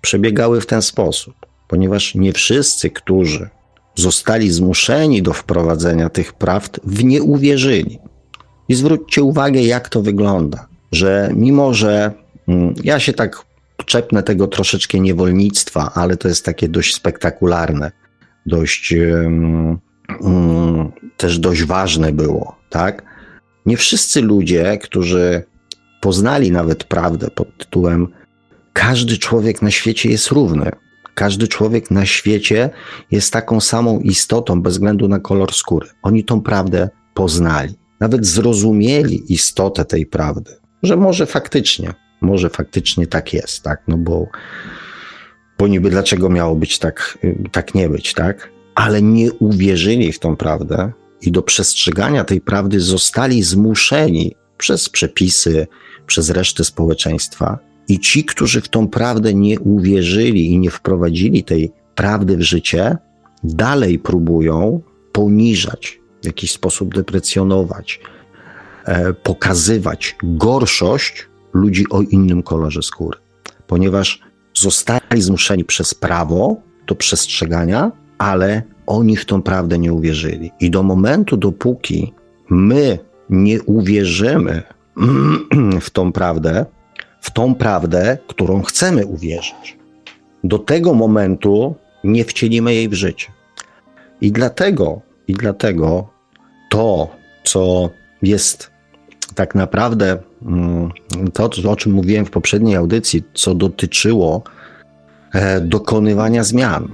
przebiegały 0.00 0.60
w 0.60 0.66
ten 0.66 0.82
sposób, 0.82 1.34
ponieważ 1.68 2.14
nie 2.14 2.32
wszyscy, 2.32 2.90
którzy 2.90 3.48
zostali 3.94 4.50
zmuszeni 4.50 5.22
do 5.22 5.32
wprowadzenia 5.32 6.08
tych 6.08 6.32
prawd, 6.32 6.80
w 6.84 7.04
nie 7.04 7.22
uwierzyli. 7.22 7.98
I 8.68 8.74
zwróćcie 8.74 9.22
uwagę, 9.22 9.60
jak 9.60 9.88
to 9.88 10.02
wygląda, 10.02 10.66
że 10.92 11.30
mimo, 11.34 11.74
że 11.74 12.12
mm, 12.48 12.74
ja 12.84 13.00
się 13.00 13.12
tak 13.12 13.44
czepnę 13.86 14.22
tego 14.22 14.46
troszeczkę 14.46 15.00
niewolnictwa, 15.00 15.92
ale 15.94 16.16
to 16.16 16.28
jest 16.28 16.44
takie 16.44 16.68
dość 16.68 16.94
spektakularne, 16.94 17.92
dość 18.46 18.92
um, 18.92 19.78
mm, 20.22 20.92
też 21.16 21.38
dość 21.38 21.64
ważne 21.64 22.12
było, 22.12 22.56
tak? 22.70 23.02
Nie 23.66 23.76
wszyscy 23.76 24.22
ludzie, 24.22 24.78
którzy 24.82 25.42
poznali 26.00 26.50
nawet 26.50 26.84
prawdę 26.84 27.30
pod 27.30 27.58
tytułem 27.58 28.08
każdy 28.72 29.18
człowiek 29.18 29.62
na 29.62 29.70
świecie 29.70 30.10
jest 30.10 30.28
równy. 30.28 30.70
Każdy 31.14 31.48
człowiek 31.48 31.90
na 31.90 32.06
świecie 32.06 32.70
jest 33.10 33.32
taką 33.32 33.60
samą 33.60 34.00
istotą 34.00 34.62
bez 34.62 34.72
względu 34.72 35.08
na 35.08 35.18
kolor 35.18 35.54
skóry. 35.54 35.88
Oni 36.02 36.24
tą 36.24 36.40
prawdę 36.40 36.88
poznali. 37.14 37.74
Nawet 38.00 38.26
zrozumieli 38.26 39.32
istotę 39.32 39.84
tej 39.84 40.06
prawdy, 40.06 40.56
że 40.82 40.96
może 40.96 41.26
faktycznie, 41.26 41.94
może 42.20 42.50
faktycznie 42.50 43.06
tak 43.06 43.34
jest, 43.34 43.62
tak? 43.62 43.82
No 43.88 43.96
bo, 43.96 44.26
bo 45.58 45.68
niby 45.68 45.90
dlaczego 45.90 46.28
miało 46.28 46.54
być 46.54 46.78
tak, 46.78 47.18
tak 47.52 47.74
nie 47.74 47.88
być, 47.88 48.14
tak? 48.14 48.50
Ale 48.74 49.02
nie 49.02 49.32
uwierzyli 49.32 50.12
w 50.12 50.18
tą 50.18 50.36
prawdę 50.36 50.92
i 51.22 51.32
do 51.32 51.42
przestrzegania 51.42 52.24
tej 52.24 52.40
prawdy 52.40 52.80
zostali 52.80 53.42
zmuszeni 53.42 54.34
przez 54.58 54.88
przepisy, 54.88 55.66
przez 56.06 56.30
resztę 56.30 56.64
społeczeństwa. 56.64 57.58
I 57.88 57.98
ci, 57.98 58.24
którzy 58.24 58.60
w 58.60 58.68
tą 58.68 58.88
prawdę 58.88 59.34
nie 59.34 59.60
uwierzyli 59.60 60.50
i 60.50 60.58
nie 60.58 60.70
wprowadzili 60.70 61.44
tej 61.44 61.72
prawdy 61.94 62.36
w 62.36 62.42
życie, 62.42 62.96
dalej 63.44 63.98
próbują 63.98 64.80
poniżać, 65.12 66.00
w 66.22 66.26
jakiś 66.26 66.52
sposób 66.52 66.94
deprecjonować, 66.94 68.00
e, 68.84 69.12
pokazywać 69.14 70.16
gorszość 70.22 71.28
ludzi 71.52 71.84
o 71.90 72.02
innym 72.02 72.42
kolorze 72.42 72.82
skóry, 72.82 73.18
ponieważ 73.66 74.20
zostali 74.54 75.22
zmuszeni 75.22 75.64
przez 75.64 75.94
prawo 75.94 76.56
do 76.86 76.94
przestrzegania, 76.94 77.92
ale 78.18 78.62
oni 78.86 79.16
w 79.16 79.24
tą 79.24 79.42
prawdę 79.42 79.78
nie 79.78 79.92
uwierzyli. 79.92 80.50
I 80.60 80.70
do 80.70 80.82
momentu, 80.82 81.36
dopóki 81.36 82.14
my 82.48 82.98
nie 83.30 83.62
uwierzymy 83.62 84.62
w 85.80 85.90
tą 85.90 86.12
prawdę, 86.12 86.66
w 87.20 87.30
tą 87.30 87.54
prawdę, 87.54 88.18
którą 88.26 88.62
chcemy 88.62 89.06
uwierzyć, 89.06 89.78
do 90.44 90.58
tego 90.58 90.94
momentu 90.94 91.74
nie 92.04 92.24
wcielimy 92.24 92.74
jej 92.74 92.88
w 92.88 92.94
życie. 92.94 93.26
I 94.20 94.32
dlatego, 94.32 95.00
i 95.28 95.32
dlatego 95.32 96.08
to, 96.70 97.16
co 97.44 97.90
jest 98.22 98.70
tak 99.34 99.54
naprawdę 99.54 100.18
mm, 100.42 100.90
to, 101.32 101.50
o 101.70 101.76
czym 101.76 101.92
mówiłem 101.92 102.26
w 102.26 102.30
poprzedniej 102.30 102.76
audycji, 102.76 103.22
co 103.34 103.54
dotyczyło 103.54 104.42
e, 105.34 105.60
dokonywania 105.60 106.44
zmian. 106.44 106.88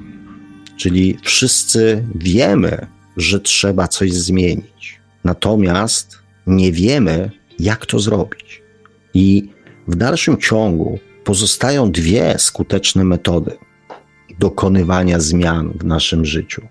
Czyli 0.76 1.18
wszyscy 1.22 2.04
wiemy, 2.14 2.86
że 3.16 3.40
trzeba 3.40 3.88
coś 3.88 4.12
zmienić. 4.12 5.00
Natomiast 5.24 6.18
nie 6.46 6.72
wiemy, 6.72 7.30
jak 7.58 7.86
to 7.86 7.98
zrobić. 7.98 8.62
I 9.14 9.48
w 9.88 9.96
dalszym 9.96 10.36
ciągu 10.36 10.98
pozostają 11.24 11.90
dwie 11.90 12.34
skuteczne 12.38 13.04
metody 13.04 13.56
dokonywania 14.38 15.20
zmian 15.20 15.72
w 15.80 15.84
naszym 15.84 16.24
życiu. 16.24 16.62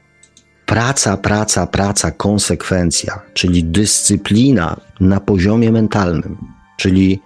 Praca, 0.73 1.17
praca, 1.17 1.67
praca, 1.67 2.11
konsekwencja, 2.11 3.21
czyli 3.33 3.63
dyscyplina 3.63 4.79
na 4.99 5.19
poziomie 5.19 5.71
mentalnym, 5.71 6.37
czyli 6.77 7.19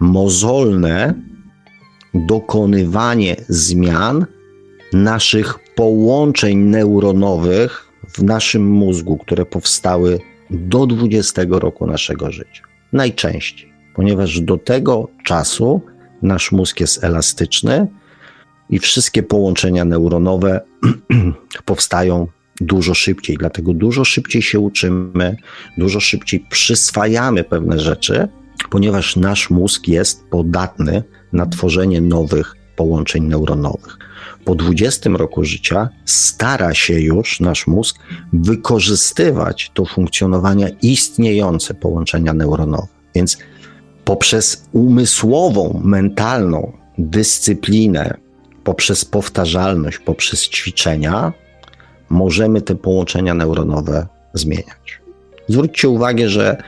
mozolne 0.00 1.14
dokonywanie 2.14 3.36
zmian 3.48 4.26
naszych 4.92 5.58
połączeń 5.74 6.58
neuronowych 6.58 7.92
w 8.14 8.22
naszym 8.22 8.66
mózgu, 8.70 9.16
które 9.16 9.46
powstały 9.46 10.20
do 10.50 10.86
20 10.86 11.42
roku 11.50 11.86
naszego 11.86 12.30
życia. 12.30 12.62
Najczęściej, 12.92 13.72
ponieważ 13.94 14.40
do 14.40 14.58
tego 14.58 15.08
czasu 15.24 15.80
nasz 16.22 16.52
mózg 16.52 16.80
jest 16.80 17.04
elastyczny 17.04 17.86
i 18.70 18.78
wszystkie 18.78 19.22
połączenia 19.22 19.84
neuronowe 19.84 20.60
powstają 21.64 22.26
dużo 22.60 22.94
szybciej. 22.94 23.36
Dlatego 23.36 23.72
dużo 23.74 24.04
szybciej 24.04 24.42
się 24.42 24.60
uczymy, 24.60 25.36
dużo 25.78 26.00
szybciej 26.00 26.44
przyswajamy 26.50 27.44
pewne 27.44 27.78
rzeczy, 27.78 28.28
ponieważ 28.70 29.16
nasz 29.16 29.50
mózg 29.50 29.88
jest 29.88 30.24
podatny 30.30 31.02
na 31.32 31.46
tworzenie 31.46 32.00
nowych 32.00 32.56
połączeń 32.76 33.24
neuronowych. 33.24 33.98
Po 34.44 34.54
20 34.54 35.10
roku 35.10 35.44
życia 35.44 35.88
stara 36.04 36.74
się 36.74 37.00
już 37.00 37.40
nasz 37.40 37.66
mózg 37.66 37.98
wykorzystywać 38.32 39.72
do 39.74 39.84
funkcjonowania 39.84 40.68
istniejące 40.82 41.74
połączenia 41.74 42.32
neuronowe. 42.32 42.86
Więc 43.14 43.38
poprzez 44.04 44.68
umysłową, 44.72 45.80
mentalną 45.84 46.72
dyscyplinę, 46.98 48.16
poprzez 48.64 49.04
powtarzalność, 49.04 49.98
poprzez 49.98 50.48
ćwiczenia, 50.48 51.32
możemy 52.10 52.62
te 52.62 52.74
połączenia 52.74 53.34
neuronowe 53.34 54.06
zmieniać. 54.34 55.00
Zwróćcie 55.48 55.88
uwagę, 55.88 56.28
że 56.28 56.62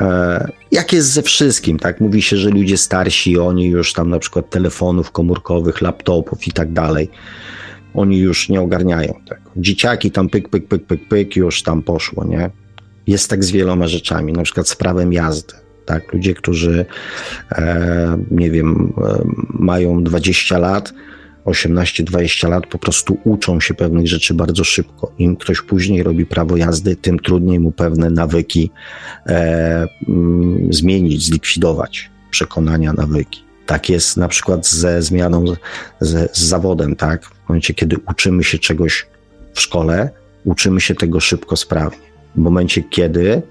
e, 0.00 0.48
jak 0.72 0.92
jest 0.92 1.08
ze 1.12 1.22
wszystkim, 1.22 1.78
tak? 1.78 2.00
Mówi 2.00 2.22
się, 2.22 2.36
że 2.36 2.50
ludzie 2.50 2.76
starsi, 2.76 3.38
oni 3.38 3.66
już 3.66 3.92
tam 3.92 4.10
na 4.10 4.18
przykład 4.18 4.50
telefonów 4.50 5.10
komórkowych, 5.10 5.80
laptopów 5.80 6.46
i 6.46 6.52
tak 6.52 6.72
dalej, 6.72 7.10
oni 7.94 8.18
już 8.18 8.48
nie 8.48 8.60
ogarniają 8.60 9.14
tego. 9.28 9.50
Dzieciaki 9.56 10.10
tam 10.10 10.28
pyk, 10.28 10.48
pyk, 10.48 10.68
pyk, 10.68 10.86
pyk, 10.86 11.08
pyk, 11.08 11.36
już 11.36 11.62
tam 11.62 11.82
poszło, 11.82 12.24
nie? 12.24 12.50
Jest 13.06 13.30
tak 13.30 13.44
z 13.44 13.50
wieloma 13.50 13.88
rzeczami, 13.88 14.32
na 14.32 14.42
przykład 14.42 14.68
z 14.68 14.76
prawem 14.76 15.12
jazdy. 15.12 15.54
Tak, 15.86 16.12
ludzie, 16.12 16.34
którzy, 16.34 16.86
e, 17.52 18.18
nie 18.30 18.50
wiem, 18.50 18.92
e, 18.98 19.22
mają 19.48 20.04
20 20.04 20.58
lat, 20.58 20.92
18-20 21.46 22.48
lat 22.48 22.66
po 22.66 22.78
prostu 22.78 23.18
uczą 23.24 23.60
się 23.60 23.74
pewnych 23.74 24.08
rzeczy 24.08 24.34
bardzo 24.34 24.64
szybko. 24.64 25.12
Im 25.18 25.36
ktoś 25.36 25.62
później 25.62 26.02
robi 26.02 26.26
prawo 26.26 26.56
jazdy, 26.56 26.96
tym 26.96 27.18
trudniej 27.18 27.60
mu 27.60 27.72
pewne 27.72 28.10
nawyki 28.10 28.70
e, 29.26 29.86
mm, 30.08 30.72
zmienić, 30.72 31.26
zlikwidować, 31.26 32.10
przekonania, 32.30 32.92
nawyki. 32.92 33.44
Tak 33.66 33.88
jest 33.88 34.16
na 34.16 34.28
przykład 34.28 34.66
ze 34.66 35.02
zmianą, 35.02 35.44
z, 36.00 36.36
z 36.36 36.40
zawodem, 36.40 36.96
tak? 36.96 37.24
W 37.24 37.48
momencie, 37.48 37.74
kiedy 37.74 37.96
uczymy 38.10 38.44
się 38.44 38.58
czegoś 38.58 39.06
w 39.54 39.60
szkole, 39.60 40.10
uczymy 40.44 40.80
się 40.80 40.94
tego 40.94 41.20
szybko, 41.20 41.56
sprawnie. 41.56 42.10
W 42.34 42.38
momencie, 42.38 42.82
kiedy 42.82 43.42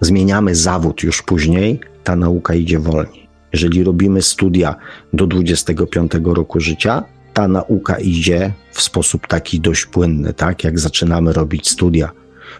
zmieniamy 0.00 0.54
zawód 0.54 1.02
już 1.02 1.22
później, 1.22 1.80
ta 2.04 2.16
nauka 2.16 2.54
idzie 2.54 2.78
wolniej. 2.78 3.29
Jeżeli 3.52 3.84
robimy 3.84 4.22
studia 4.22 4.76
do 5.12 5.26
25 5.26 6.12
roku 6.24 6.60
życia, 6.60 7.04
ta 7.32 7.48
nauka 7.48 7.98
idzie 7.98 8.52
w 8.72 8.82
sposób 8.82 9.26
taki 9.26 9.60
dość 9.60 9.86
płynny, 9.86 10.32
tak? 10.32 10.64
Jak 10.64 10.78
zaczynamy 10.78 11.32
robić 11.32 11.68
studia 11.68 12.10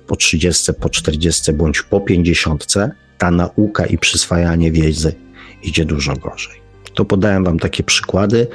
po 0.06 0.16
30, 0.16 0.72
po 0.80 0.88
40 0.88 1.52
bądź 1.52 1.82
po 1.82 2.00
50, 2.00 2.66
ta 3.18 3.30
nauka 3.30 3.86
i 3.86 3.98
przyswajanie 3.98 4.72
wiedzy 4.72 5.14
idzie 5.62 5.84
dużo 5.84 6.16
gorzej. 6.16 6.60
To 6.94 7.04
podałem 7.04 7.44
Wam 7.44 7.58
takie 7.58 7.82
przykłady, 7.82 8.46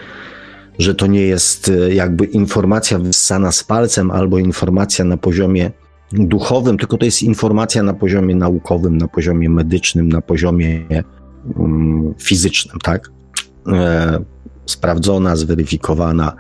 że 0.79 0.95
to 0.95 1.07
nie 1.07 1.21
jest 1.21 1.69
e, 1.69 1.93
jakby 1.93 2.25
informacja 2.25 2.99
wyssana 2.99 3.51
z 3.51 3.63
palcem 3.63 4.11
albo 4.11 4.39
informacja 4.39 5.05
na 5.05 5.17
poziomie 5.17 5.71
duchowym, 6.11 6.77
tylko 6.77 6.97
to 6.97 7.05
jest 7.05 7.23
informacja 7.23 7.83
na 7.83 7.93
poziomie 7.93 8.35
naukowym, 8.35 8.97
na 8.97 9.07
poziomie 9.07 9.49
medycznym, 9.49 10.09
na 10.09 10.21
poziomie 10.21 10.85
fizycznym, 12.19 12.79
tak? 12.79 13.09
E, 13.73 14.19
sprawdzona, 14.65 15.35
zweryfikowana, 15.35 16.33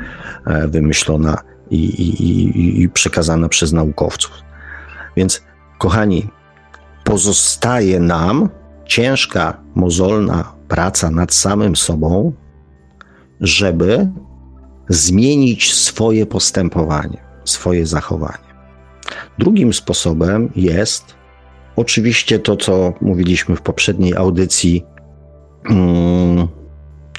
e, 0.45 0.67
wymyślona 0.67 1.37
i, 1.69 1.85
i, 1.85 2.81
i 2.81 2.89
przekazana 2.89 3.49
przez 3.49 3.73
naukowców. 3.73 4.31
Więc, 5.17 5.43
kochani, 5.77 6.27
pozostaje 7.03 7.99
nam 7.99 8.49
ciężka, 8.85 9.57
mozolna 9.75 10.53
praca 10.67 11.11
nad 11.11 11.33
samym 11.33 11.75
sobą, 11.75 12.33
żeby 13.41 14.09
zmienić 14.89 15.73
swoje 15.73 16.25
postępowanie, 16.25 17.17
swoje 17.45 17.85
zachowanie. 17.85 18.45
Drugim 19.39 19.73
sposobem 19.73 20.51
jest 20.55 21.15
oczywiście 21.75 22.39
to, 22.39 22.57
co 22.57 22.93
mówiliśmy 23.01 23.55
w 23.55 23.61
poprzedniej 23.61 24.15
audycji, 24.15 24.83
mm, 25.69 26.47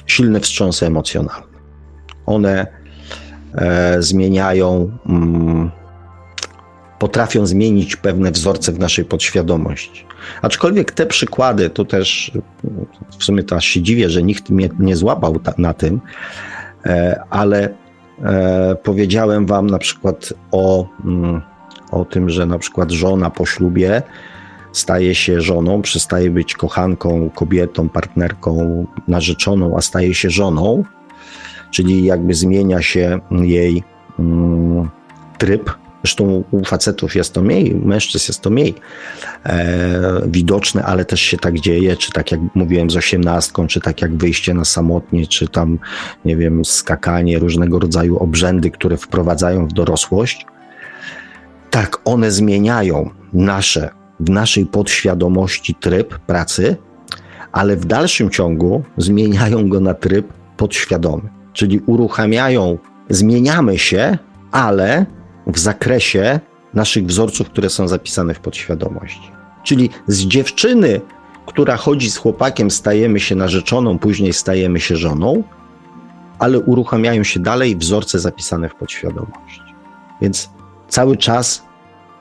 silne 0.05 0.39
wstrząsy 0.39 0.85
emocjonalne. 0.85 1.57
One 2.25 2.67
e, 3.55 4.01
zmieniają, 4.01 4.97
mm, 5.05 5.71
potrafią 6.99 7.45
zmienić 7.45 7.95
pewne 7.95 8.31
wzorce 8.31 8.71
w 8.71 8.79
naszej 8.79 9.05
podświadomości. 9.05 10.05
Aczkolwiek 10.41 10.91
te 10.91 11.05
przykłady, 11.05 11.69
to 11.69 11.85
też 11.85 12.31
w 13.17 13.23
sumie 13.23 13.43
to 13.43 13.55
aż 13.55 13.65
się 13.65 13.81
dziwię, 13.81 14.09
że 14.09 14.23
nikt 14.23 14.49
mnie 14.49 14.69
nie 14.79 14.95
złapał 14.95 15.39
na 15.57 15.73
tym, 15.73 16.01
e, 16.85 17.21
ale 17.29 17.69
e, 18.23 18.75
powiedziałem 18.83 19.45
wam 19.45 19.67
na 19.67 19.79
przykład 19.79 20.33
o 20.51 20.87
mm, 21.05 21.41
o 21.91 22.05
tym, 22.05 22.29
że 22.29 22.45
na 22.45 22.59
przykład 22.59 22.91
żona 22.91 23.29
po 23.29 23.45
ślubie 23.45 24.01
staje 24.77 25.15
się 25.15 25.41
żoną, 25.41 25.81
przestaje 25.81 26.29
być 26.29 26.53
kochanką, 26.53 27.29
kobietą, 27.29 27.89
partnerką, 27.89 28.85
narzeczoną, 29.07 29.77
a 29.77 29.81
staje 29.81 30.13
się 30.13 30.29
żoną, 30.29 30.83
czyli 31.71 32.03
jakby 32.03 32.33
zmienia 32.33 32.81
się 32.81 33.19
jej 33.31 33.83
mm, 34.19 34.89
tryb. 35.37 35.71
Zresztą 36.03 36.43
u 36.51 36.65
facetów 36.65 37.15
jest 37.15 37.33
to 37.33 37.41
mniej, 37.41 37.73
u 37.73 37.87
mężczyzn 37.87 38.25
jest 38.27 38.41
to 38.41 38.49
mniej 38.49 38.75
e, 39.45 40.21
widoczne, 40.27 40.83
ale 40.83 41.05
też 41.05 41.21
się 41.21 41.37
tak 41.37 41.59
dzieje, 41.59 41.97
czy 41.97 42.11
tak 42.11 42.31
jak 42.31 42.39
mówiłem 42.55 42.89
z 42.89 42.97
osiemnastką, 42.97 43.67
czy 43.67 43.81
tak 43.81 44.01
jak 44.01 44.15
wyjście 44.15 44.53
na 44.53 44.65
samotnie, 44.65 45.27
czy 45.27 45.47
tam, 45.47 45.79
nie 46.25 46.37
wiem, 46.37 46.65
skakanie, 46.65 47.39
różnego 47.39 47.79
rodzaju 47.79 48.17
obrzędy, 48.17 48.71
które 48.71 48.97
wprowadzają 48.97 49.67
w 49.67 49.73
dorosłość. 49.73 50.45
Tak, 51.69 51.97
one 52.05 52.31
zmieniają 52.31 53.09
nasze 53.33 53.89
w 54.19 54.29
naszej 54.29 54.65
podświadomości 54.65 55.75
tryb 55.75 56.19
pracy, 56.19 56.77
ale 57.51 57.75
w 57.75 57.85
dalszym 57.85 58.29
ciągu 58.29 58.83
zmieniają 58.97 59.69
go 59.69 59.79
na 59.79 59.93
tryb 59.93 60.33
podświadomy. 60.57 61.29
Czyli 61.53 61.79
uruchamiają, 61.85 62.77
zmieniamy 63.09 63.77
się, 63.77 64.17
ale 64.51 65.05
w 65.47 65.59
zakresie 65.59 66.39
naszych 66.73 67.05
wzorców, 67.05 67.49
które 67.49 67.69
są 67.69 67.87
zapisane 67.87 68.33
w 68.33 68.39
podświadomości. 68.39 69.31
Czyli 69.63 69.89
z 70.07 70.25
dziewczyny, 70.25 71.01
która 71.45 71.77
chodzi 71.77 72.11
z 72.11 72.17
chłopakiem, 72.17 72.71
stajemy 72.71 73.19
się 73.19 73.35
narzeczoną, 73.35 73.99
później 73.99 74.33
stajemy 74.33 74.79
się 74.79 74.95
żoną, 74.95 75.43
ale 76.39 76.59
uruchamiają 76.59 77.23
się 77.23 77.39
dalej 77.39 77.75
wzorce 77.75 78.19
zapisane 78.19 78.69
w 78.69 78.75
podświadomości. 78.75 79.61
Więc 80.21 80.49
cały 80.87 81.17
czas 81.17 81.66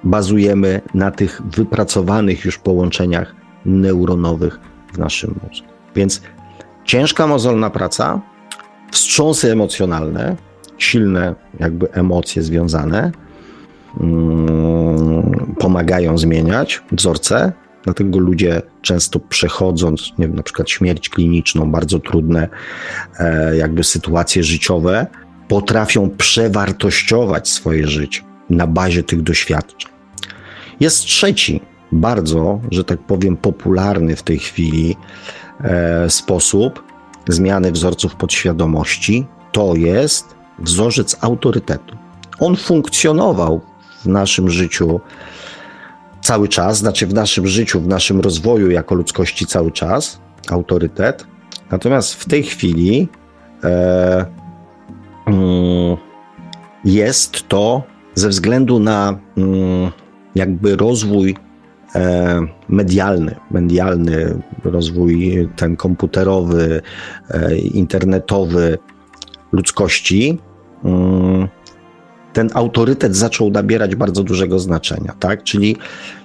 bazujemy 0.04 0.80
na 0.94 1.10
tych 1.10 1.42
wypracowanych 1.42 2.44
już 2.44 2.58
połączeniach 2.58 3.34
neuronowych 3.64 4.60
w 4.92 4.98
naszym 4.98 5.40
mózgu. 5.48 5.66
Więc 5.96 6.22
ciężka, 6.84 7.26
mozolna 7.26 7.70
praca, 7.70 8.20
wstrząsy 8.90 9.52
emocjonalne, 9.52 10.36
silne 10.78 11.34
jakby 11.60 11.92
emocje 11.92 12.42
związane, 12.42 13.12
mm, 14.00 15.54
pomagają 15.58 16.18
zmieniać 16.18 16.82
wzorce, 16.92 17.52
dlatego 17.84 18.18
ludzie 18.18 18.62
często 18.82 19.20
przechodząc, 19.20 20.12
nie 20.18 20.26
wiem, 20.26 20.36
na 20.36 20.42
przykład 20.42 20.70
śmierć 20.70 21.08
kliniczną, 21.08 21.70
bardzo 21.70 21.98
trudne 21.98 22.48
e, 23.18 23.56
jakby 23.56 23.84
sytuacje 23.84 24.42
życiowe, 24.42 25.06
potrafią 25.48 26.10
przewartościować 26.10 27.48
swoje 27.48 27.86
życie 27.86 28.35
na 28.50 28.66
bazie 28.66 29.02
tych 29.02 29.22
doświadczeń. 29.22 29.90
Jest 30.80 31.04
trzeci, 31.04 31.60
bardzo, 31.92 32.60
że 32.70 32.84
tak 32.84 32.98
powiem, 32.98 33.36
popularny 33.36 34.16
w 34.16 34.22
tej 34.22 34.38
chwili 34.38 34.96
e, 35.60 36.10
sposób 36.10 36.82
zmiany 37.28 37.72
wzorców 37.72 38.14
podświadomości. 38.14 39.26
To 39.52 39.74
jest 39.74 40.34
wzorzec 40.58 41.16
autorytetu. 41.20 41.96
On 42.40 42.56
funkcjonował 42.56 43.60
w 44.02 44.06
naszym 44.06 44.50
życiu 44.50 45.00
cały 46.20 46.48
czas, 46.48 46.78
znaczy 46.78 47.06
w 47.06 47.14
naszym 47.14 47.46
życiu, 47.46 47.80
w 47.80 47.86
naszym 47.88 48.20
rozwoju 48.20 48.70
jako 48.70 48.94
ludzkości 48.94 49.46
cały 49.46 49.70
czas, 49.70 50.20
autorytet. 50.48 51.26
Natomiast 51.70 52.14
w 52.14 52.28
tej 52.28 52.42
chwili 52.42 53.08
e, 53.64 54.26
mm, 55.26 55.96
jest 56.84 57.48
to 57.48 57.82
ze 58.16 58.28
względu 58.28 58.78
na 58.78 59.18
mm, 59.36 59.90
jakby 60.34 60.76
rozwój 60.76 61.36
e, 61.94 62.40
medialny, 62.68 63.36
medialny 63.50 64.42
rozwój 64.64 65.48
ten 65.56 65.76
komputerowy, 65.76 66.82
e, 67.30 67.56
internetowy 67.56 68.78
ludzkości, 69.52 70.38
mm, 70.84 71.48
ten 72.32 72.50
autorytet 72.54 73.16
zaczął 73.16 73.50
nabierać 73.50 73.94
bardzo 73.94 74.22
dużego 74.22 74.58
znaczenia, 74.58 75.14
tak? 75.20 75.42
Czyli 75.42 75.76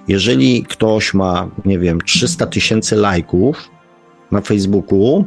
jeżeli 0.08 0.62
ktoś 0.62 1.14
ma, 1.14 1.50
nie 1.64 1.78
wiem, 1.78 2.00
300 2.00 2.46
tysięcy 2.46 2.96
lajków 2.96 3.70
na 4.30 4.40
Facebooku, 4.40 5.24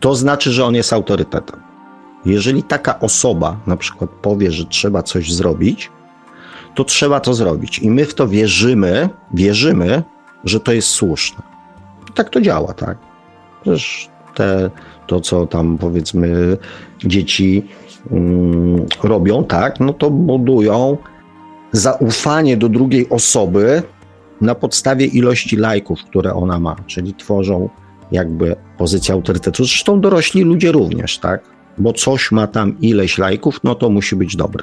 to 0.00 0.14
znaczy, 0.14 0.52
że 0.52 0.64
on 0.64 0.74
jest 0.74 0.92
autorytetem. 0.92 1.69
Jeżeli 2.24 2.62
taka 2.62 3.00
osoba 3.00 3.56
na 3.66 3.76
przykład 3.76 4.10
powie, 4.10 4.52
że 4.52 4.64
trzeba 4.64 5.02
coś 5.02 5.32
zrobić, 5.32 5.90
to 6.74 6.84
trzeba 6.84 7.20
to 7.20 7.34
zrobić. 7.34 7.78
I 7.78 7.90
my 7.90 8.04
w 8.04 8.14
to 8.14 8.28
wierzymy, 8.28 9.08
wierzymy, 9.34 10.02
że 10.44 10.60
to 10.60 10.72
jest 10.72 10.88
słuszne. 10.88 11.42
Tak 12.14 12.30
to 12.30 12.40
działa, 12.40 12.72
tak? 12.74 12.98
Przecież 13.62 14.08
te, 14.34 14.70
to, 15.06 15.20
co 15.20 15.46
tam 15.46 15.78
powiedzmy 15.78 16.56
dzieci 17.04 17.66
mm, 18.10 18.86
robią, 19.02 19.44
tak, 19.44 19.80
no 19.80 19.92
to 19.92 20.10
budują 20.10 20.96
zaufanie 21.72 22.56
do 22.56 22.68
drugiej 22.68 23.08
osoby 23.08 23.82
na 24.40 24.54
podstawie 24.54 25.06
ilości 25.06 25.56
lajków, 25.56 26.04
które 26.04 26.34
ona 26.34 26.60
ma, 26.60 26.76
czyli 26.86 27.14
tworzą 27.14 27.68
jakby 28.12 28.56
pozycję 28.78 29.14
autorytetu. 29.14 29.64
Zresztą 29.64 30.00
dorośli 30.00 30.42
ludzie 30.42 30.72
również, 30.72 31.18
tak? 31.18 31.59
Bo 31.80 31.92
coś 31.92 32.32
ma 32.32 32.46
tam 32.46 32.80
ileś 32.80 33.18
lajków, 33.18 33.60
no 33.64 33.74
to 33.74 33.90
musi 33.90 34.16
być 34.16 34.36
dobre 34.36 34.62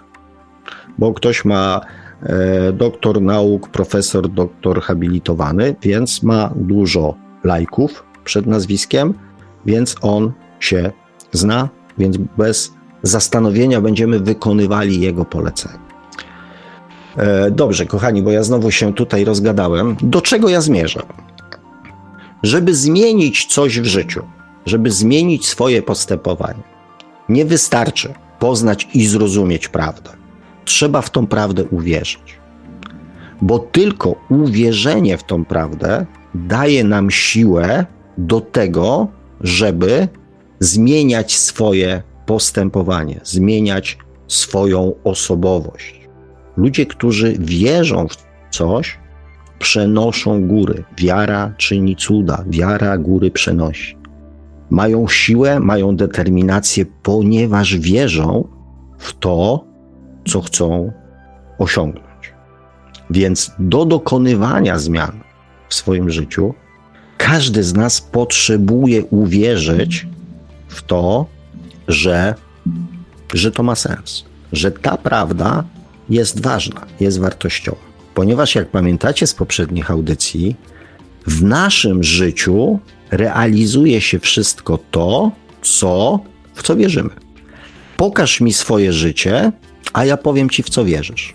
bo 0.97 1.13
ktoś 1.13 1.45
ma 1.45 1.81
e, 2.23 2.73
doktor 2.73 3.21
nauk, 3.21 3.69
profesor, 3.69 4.29
doktor 4.29 4.81
habilitowany, 4.81 5.75
więc 5.81 6.23
ma 6.23 6.53
dużo 6.55 7.15
lajków 7.43 8.03
przed 8.23 8.45
nazwiskiem, 8.45 9.13
więc 9.65 9.95
on 10.01 10.31
się 10.59 10.91
zna, 11.31 11.69
więc 11.97 12.17
bez 12.37 12.73
zastanowienia 13.03 13.81
będziemy 13.81 14.19
wykonywali 14.19 15.01
jego 15.01 15.25
polecenia. 15.25 15.87
E, 17.17 17.51
dobrze, 17.51 17.85
kochani, 17.85 18.21
bo 18.21 18.31
ja 18.31 18.43
znowu 18.43 18.71
się 18.71 18.93
tutaj 18.93 19.25
rozgadałem. 19.25 19.95
Do 20.01 20.21
czego 20.21 20.49
ja 20.49 20.61
zmierzam? 20.61 21.05
Żeby 22.43 22.75
zmienić 22.75 23.45
coś 23.45 23.79
w 23.79 23.85
życiu, 23.85 24.23
żeby 24.65 24.91
zmienić 24.91 25.47
swoje 25.47 25.81
postępowanie, 25.81 26.76
nie 27.29 27.45
wystarczy 27.45 28.13
poznać 28.39 28.87
i 28.93 29.07
zrozumieć 29.07 29.67
prawdę 29.67 30.17
trzeba 30.67 31.01
w 31.01 31.09
tą 31.09 31.27
prawdę 31.27 31.65
uwierzyć. 31.65 32.39
Bo 33.41 33.59
tylko 33.59 34.15
uwierzenie 34.29 35.17
w 35.17 35.23
tą 35.23 35.45
prawdę 35.45 36.05
daje 36.35 36.83
nam 36.83 37.11
siłę 37.11 37.85
do 38.17 38.41
tego, 38.41 39.07
żeby 39.41 40.07
zmieniać 40.59 41.37
swoje 41.37 42.03
postępowanie, 42.25 43.19
zmieniać 43.23 43.97
swoją 44.27 44.93
osobowość. 45.03 46.07
Ludzie, 46.57 46.85
którzy 46.85 47.35
wierzą 47.39 48.07
w 48.07 48.15
coś, 48.49 48.99
przenoszą 49.59 50.47
góry. 50.47 50.83
Wiara 50.97 51.53
czyni 51.57 51.95
cuda, 51.95 52.43
wiara 52.47 52.97
góry 52.97 53.31
przenosi. 53.31 53.97
Mają 54.69 55.07
siłę, 55.07 55.59
mają 55.59 55.95
determinację, 55.95 56.85
ponieważ 57.03 57.77
wierzą 57.77 58.47
w 58.97 59.13
to, 59.13 59.65
co 60.27 60.41
chcą 60.41 60.91
osiągnąć. 61.59 62.33
Więc 63.09 63.51
do 63.59 63.85
dokonywania 63.85 64.79
zmian 64.79 65.19
w 65.69 65.73
swoim 65.73 66.09
życiu 66.09 66.53
każdy 67.17 67.63
z 67.63 67.73
nas 67.73 68.01
potrzebuje 68.01 69.05
uwierzyć 69.05 70.07
w 70.67 70.81
to, 70.81 71.25
że, 71.87 72.35
że 73.33 73.51
to 73.51 73.63
ma 73.63 73.75
sens, 73.75 74.25
że 74.53 74.71
ta 74.71 74.97
prawda 74.97 75.63
jest 76.09 76.41
ważna, 76.41 76.81
jest 76.99 77.19
wartościowa. 77.19 77.87
Ponieważ, 78.13 78.55
jak 78.55 78.69
pamiętacie 78.69 79.27
z 79.27 79.33
poprzednich 79.33 79.91
audycji, 79.91 80.55
w 81.27 81.43
naszym 81.43 82.03
życiu 82.03 82.79
realizuje 83.11 84.01
się 84.01 84.19
wszystko 84.19 84.79
to, 84.91 85.31
co, 85.61 86.19
w 86.55 86.63
co 86.63 86.75
wierzymy. 86.75 87.09
Pokaż 87.97 88.41
mi 88.41 88.53
swoje 88.53 88.93
życie, 88.93 89.51
a 89.93 90.05
ja 90.05 90.17
powiem 90.17 90.49
ci, 90.49 90.63
w 90.63 90.69
co 90.69 90.85
wierzysz. 90.85 91.33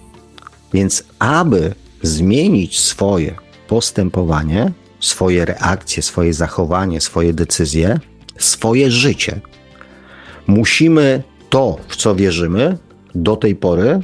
Więc, 0.73 1.05
aby 1.19 1.75
zmienić 2.03 2.81
swoje 2.81 3.35
postępowanie, 3.69 4.73
swoje 5.01 5.45
reakcje, 5.45 6.03
swoje 6.03 6.35
zachowanie, 6.35 7.01
swoje 7.01 7.33
decyzje, 7.33 8.01
swoje 8.39 8.91
życie, 8.91 9.41
musimy 10.47 11.23
to, 11.51 11.79
w 11.89 11.97
co 11.97 12.15
wierzymy, 12.15 12.79
do 13.15 13.37
tej 13.37 13.57
pory 13.57 14.01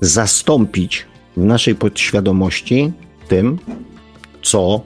zastąpić 0.00 1.06
w 1.36 1.44
naszej 1.44 1.74
podświadomości 1.74 2.92
tym, 3.28 3.58
co 4.42 4.80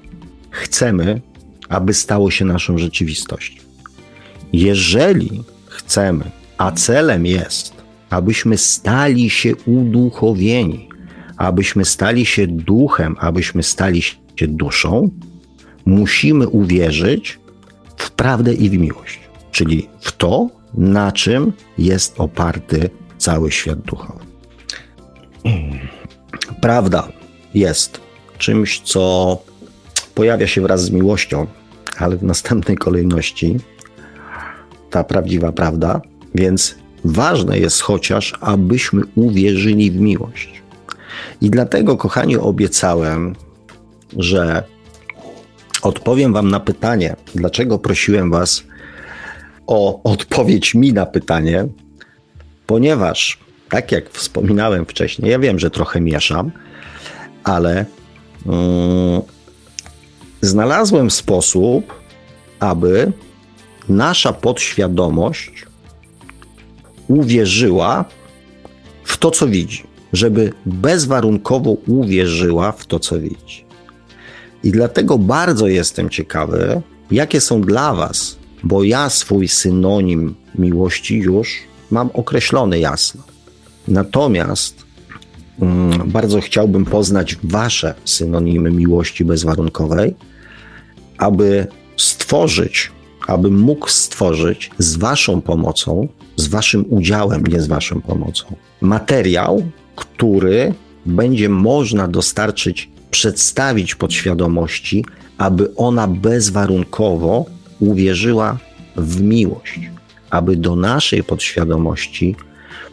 chcemy, 0.51 1.20
aby 1.68 1.94
stało 1.94 2.30
się 2.30 2.44
naszą 2.44 2.78
rzeczywistością. 2.78 3.62
Jeżeli 4.53 5.42
chcemy, 5.66 6.30
a 6.59 6.72
celem 6.72 7.26
jest 7.26 7.80
abyśmy 8.11 8.59
stali 8.59 9.30
się 9.30 9.57
uduchowieni, 9.57 10.88
abyśmy 11.36 11.84
stali 11.84 12.26
się 12.26 12.46
duchem, 12.46 13.16
abyśmy 13.20 13.62
stali 13.62 14.03
się 14.03 14.46
duszą, 14.48 15.11
musimy 15.86 16.48
uwierzyć 16.48 17.38
w 17.96 18.11
prawdę 18.11 18.55
i 18.55 18.70
w 18.70 18.78
miłość, 18.78 19.20
czyli 19.53 19.88
w 20.01 20.12
to, 20.12 20.48
na 20.74 21.12
czym 21.12 21.53
jest 21.78 22.20
oparty 22.20 22.90
cały 23.18 23.53
świat 23.53 23.80
duchowy. 23.80 24.24
Prawda 26.61 27.09
jest 27.55 28.01
czymś, 28.38 28.80
co 28.80 29.38
pojawia 30.20 30.46
się 30.46 30.60
wraz 30.60 30.84
z 30.84 30.90
miłością, 30.90 31.46
ale 31.98 32.16
w 32.16 32.22
następnej 32.22 32.76
kolejności 32.76 33.56
ta 34.90 35.04
prawdziwa 35.04 35.52
prawda, 35.52 36.00
więc 36.34 36.74
ważne 37.04 37.58
jest 37.58 37.80
chociaż, 37.80 38.34
abyśmy 38.40 39.02
uwierzyli 39.14 39.90
w 39.90 40.00
miłość. 40.00 40.62
I 41.40 41.50
dlatego, 41.50 41.96
kochani, 41.96 42.36
obiecałem, 42.36 43.34
że 44.16 44.62
odpowiem 45.82 46.32
Wam 46.32 46.50
na 46.50 46.60
pytanie, 46.60 47.16
dlaczego 47.34 47.78
prosiłem 47.78 48.30
Was 48.30 48.64
o 49.66 50.02
odpowiedź 50.02 50.74
mi 50.74 50.92
na 50.92 51.06
pytanie, 51.06 51.66
ponieważ, 52.66 53.38
tak 53.68 53.92
jak 53.92 54.10
wspominałem 54.10 54.86
wcześniej, 54.86 55.30
ja 55.30 55.38
wiem, 55.38 55.58
że 55.58 55.70
trochę 55.70 56.00
mieszam, 56.00 56.50
ale 57.44 57.84
um, 58.46 59.22
znalazłem 60.41 61.11
sposób, 61.11 61.95
aby 62.61 63.12
nasza 63.88 64.32
podświadomość 64.32 65.66
uwierzyła 67.09 68.05
w 69.05 69.16
to, 69.18 69.30
co 69.30 69.47
widzi, 69.47 69.82
żeby 70.12 70.53
bezwarunkowo 70.66 71.70
uwierzyła 71.86 72.72
w 72.72 72.86
to, 72.86 72.99
co 72.99 73.20
widzi. 73.20 73.64
I 74.64 74.70
dlatego 74.70 75.18
bardzo 75.18 75.68
jestem 75.68 76.11
ciekawy, 76.11 76.82
jakie 77.11 77.41
są 77.41 77.61
dla 77.61 77.95
Was, 77.95 78.38
bo 78.62 78.84
ja 78.84 79.11
swój 79.11 79.49
synonim 79.49 80.34
miłości 80.55 81.18
już 81.18 81.59
mam 81.91 82.11
określony 82.14 82.78
jasno. 82.78 83.22
Natomiast 83.88 84.84
mm, 85.61 86.11
bardzo 86.11 86.41
chciałbym 86.41 86.84
poznać 86.84 87.36
Wasze 87.45 87.95
synonimy 88.05 88.70
miłości 88.70 89.24
bezwarunkowej, 89.24 90.14
aby 91.20 91.66
stworzyć, 91.96 92.90
abym 93.26 93.60
mógł 93.60 93.88
stworzyć 93.88 94.70
z 94.78 94.96
Waszą 94.96 95.40
pomocą, 95.40 96.08
z 96.36 96.48
Waszym 96.48 96.84
udziałem, 96.88 97.46
nie 97.46 97.60
z 97.60 97.66
Waszą 97.66 98.00
pomocą, 98.00 98.44
materiał, 98.80 99.62
który 99.96 100.74
będzie 101.06 101.48
można 101.48 102.08
dostarczyć, 102.08 102.90
przedstawić 103.10 103.94
podświadomości, 103.94 105.04
aby 105.38 105.74
ona 105.76 106.06
bezwarunkowo 106.08 107.44
uwierzyła 107.80 108.58
w 108.96 109.20
miłość, 109.20 109.80
aby 110.30 110.56
do 110.56 110.76
naszej 110.76 111.22
podświadomości 111.22 112.36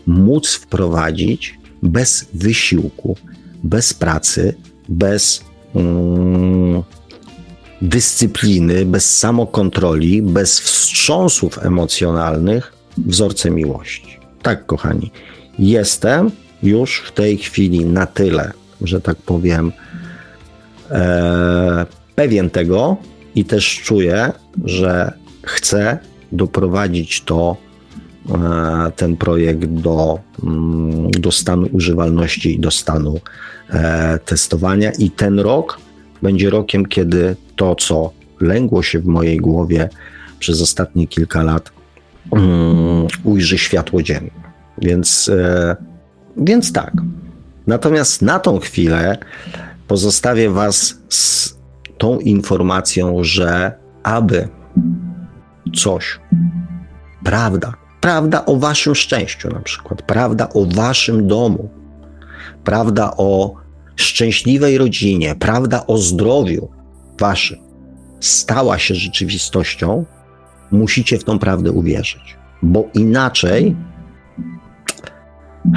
móc 0.08 0.54
wprowadzić 0.54 1.60
bez 1.84 2.30
wysiłku, 2.34 3.16
bez 3.64 3.94
pracy, 3.94 4.56
bez 4.90 5.44
mm, 5.76 6.84
dyscypliny, 7.82 8.86
bez 8.86 9.18
samokontroli, 9.18 10.22
bez 10.22 10.60
wstrząsów 10.60 11.66
emocjonalnych 11.66 12.74
wzorce 12.98 13.52
miłości. 13.52 14.20
Tak, 14.42 14.66
kochani, 14.66 15.12
jestem 15.60 16.32
już 16.64 17.00
w 17.00 17.12
tej 17.12 17.38
chwili 17.38 17.86
na 17.86 18.06
tyle, 18.06 18.52
że 18.82 19.02
tak 19.02 19.18
powiem, 19.18 19.72
e, 20.92 21.86
pewien 22.16 22.50
tego 22.50 22.98
i 23.36 23.46
też 23.46 23.82
czuję, 23.84 24.32
że 24.66 25.14
chcę 25.44 25.98
doprowadzić 26.32 27.22
to, 27.22 27.58
e, 28.30 28.92
ten 28.96 29.18
projekt 29.18 29.66
do, 29.66 30.20
mm, 30.44 31.12
do 31.12 31.32
stanu 31.32 31.68
używalności 31.72 32.56
i 32.56 32.60
do 32.60 32.72
stanu 32.72 33.20
e, 33.70 34.20
testowania. 34.26 34.92
I 35.00 35.12
ten 35.12 35.40
rok 35.40 35.80
będzie 36.22 36.50
rokiem, 36.50 36.86
kiedy 36.86 37.36
to, 37.56 37.76
co 37.76 38.12
lęgło 38.42 38.84
się 38.84 39.00
w 39.00 39.06
mojej 39.06 39.38
głowie 39.38 39.90
przez 40.40 40.62
ostatnie 40.62 41.08
kilka 41.08 41.44
lat, 41.44 41.72
um, 42.30 43.08
ujrzy 43.24 43.58
światło 43.58 44.04
dzienne. 44.04 44.30
Więc, 44.78 45.30
e, 45.30 45.76
więc 46.38 46.74
tak. 46.74 46.92
Natomiast 47.68 48.22
na 48.22 48.40
tą 48.40 48.60
chwilę 48.60 49.18
pozostawię 49.88 50.50
Was 50.50 50.98
z 51.10 51.58
tą 51.98 52.20
informacją, 52.20 53.24
że 53.24 53.72
aby 54.04 54.48
coś, 55.76 56.20
prawda, 57.24 57.74
prawda 58.02 58.46
o 58.46 58.56
Waszym 58.56 58.96
szczęściu, 58.96 59.50
na 59.50 59.60
przykład, 59.60 60.02
prawda 60.02 60.50
o 60.50 60.66
Waszym 60.66 61.28
domu, 61.28 61.70
prawda 62.64 63.14
o 63.18 63.56
szczęśliwej 63.98 64.78
rodzinie, 64.78 65.36
prawda 65.36 65.88
o 65.88 65.98
zdrowiu 65.98 66.70
Waszym 67.20 67.58
stała 68.20 68.78
się 68.78 68.96
rzeczywistością, 68.96 70.06
musicie 70.72 71.18
w 71.18 71.24
tą 71.24 71.40
prawdę 71.40 71.72
uwierzyć, 71.72 72.38
bo 72.62 72.86
inaczej, 72.94 73.76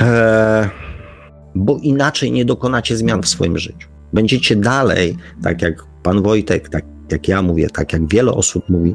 e, 0.01 0.71
bo 1.55 1.79
inaczej 1.83 2.33
nie 2.33 2.45
dokonacie 2.45 2.97
zmian 2.97 3.23
w 3.23 3.29
swoim 3.29 3.59
życiu. 3.59 3.89
Będziecie 4.13 4.57
dalej, 4.57 5.17
tak 5.43 5.63
jak 5.63 5.85
pan 6.03 6.23
Wojtek, 6.23 6.69
tak 6.69 6.85
jak 7.13 7.29
ja 7.29 7.43
mówię, 7.43 7.71
tak 7.71 7.93
jak 7.93 8.09
wiele 8.13 8.33
osób 8.33 8.69
mówi, 8.69 8.95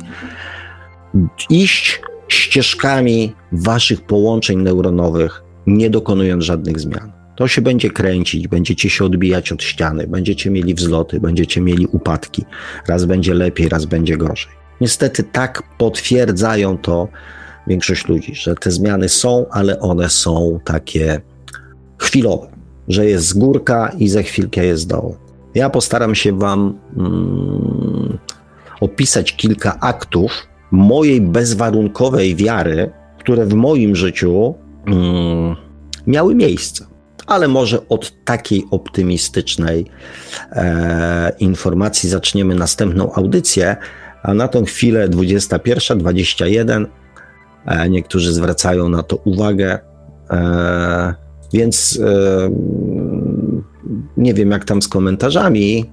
iść 1.49 2.01
ścieżkami 2.27 3.33
waszych 3.51 4.01
połączeń 4.01 4.61
neuronowych, 4.61 5.43
nie 5.67 5.89
dokonując 5.89 6.43
żadnych 6.43 6.79
zmian. 6.79 7.14
To 7.35 7.47
się 7.47 7.61
będzie 7.61 7.89
kręcić, 7.89 8.47
będziecie 8.47 8.89
się 8.89 9.05
odbijać 9.05 9.51
od 9.51 9.63
ściany, 9.63 10.07
będziecie 10.07 10.49
mieli 10.49 10.73
wzloty, 10.73 11.19
będziecie 11.19 11.61
mieli 11.61 11.87
upadki. 11.87 12.45
Raz 12.87 13.05
będzie 13.05 13.33
lepiej, 13.33 13.69
raz 13.69 13.85
będzie 13.85 14.17
gorzej. 14.17 14.51
Niestety 14.81 15.23
tak 15.23 15.63
potwierdzają 15.77 16.77
to 16.77 17.07
większość 17.67 18.07
ludzi, 18.07 18.35
że 18.35 18.55
te 18.55 18.71
zmiany 18.71 19.09
są, 19.09 19.45
ale 19.51 19.79
one 19.79 20.09
są 20.09 20.59
takie 20.63 21.21
chwilowe, 21.97 22.47
że 22.87 23.05
jest 23.05 23.37
górka 23.37 23.91
i 23.97 24.07
za 24.07 24.21
chwilkę 24.21 24.65
jest 24.65 24.87
doł. 24.87 25.15
Ja 25.55 25.69
postaram 25.69 26.15
się 26.15 26.39
Wam 26.39 26.79
mm, 26.97 28.17
opisać 28.81 29.35
kilka 29.35 29.79
aktów 29.79 30.31
mojej 30.71 31.21
bezwarunkowej 31.21 32.35
wiary, 32.35 32.91
które 33.19 33.45
w 33.45 33.53
moim 33.53 33.95
życiu 33.95 34.55
mm, 34.87 35.55
miały 36.07 36.35
miejsce. 36.35 36.94
Ale 37.27 37.47
może 37.47 37.89
od 37.89 38.23
takiej 38.23 38.65
optymistycznej 38.71 39.85
e, 40.51 41.31
informacji 41.39 42.09
zaczniemy 42.09 42.55
następną 42.55 43.13
audycję, 43.13 43.75
a 44.23 44.33
na 44.33 44.47
tą 44.47 44.65
chwilę 44.65 45.09
21.21. 45.09 46.85
E, 47.65 47.89
niektórzy 47.89 48.33
zwracają 48.33 48.89
na 48.89 49.03
to 49.03 49.15
uwagę, 49.15 49.79
e, 50.29 51.13
więc 51.53 51.99
e, 52.03 52.49
nie 54.17 54.33
wiem, 54.33 54.51
jak 54.51 54.65
tam 54.65 54.81
z 54.81 54.87
komentarzami. 54.87 55.91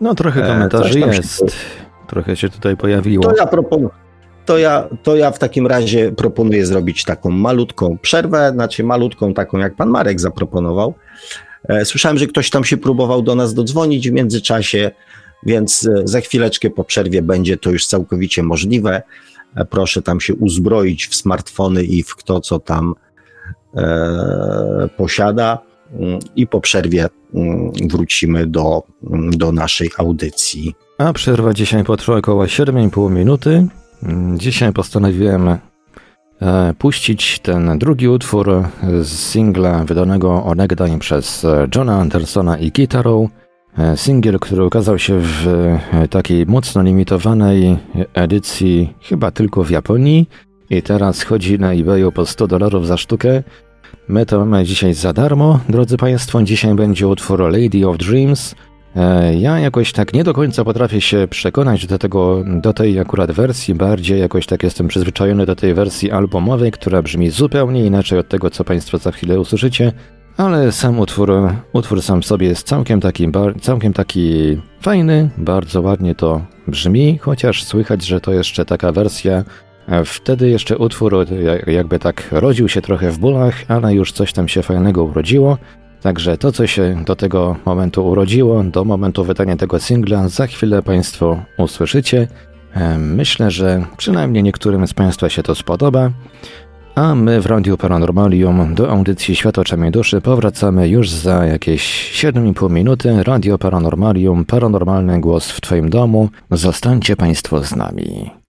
No, 0.00 0.14
trochę 0.14 0.42
komentarzy 0.42 1.00
jest. 1.00 1.38
Się... 1.38 1.44
Trochę 2.06 2.36
się 2.36 2.48
tutaj 2.48 2.76
pojawiło. 2.76 3.24
To 3.24 3.36
ja 3.36 3.46
proponuję. 3.46 4.03
To 4.46 4.58
ja, 4.58 4.88
to 5.02 5.16
ja 5.16 5.30
w 5.30 5.38
takim 5.38 5.66
razie 5.66 6.12
proponuję 6.12 6.66
zrobić 6.66 7.04
taką 7.04 7.30
malutką 7.30 7.98
przerwę, 8.02 8.50
znaczy 8.54 8.84
malutką 8.84 9.34
taką, 9.34 9.58
jak 9.58 9.76
pan 9.76 9.88
Marek 9.88 10.20
zaproponował. 10.20 10.94
Słyszałem, 11.84 12.18
że 12.18 12.26
ktoś 12.26 12.50
tam 12.50 12.64
się 12.64 12.76
próbował 12.76 13.22
do 13.22 13.34
nas 13.34 13.54
dodzwonić 13.54 14.10
w 14.10 14.12
międzyczasie. 14.12 14.90
Więc 15.46 15.86
e, 15.86 16.02
za 16.04 16.20
chwileczkę 16.20 16.70
po 16.70 16.84
przerwie 16.84 17.22
będzie 17.22 17.56
to 17.56 17.70
już 17.70 17.86
całkowicie 17.86 18.42
możliwe. 18.42 19.02
E, 19.56 19.64
proszę 19.64 20.02
tam 20.02 20.20
się 20.20 20.34
uzbroić 20.34 21.06
w 21.06 21.14
smartfony 21.14 21.84
i 21.84 22.02
w 22.02 22.16
kto 22.16 22.40
co 22.40 22.58
tam 22.58 22.94
e, 23.76 24.88
posiada. 24.96 25.58
Mm, 25.92 26.18
I 26.36 26.46
po 26.46 26.60
przerwie 26.60 27.08
mm, 27.34 27.70
wrócimy 27.88 28.46
do, 28.46 28.82
mm, 29.10 29.30
do 29.30 29.52
naszej 29.52 29.90
audycji. 29.98 30.74
A 30.98 31.12
przerwa 31.12 31.54
dzisiaj 31.54 31.84
potrwa 31.84 32.16
około 32.16 32.44
7,5 32.44 33.10
minuty. 33.10 33.66
Dzisiaj 34.36 34.72
postanowiłem 34.72 35.48
e, 35.48 35.58
puścić 36.78 37.38
ten 37.38 37.78
drugi 37.78 38.08
utwór 38.08 38.64
z 39.02 39.08
singla 39.08 39.84
wydanego 39.84 40.44
onegdaj 40.44 40.98
przez 40.98 41.46
Johna 41.74 41.98
Andersona 41.98 42.58
i 42.58 42.72
gitarą. 42.72 43.28
E, 43.78 43.96
singiel, 43.96 44.38
który 44.38 44.64
ukazał 44.64 44.98
się 44.98 45.18
w 45.20 45.46
e, 45.92 46.08
takiej 46.08 46.46
mocno 46.46 46.82
limitowanej 46.82 47.78
edycji 48.14 48.94
chyba 49.00 49.30
tylko 49.30 49.64
w 49.64 49.70
Japonii 49.70 50.28
i 50.70 50.82
teraz 50.82 51.22
chodzi 51.22 51.58
na 51.58 51.72
eBayu 51.72 52.12
po 52.12 52.26
100 52.26 52.46
dolarów 52.46 52.86
za 52.86 52.96
sztukę. 52.96 53.42
My 54.08 54.26
to 54.26 54.38
mamy 54.38 54.64
dzisiaj 54.64 54.94
za 54.94 55.12
darmo, 55.12 55.60
drodzy 55.68 55.96
Państwo. 55.96 56.42
Dzisiaj 56.42 56.74
będzie 56.74 57.08
utwór 57.08 57.40
Lady 57.40 57.88
of 57.88 57.98
Dreams. 57.98 58.54
E, 58.96 59.34
ja 59.34 59.58
jakoś 59.58 59.92
tak 59.92 60.14
nie 60.14 60.24
do 60.24 60.34
końca 60.34 60.64
potrafię 60.64 61.00
się 61.00 61.28
przekonać 61.30 61.86
do 61.86 61.98
tego, 61.98 62.44
do 62.46 62.72
tej 62.72 62.98
akurat 62.98 63.32
wersji, 63.32 63.74
bardziej 63.74 64.20
jakoś 64.20 64.46
tak 64.46 64.62
jestem 64.62 64.88
przyzwyczajony 64.88 65.46
do 65.46 65.56
tej 65.56 65.74
wersji 65.74 66.10
albumowej, 66.10 66.72
która 66.72 67.02
brzmi 67.02 67.30
zupełnie 67.30 67.84
inaczej 67.84 68.18
od 68.18 68.28
tego, 68.28 68.50
co 68.50 68.64
Państwo 68.64 68.98
za 68.98 69.12
chwilę 69.12 69.40
usłyszycie, 69.40 69.92
ale 70.36 70.72
sam 70.72 70.98
utwór, 70.98 71.32
utwór 71.72 72.02
sam 72.02 72.22
w 72.22 72.26
sobie 72.26 72.48
jest 72.48 72.66
całkiem 72.66 73.00
taki, 73.00 73.28
całkiem 73.60 73.92
taki 73.92 74.56
fajny, 74.80 75.30
bardzo 75.38 75.80
ładnie 75.80 76.14
to 76.14 76.40
brzmi, 76.68 77.18
chociaż 77.18 77.64
słychać, 77.64 78.04
że 78.04 78.20
to 78.20 78.32
jeszcze 78.32 78.64
taka 78.64 78.92
wersja. 78.92 79.44
Wtedy 80.04 80.48
jeszcze 80.48 80.78
utwór 80.78 81.26
jakby 81.66 81.98
tak 81.98 82.28
rodził 82.32 82.68
się 82.68 82.82
trochę 82.82 83.10
w 83.10 83.18
bólach, 83.18 83.54
ale 83.68 83.94
już 83.94 84.12
coś 84.12 84.32
tam 84.32 84.48
się 84.48 84.62
fajnego 84.62 85.04
urodziło. 85.04 85.58
Także 86.04 86.38
to, 86.38 86.52
co 86.52 86.66
się 86.66 87.02
do 87.06 87.16
tego 87.16 87.56
momentu 87.64 88.08
urodziło, 88.08 88.64
do 88.64 88.84
momentu 88.84 89.24
wydania 89.24 89.56
tego 89.56 89.80
singla, 89.80 90.28
za 90.28 90.46
chwilę 90.46 90.82
Państwo 90.82 91.42
usłyszycie. 91.58 92.28
Myślę, 92.98 93.50
że 93.50 93.84
przynajmniej 93.96 94.42
niektórym 94.42 94.86
z 94.86 94.94
Państwa 94.94 95.28
się 95.28 95.42
to 95.42 95.54
spodoba. 95.54 96.10
A 96.94 97.14
my 97.14 97.40
w 97.40 97.46
Radiu 97.46 97.76
Paranormalium 97.76 98.74
do 98.74 98.90
audycji 98.90 99.36
Świat 99.36 99.58
oczami 99.58 99.90
duszy 99.90 100.20
powracamy 100.20 100.88
już 100.88 101.10
za 101.10 101.46
jakieś 101.46 102.12
7,5 102.24 102.70
minuty. 102.70 103.22
Radio 103.22 103.58
Paranormalium, 103.58 104.44
paranormalny 104.44 105.20
głos 105.20 105.50
w 105.50 105.60
Twoim 105.60 105.90
domu. 105.90 106.28
Zostańcie 106.50 107.16
Państwo 107.16 107.64
z 107.64 107.76
nami. 107.76 108.43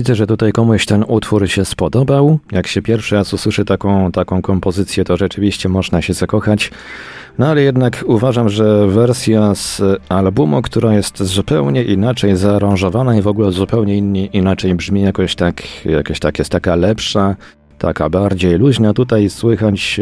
Widzę, 0.00 0.14
że 0.14 0.26
tutaj 0.26 0.52
komuś 0.52 0.86
ten 0.86 1.04
utwór 1.08 1.48
się 1.48 1.64
spodobał. 1.64 2.38
Jak 2.52 2.66
się 2.66 2.82
pierwszy 2.82 3.14
raz 3.14 3.34
usłyszy 3.34 3.64
taką, 3.64 4.12
taką 4.12 4.42
kompozycję, 4.42 5.04
to 5.04 5.16
rzeczywiście 5.16 5.68
można 5.68 6.02
się 6.02 6.12
zakochać. 6.12 6.70
No 7.38 7.46
ale 7.46 7.62
jednak 7.62 8.04
uważam, 8.06 8.48
że 8.48 8.86
wersja 8.86 9.54
z 9.54 9.82
albumu, 10.08 10.62
która 10.62 10.94
jest 10.94 11.22
zupełnie 11.22 11.84
inaczej 11.84 12.36
zaaranżowana 12.36 13.16
i 13.16 13.22
w 13.22 13.26
ogóle 13.26 13.52
zupełnie 13.52 13.96
inni, 13.96 14.30
inaczej 14.32 14.74
brzmi, 14.74 15.02
jakoś 15.02 15.34
tak, 15.34 15.62
jakoś 15.84 16.20
tak 16.20 16.38
jest 16.38 16.50
taka 16.50 16.76
lepsza, 16.76 17.36
taka 17.78 18.08
bardziej 18.08 18.58
luźna. 18.58 18.94
Tutaj 18.94 19.30
słychać 19.30 20.00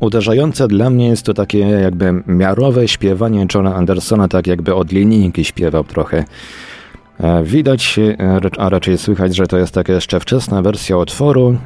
uderzające 0.00 0.68
dla 0.68 0.90
mnie 0.90 1.08
jest 1.08 1.22
to 1.22 1.34
takie 1.34 1.58
jakby 1.58 2.22
miarowe 2.26 2.88
śpiewanie 2.88 3.46
Johna 3.54 3.74
Andersona, 3.74 4.28
tak 4.28 4.46
jakby 4.46 4.74
od 4.74 4.92
linijki 4.92 5.44
śpiewał 5.44 5.84
trochę. 5.84 6.24
E, 7.22 7.42
widać, 7.42 7.98
e, 7.98 8.40
a 8.58 8.68
raczej 8.68 8.98
słychać, 8.98 9.36
że 9.36 9.46
to 9.46 9.58
jest 9.58 9.74
taka 9.74 9.92
jeszcze 9.92 10.20
wczesna 10.20 10.62
wersja 10.62 10.96
utworu. 10.96 11.56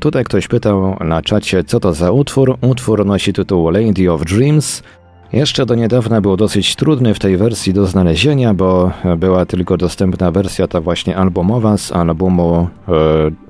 Tutaj 0.00 0.24
ktoś 0.24 0.48
pytał 0.48 0.96
na 1.00 1.22
czacie, 1.22 1.64
co 1.64 1.80
to 1.80 1.92
za 1.92 2.10
utwór. 2.10 2.56
Utwór 2.60 3.06
nosi 3.06 3.32
tytuł 3.32 3.70
Lady 3.70 4.12
of 4.12 4.24
Dreams. 4.24 4.82
Jeszcze 5.32 5.66
do 5.66 5.74
niedawna 5.74 6.20
był 6.20 6.36
dosyć 6.36 6.76
trudny 6.76 7.14
w 7.14 7.18
tej 7.18 7.36
wersji 7.36 7.72
do 7.72 7.86
znalezienia, 7.86 8.54
bo 8.54 8.90
była 9.18 9.46
tylko 9.46 9.76
dostępna 9.76 10.30
wersja 10.30 10.66
ta 10.66 10.80
właśnie 10.80 11.16
albumowa 11.16 11.76
z 11.76 11.92
albumu 11.92 12.68
e, 12.88 12.92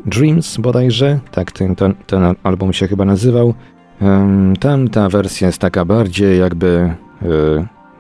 Dreams 0.06 0.56
bodajże. 0.56 1.18
Tak 1.30 1.52
ten, 1.52 1.76
ten, 1.76 1.94
ten, 2.06 2.34
album 2.42 2.72
się 2.72 2.88
chyba 2.88 3.04
nazywał. 3.04 3.54
E, 4.02 4.52
tam 4.60 4.88
ta 4.88 5.08
wersja 5.08 5.46
jest 5.46 5.58
taka 5.58 5.84
bardziej 5.84 6.40
jakby 6.40 6.94
e, 7.22 7.26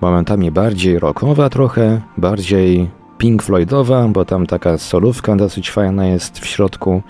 momentami 0.00 0.50
bardziej 0.50 0.98
rockowa 0.98 1.48
trochę, 1.48 2.00
bardziej 2.18 2.99
Pink 3.20 3.42
Floydowa, 3.42 4.08
bo 4.08 4.24
tam 4.24 4.46
taka 4.46 4.78
solówka 4.78 5.36
dosyć 5.36 5.70
fajna 5.70 6.06
jest 6.06 6.38
w 6.38 6.46
środku, 6.46 7.02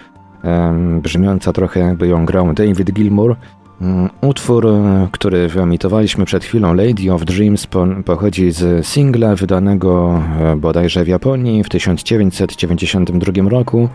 brzmiąca 1.02 1.52
trochę 1.52 1.80
jakby 1.80 2.08
ją 2.08 2.24
grał 2.24 2.52
David 2.52 2.92
Gilmour. 2.92 3.36
Mm, 3.80 4.08
utwór, 4.20 4.66
e, 4.66 5.08
który 5.12 5.48
wyemitowaliśmy 5.48 6.24
przed 6.24 6.44
chwilą, 6.44 6.74
Lady 6.74 7.12
of 7.12 7.24
Dreams, 7.24 7.66
pochodzi 8.04 8.50
z 8.50 8.86
singla 8.86 9.34
wydanego 9.34 10.22
e, 10.40 10.56
bodajże 10.56 11.04
w 11.04 11.08
Japonii 11.08 11.64
w 11.64 11.68
1992 11.68 13.50
roku. 13.50 13.88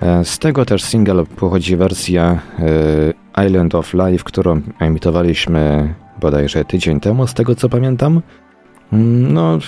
E, 0.00 0.24
z 0.24 0.38
tego 0.38 0.64
też 0.64 0.84
single 0.84 1.24
pochodzi 1.24 1.76
wersja 1.76 2.40
Island 3.46 3.74
of 3.74 3.94
Life, 3.94 4.24
którą 4.24 4.60
emitowaliśmy 4.78 5.94
bodajże 6.20 6.64
tydzień 6.64 7.00
temu, 7.00 7.26
z 7.26 7.34
tego 7.34 7.54
co 7.54 7.68
pamiętam. 7.68 8.20
No, 8.92 9.58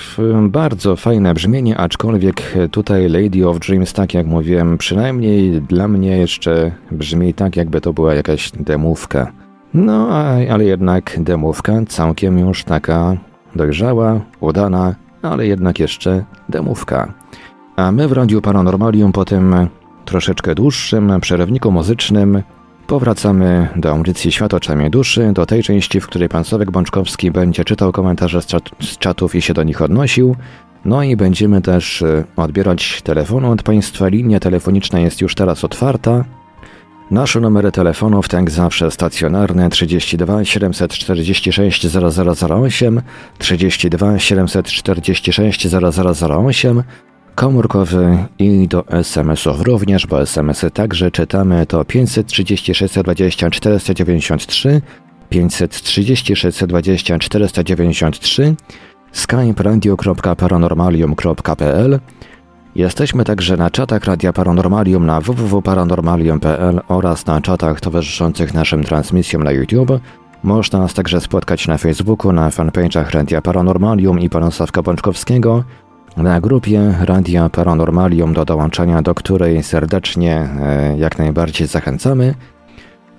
bardzo 0.48 0.96
fajne 0.96 1.34
brzmienie, 1.34 1.76
aczkolwiek 1.78 2.54
tutaj 2.70 3.08
Lady 3.08 3.48
of 3.48 3.58
Dreams, 3.58 3.92
tak 3.92 4.14
jak 4.14 4.26
mówiłem, 4.26 4.78
przynajmniej 4.78 5.62
dla 5.62 5.88
mnie 5.88 6.18
jeszcze 6.18 6.72
brzmi 6.90 7.34
tak, 7.34 7.56
jakby 7.56 7.80
to 7.80 7.92
była 7.92 8.14
jakaś 8.14 8.50
demówka. 8.50 9.32
No, 9.74 10.08
ale 10.50 10.64
jednak 10.64 11.16
demówka 11.20 11.72
całkiem 11.88 12.38
już 12.38 12.64
taka 12.64 13.16
dojrzała, 13.56 14.20
udana, 14.40 14.94
ale 15.22 15.46
jednak 15.46 15.78
jeszcze 15.78 16.24
demówka. 16.48 17.12
A 17.76 17.92
my 17.92 18.08
w 18.08 18.12
Radiu 18.12 18.42
Paranormalium 18.42 19.12
po 19.12 19.24
tym 19.24 19.54
troszeczkę 20.04 20.54
dłuższym 20.54 21.12
przerywniku 21.20 21.70
muzycznym 21.70 22.42
Powracamy 22.86 23.68
do 23.76 23.90
audycji 23.90 24.32
Świat 24.32 24.54
oczami 24.54 24.90
duszy, 24.90 25.32
do 25.32 25.46
tej 25.46 25.62
części, 25.62 26.00
w 26.00 26.06
której 26.06 26.28
pan 26.28 26.44
Sławek 26.44 26.70
Bączkowski 26.70 27.30
będzie 27.30 27.64
czytał 27.64 27.92
komentarze 27.92 28.42
z, 28.42 28.46
czat, 28.46 28.62
z 28.80 28.98
czatów 28.98 29.34
i 29.34 29.42
się 29.42 29.54
do 29.54 29.62
nich 29.62 29.82
odnosił. 29.82 30.36
No 30.84 31.02
i 31.02 31.16
będziemy 31.16 31.62
też 31.62 32.02
y, 32.02 32.24
odbierać 32.36 33.02
telefonu 33.02 33.50
od 33.50 33.62
Państwa. 33.62 34.08
Linia 34.08 34.40
telefoniczna 34.40 35.00
jest 35.00 35.20
już 35.20 35.34
teraz 35.34 35.64
otwarta. 35.64 36.24
Nasze 37.10 37.40
numery 37.40 37.72
telefonów, 37.72 38.28
tak 38.28 38.50
zawsze 38.50 38.90
stacjonarne 38.90 39.70
32 39.70 40.44
746 40.44 41.86
0008, 41.86 43.02
32 43.38 44.18
746 44.18 45.68
0008, 45.68 46.82
komórkowy 47.34 48.18
i 48.38 48.68
do 48.68 48.88
SMS-ów 48.88 49.60
również, 49.60 50.06
bo 50.06 50.22
SMS-y 50.22 50.70
także 50.70 51.10
czytamy. 51.10 51.66
To 51.66 51.84
536 51.84 52.94
20 53.04 53.50
493, 53.50 54.82
536 55.28 56.64
20 56.64 57.18
493, 57.18 58.54
skype 59.12 59.62
radio.paranormalium.pl 59.62 62.00
Jesteśmy 62.74 63.24
także 63.24 63.56
na 63.56 63.70
czatach 63.70 64.04
Radia 64.04 64.32
Paranormalium 64.32 65.06
na 65.06 65.20
www.paranormalium.pl 65.20 66.80
oraz 66.88 67.26
na 67.26 67.40
czatach 67.40 67.80
towarzyszących 67.80 68.54
naszym 68.54 68.84
transmisjom 68.84 69.42
na 69.42 69.52
YouTube. 69.52 70.00
Można 70.42 70.78
nas 70.78 70.94
także 70.94 71.20
spotkać 71.20 71.68
na 71.68 71.78
Facebooku, 71.78 72.32
na 72.32 72.50
fanpage'ach 72.50 73.10
Radia 73.10 73.42
Paranormalium 73.42 74.20
i 74.20 74.30
pana 74.30 74.50
Sławka 74.50 74.82
Bączkowskiego, 74.82 75.64
na 76.16 76.40
grupie 76.40 76.94
Radia 77.00 77.48
Paranormalium, 77.48 78.32
do 78.32 78.44
dołączenia 78.44 79.02
do 79.02 79.14
której 79.14 79.62
serdecznie 79.62 80.48
e, 80.60 80.98
jak 80.98 81.18
najbardziej 81.18 81.66
zachęcamy. 81.66 82.34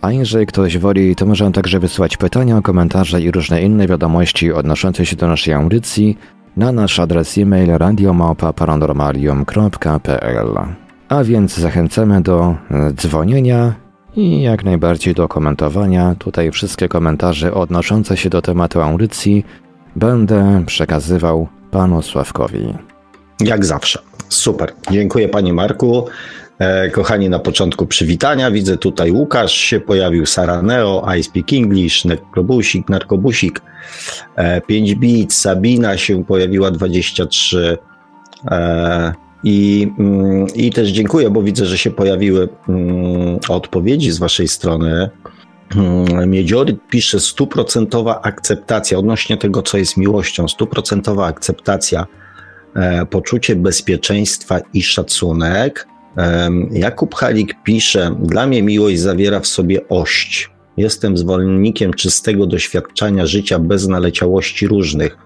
A 0.02 0.12
jeżeli 0.12 0.46
ktoś 0.46 0.78
woli, 0.78 1.16
to 1.16 1.26
może 1.26 1.52
także 1.52 1.80
wysłać 1.80 2.18
pytania, 2.18 2.62
komentarze 2.62 3.22
i 3.22 3.32
różne 3.32 3.62
inne 3.62 3.88
wiadomości 3.88 4.54
odnoszące 4.54 5.06
się 5.06 5.16
do 5.16 5.28
naszej 5.28 5.54
audycji 5.54 6.18
na 6.58 6.72
nasz 6.72 7.00
adres 7.00 7.38
e-mail 7.38 7.70
radiomałpa-paranormalium.pl. 7.70 10.58
A 11.10 11.24
więc 11.24 11.58
zachęcamy 11.58 12.22
do 12.22 12.56
e, 12.72 12.94
dzwonienia 12.94 13.74
i 14.16 14.42
jak 14.42 14.64
najbardziej 14.64 15.14
do 15.14 15.28
komentowania. 15.28 16.16
Tutaj 16.20 16.52
wszystkie 16.52 16.88
komentarze 16.88 17.54
odnoszące 17.54 18.18
się 18.18 18.30
do 18.30 18.42
tematu 18.42 18.82
audycji 18.82 19.46
będę 19.96 20.64
przekazywał 20.66 21.48
panu 21.74 22.02
Sławkowi. 22.02 22.74
Jak 23.40 23.66
zawsze. 23.66 24.00
Super. 24.30 24.74
Dziękuję 24.92 25.30
panie 25.30 25.54
Marku. 25.54 26.06
E, 26.60 26.90
kochani, 26.90 27.30
na 27.30 27.40
początku 27.40 27.86
przywitania 27.86 28.52
widzę 28.52 28.78
tutaj 28.78 29.12
Łukasz 29.12 29.54
się 29.54 29.80
pojawił, 29.80 30.26
Sara 30.26 30.62
Neo, 30.62 31.06
I 31.18 31.24
Speak 31.24 31.54
English, 31.54 32.06
Narkobusik, 32.06 32.90
Narkobusik, 32.90 33.62
e, 34.36 34.62
5 34.62 34.96
bit, 34.96 35.34
Sabina 35.34 35.98
się 35.98 36.24
pojawiła 36.26 36.72
23 36.72 37.78
e, 38.52 39.14
i, 39.44 39.88
mm, 40.00 40.48
i 40.56 40.72
też 40.72 40.90
dziękuję, 40.90 41.30
bo 41.30 41.42
widzę, 41.42 41.66
że 41.66 41.78
się 41.78 41.92
pojawiły 41.92 42.50
mm, 42.70 43.40
odpowiedzi 43.50 44.12
z 44.12 44.20
waszej 44.20 44.48
strony. 44.48 45.10
Hmm, 45.74 46.30
Miedziory 46.30 46.78
pisze 46.90 47.20
stuprocentowa 47.20 48.22
akceptacja 48.22 48.98
odnośnie 48.98 49.38
tego, 49.38 49.62
co 49.62 49.78
jest 49.78 49.98
miłością, 49.98 50.48
stuprocentowa 50.48 51.26
akceptacja, 51.26 52.06
e, 52.76 53.06
poczucie 53.06 53.56
bezpieczeństwa 53.56 54.60
i 54.74 54.84
szacunek. 54.84 55.88
Jakub 56.72 57.16
Halik 57.16 57.64
pisze, 57.64 58.16
dla 58.20 58.48
mnie 58.48 58.64
miłość 58.64 59.00
zawiera 59.00 59.40
w 59.40 59.48
sobie 59.48 59.88
ość. 59.90 60.52
Jestem 60.78 61.18
zwolennikiem 61.18 61.94
czystego 61.94 62.46
doświadczania 62.46 63.26
życia 63.26 63.60
bez 63.60 63.88
naleciałości 63.88 64.68
różnych. 64.68 65.18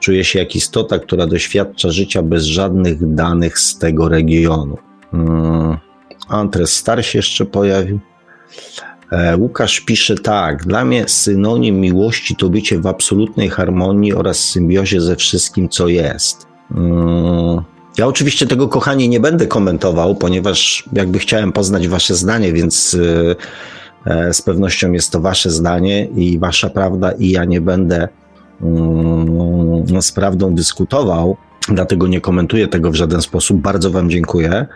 Czuję 0.00 0.24
się 0.24 0.38
jak 0.38 0.56
istota, 0.56 0.98
która 0.98 1.26
doświadcza 1.26 1.90
życia 1.90 2.22
bez 2.22 2.44
żadnych 2.44 3.14
danych 3.14 3.58
z 3.58 3.78
tego 3.78 4.08
regionu. 4.08 4.76
Hmm. 5.10 5.76
Antres 6.28 6.72
Star 6.72 7.04
się 7.04 7.18
jeszcze 7.18 7.44
pojawił. 7.44 8.00
E, 9.12 9.36
Łukasz 9.36 9.80
pisze 9.80 10.14
tak. 10.14 10.64
Dla 10.64 10.84
mnie 10.84 11.08
synonim 11.08 11.80
miłości 11.80 12.36
to 12.36 12.48
bycie 12.48 12.80
w 12.80 12.86
absolutnej 12.86 13.48
harmonii 13.48 14.14
oraz 14.14 14.38
symbiozie 14.38 15.00
ze 15.00 15.16
wszystkim, 15.16 15.68
co 15.68 15.88
jest. 15.88 16.46
Mm. 16.74 17.60
Ja 17.98 18.06
oczywiście 18.06 18.46
tego, 18.46 18.68
kochani, 18.68 19.08
nie 19.08 19.20
będę 19.20 19.46
komentował, 19.46 20.14
ponieważ 20.14 20.84
jakby 20.92 21.18
chciałem 21.18 21.52
poznać 21.52 21.88
wasze 21.88 22.14
zdanie, 22.14 22.52
więc 22.52 22.96
e, 24.06 24.10
e, 24.12 24.34
z 24.34 24.42
pewnością 24.42 24.92
jest 24.92 25.12
to 25.12 25.20
wasze 25.20 25.50
zdanie 25.50 26.06
i 26.06 26.38
wasza 26.38 26.70
prawda 26.70 27.12
i 27.12 27.30
ja 27.30 27.44
nie 27.44 27.60
będę 27.60 28.08
mm, 28.62 30.02
z 30.02 30.12
prawdą 30.12 30.54
dyskutował, 30.54 31.36
dlatego 31.68 32.06
nie 32.06 32.20
komentuję 32.20 32.68
tego 32.68 32.90
w 32.90 32.94
żaden 32.94 33.22
sposób. 33.22 33.60
Bardzo 33.60 33.90
wam 33.90 34.10
dziękuję. 34.10 34.66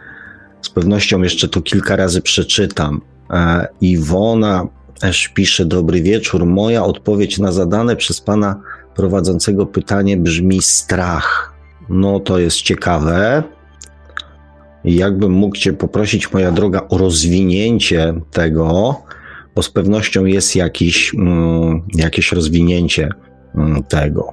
Z 0.63 0.71
pewnością 0.71 1.23
jeszcze 1.23 1.49
to 1.49 1.63
kilka 1.63 1.97
razy 1.97 2.23
przeczytam. 2.23 3.01
Iwona 3.81 4.67
też 5.01 5.29
pisze: 5.29 5.65
Dobry 5.65 6.03
wieczór. 6.03 6.47
Moja 6.47 6.85
odpowiedź 6.85 7.39
na 7.39 7.53
zadane 7.53 7.97
przez 7.97 8.21
pana 8.21 8.61
prowadzącego 8.95 9.67
pytanie 9.67 10.17
brzmi 10.17 10.63
strach. 10.63 11.55
No 11.89 12.21
to 12.21 12.39
jest 12.39 12.57
ciekawe. 12.57 13.43
Jakbym 14.85 15.33
mógł 15.33 15.57
Cię 15.57 15.73
poprosić, 15.73 16.33
moja 16.33 16.53
droga, 16.53 16.87
o 16.89 16.99
rozwinięcie 16.99 18.15
tego, 18.31 18.97
bo 19.55 19.63
z 19.63 19.71
pewnością 19.71 20.25
jest 20.25 20.57
jakiś, 20.57 21.15
mm, 21.15 21.83
jakieś 21.95 22.33
rozwinięcie 22.33 23.09
mm, 23.55 23.83
tego. 23.83 24.33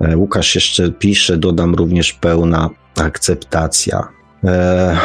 E, 0.00 0.16
Łukasz 0.16 0.54
jeszcze 0.54 0.92
pisze, 0.92 1.36
dodam 1.36 1.74
również 1.74 2.12
pełna 2.12 2.70
akceptacja. 2.96 4.17
E, 4.44 4.96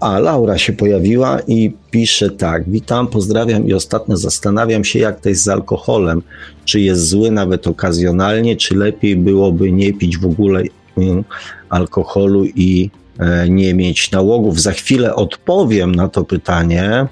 a 0.00 0.18
Laura 0.18 0.58
się 0.58 0.72
pojawiła 0.72 1.38
i 1.46 1.72
pisze 1.90 2.30
tak: 2.30 2.70
Witam, 2.70 3.06
pozdrawiam 3.06 3.66
i 3.66 3.74
ostatnio 3.74 4.16
zastanawiam 4.16 4.84
się, 4.84 4.98
jak 4.98 5.20
to 5.20 5.28
jest 5.28 5.42
z 5.42 5.48
alkoholem. 5.48 6.22
Czy 6.64 6.80
jest 6.80 7.08
zły 7.08 7.30
nawet 7.30 7.66
okazjonalnie, 7.66 8.56
czy 8.56 8.76
lepiej 8.76 9.16
byłoby 9.16 9.72
nie 9.72 9.92
pić 9.92 10.18
w 10.18 10.26
ogóle 10.26 10.62
mm, 10.96 11.24
alkoholu 11.68 12.44
i 12.44 12.90
e, 13.18 13.48
nie 13.48 13.74
mieć 13.74 14.10
nałogów? 14.10 14.60
Za 14.60 14.72
chwilę 14.72 15.14
odpowiem 15.14 15.94
na 15.94 16.08
to 16.08 16.24
pytanie. 16.24 17.06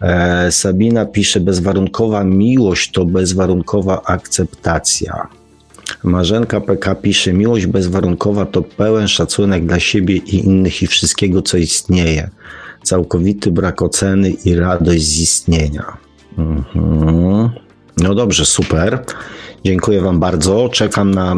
E, 0.00 0.52
Sabina 0.52 1.06
pisze: 1.06 1.40
Bezwarunkowa 1.40 2.24
miłość 2.24 2.92
to 2.92 3.04
bezwarunkowa 3.04 4.02
akceptacja. 4.02 5.28
Marzenka 6.04 6.60
PK 6.60 6.94
pisze: 6.94 7.32
Miłość 7.32 7.66
bezwarunkowa 7.66 8.46
to 8.46 8.62
pełen 8.62 9.08
szacunek 9.08 9.66
dla 9.66 9.80
siebie 9.80 10.16
i 10.16 10.46
innych 10.46 10.82
i 10.82 10.86
wszystkiego, 10.86 11.42
co 11.42 11.56
istnieje. 11.56 12.30
Całkowity 12.82 13.50
brak 13.50 13.82
oceny 13.82 14.30
i 14.30 14.54
radość 14.54 15.02
z 15.02 15.20
istnienia. 15.20 15.96
Mhm. 16.38 17.50
No 17.96 18.14
dobrze, 18.14 18.46
super. 18.46 19.04
Dziękuję 19.64 20.00
Wam 20.00 20.20
bardzo. 20.20 20.68
Czekam 20.68 21.10
na. 21.10 21.36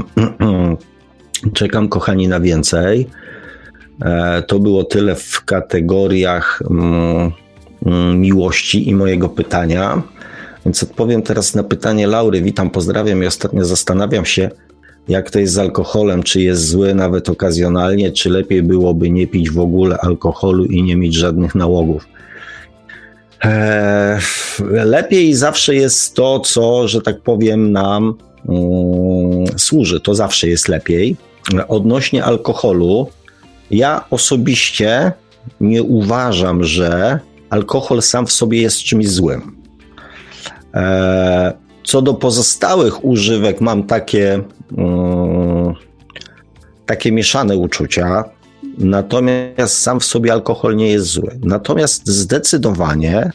Czekam, 1.55 1.89
kochani, 1.89 2.29
na 2.29 2.41
więcej. 2.41 3.07
E, 4.03 4.43
to 4.43 4.59
było 4.59 4.85
tyle 4.85 5.15
w 5.15 5.45
kategoriach 5.45 6.63
mm, 6.71 7.31
mm, 7.87 8.21
miłości 8.21 8.89
i 8.89 8.95
mojego 8.95 9.29
pytania. 9.29 10.03
Więc 10.69 10.83
odpowiem 10.83 11.23
teraz 11.23 11.55
na 11.55 11.63
pytanie 11.63 12.07
Laury. 12.07 12.43
Witam, 12.43 12.71
pozdrawiam 12.71 13.23
i 13.23 13.27
ostatnio 13.27 13.65
zastanawiam 13.65 14.25
się, 14.25 14.51
jak 15.09 15.31
to 15.31 15.39
jest 15.39 15.53
z 15.53 15.59
alkoholem, 15.59 16.23
czy 16.23 16.41
jest 16.43 16.69
zły 16.69 16.95
nawet 16.95 17.29
okazjonalnie, 17.29 18.13
czy 18.13 18.31
lepiej 18.31 18.63
byłoby 18.63 19.11
nie 19.11 19.27
pić 19.27 19.51
w 19.51 19.61
ogóle 19.61 19.99
alkoholu 19.99 20.65
i 20.65 20.83
nie 20.83 20.97
mieć 20.97 21.15
żadnych 21.15 21.55
nałogów. 21.55 22.09
Eee, 23.43 24.21
lepiej 24.71 25.35
zawsze 25.35 25.75
jest 25.75 26.15
to, 26.15 26.41
co, 26.41 26.89
że 26.89 27.03
tak 27.03 27.21
powiem, 27.21 27.73
nam 27.73 28.15
mm, 28.49 29.59
służy. 29.59 30.01
To 30.01 30.15
zawsze 30.15 30.49
jest 30.49 30.69
lepiej. 30.69 31.17
Odnośnie 31.69 32.25
alkoholu, 32.25 33.09
ja 33.71 34.05
osobiście 34.11 35.13
nie 35.61 35.83
uważam, 35.83 36.65
że 36.65 37.21
alkohol 37.51 38.03
sam 38.03 38.27
w 38.27 38.33
sobie 38.33 38.63
jest 38.63 38.79
czymś 38.79 39.09
złym. 39.09 39.58
E, 40.75 41.53
co 41.85 42.03
do 42.03 42.15
pozostałych 42.15 43.05
używek, 43.05 43.61
mam 43.61 43.83
takie, 43.83 44.43
mm, 44.79 45.75
takie 46.87 47.13
mieszane 47.13 47.57
uczucia. 47.57 48.25
Natomiast 48.79 49.79
sam 49.79 50.01
w 50.01 50.05
sobie 50.05 50.33
alkohol 50.33 50.77
nie 50.77 50.89
jest 50.89 51.07
zły. 51.07 51.39
Natomiast 51.45 52.07
zdecydowanie, 52.07 53.31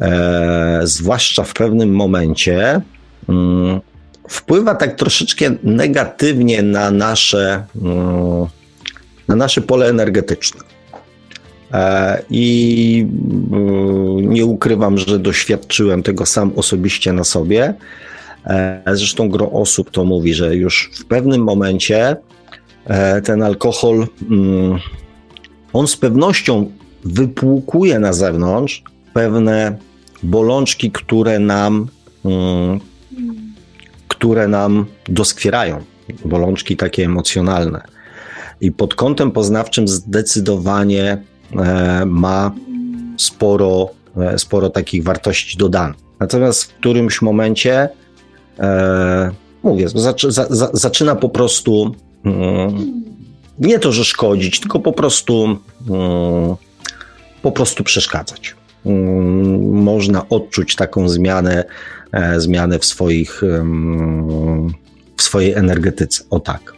e, 0.00 0.80
zwłaszcza 0.84 1.44
w 1.44 1.54
pewnym 1.54 1.94
momencie, 1.94 2.80
mm, 3.28 3.80
wpływa 4.28 4.74
tak 4.74 4.94
troszeczkę 4.94 5.50
negatywnie 5.62 6.62
na 6.62 6.90
nasze, 6.90 7.64
mm, 7.82 8.46
na 9.28 9.36
nasze 9.36 9.60
pole 9.60 9.88
energetyczne. 9.88 10.75
E, 11.72 12.22
I 12.30 13.06
mm, 13.52 14.32
nie 14.32 14.44
ukrywam, 14.44 14.98
że 14.98 15.18
doświadczyłem 15.18 16.02
tego 16.02 16.26
sam 16.26 16.52
osobiście 16.56 17.12
na 17.12 17.24
sobie. 17.24 17.74
E, 18.46 18.82
zresztą 18.86 19.28
gro 19.28 19.52
osób 19.52 19.90
to 19.90 20.04
mówi, 20.04 20.34
że 20.34 20.56
już 20.56 20.90
w 20.94 21.04
pewnym 21.04 21.44
momencie 21.44 22.16
e, 22.84 23.22
ten 23.22 23.42
alkohol, 23.42 24.06
mm, 24.30 24.78
on 25.72 25.88
z 25.88 25.96
pewnością 25.96 26.70
wypłukuje 27.04 27.98
na 27.98 28.12
zewnątrz 28.12 28.82
pewne 29.12 29.76
bolączki, 30.22 30.90
które 30.90 31.38
nam, 31.38 31.86
mm, 32.24 32.80
które 34.08 34.48
nam 34.48 34.86
doskwierają, 35.08 35.84
bolączki 36.24 36.76
takie 36.76 37.04
emocjonalne. 37.04 37.82
I 38.60 38.72
pod 38.72 38.94
kątem 38.94 39.30
poznawczym 39.30 39.88
zdecydowanie 39.88 41.22
ma 42.06 42.52
sporo, 43.16 43.90
e, 44.16 44.38
sporo 44.38 44.70
takich 44.70 45.04
wartości 45.04 45.58
dodanych. 45.58 45.96
Natomiast 46.20 46.64
w 46.64 46.74
którymś 46.74 47.22
momencie, 47.22 47.88
e, 48.58 49.30
mówię, 49.62 49.88
zaczy, 49.88 50.32
za, 50.32 50.46
za, 50.50 50.70
zaczyna 50.72 51.14
po 51.14 51.28
prostu 51.28 51.94
mm, 52.24 53.02
nie 53.58 53.78
to, 53.78 53.92
że 53.92 54.04
szkodzić, 54.04 54.60
tylko 54.60 54.80
po 54.80 54.92
prostu 54.92 55.44
mm, 55.44 56.56
po 57.42 57.52
prostu 57.52 57.84
przeszkadzać. 57.84 58.54
Mm, 58.86 59.82
można 59.82 60.28
odczuć 60.28 60.76
taką 60.76 61.08
zmianę, 61.08 61.64
e, 62.12 62.40
zmianę 62.40 62.78
w 62.78 62.84
swoich 62.84 63.42
w 65.16 65.22
swojej 65.22 65.52
energetyce. 65.54 66.24
O 66.30 66.40
tak. 66.40 66.75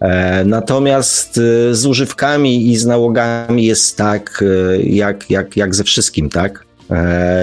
E, 0.00 0.44
natomiast 0.44 1.38
e, 1.38 1.74
z 1.74 1.86
używkami 1.86 2.68
i 2.68 2.76
z 2.76 2.86
nałogami 2.86 3.64
jest 3.64 3.96
tak, 3.96 4.44
e, 4.72 4.82
jak, 4.82 5.30
jak, 5.30 5.56
jak 5.56 5.74
ze 5.74 5.84
wszystkim, 5.84 6.28
tak? 6.28 6.66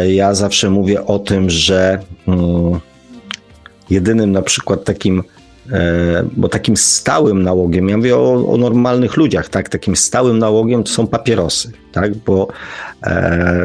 Ja 0.07 0.33
zawsze 0.33 0.69
mówię 0.69 1.05
o 1.05 1.19
tym, 1.19 1.49
że 1.49 1.99
mm, 2.27 2.79
jedynym 3.89 4.31
na 4.31 4.41
przykład 4.41 4.83
takim, 4.83 5.23
bo 6.31 6.49
takim 6.49 6.77
stałym 6.77 7.43
nałogiem, 7.43 7.89
ja 7.89 7.97
mówię 7.97 8.17
o, 8.17 8.53
o 8.53 8.57
normalnych 8.57 9.17
ludziach, 9.17 9.49
tak? 9.49 9.69
Takim 9.69 9.95
stałym 9.95 10.39
nałogiem 10.39 10.83
to 10.83 10.91
są 10.91 11.07
papierosy, 11.07 11.71
tak? 11.91 12.15
Bo 12.15 12.47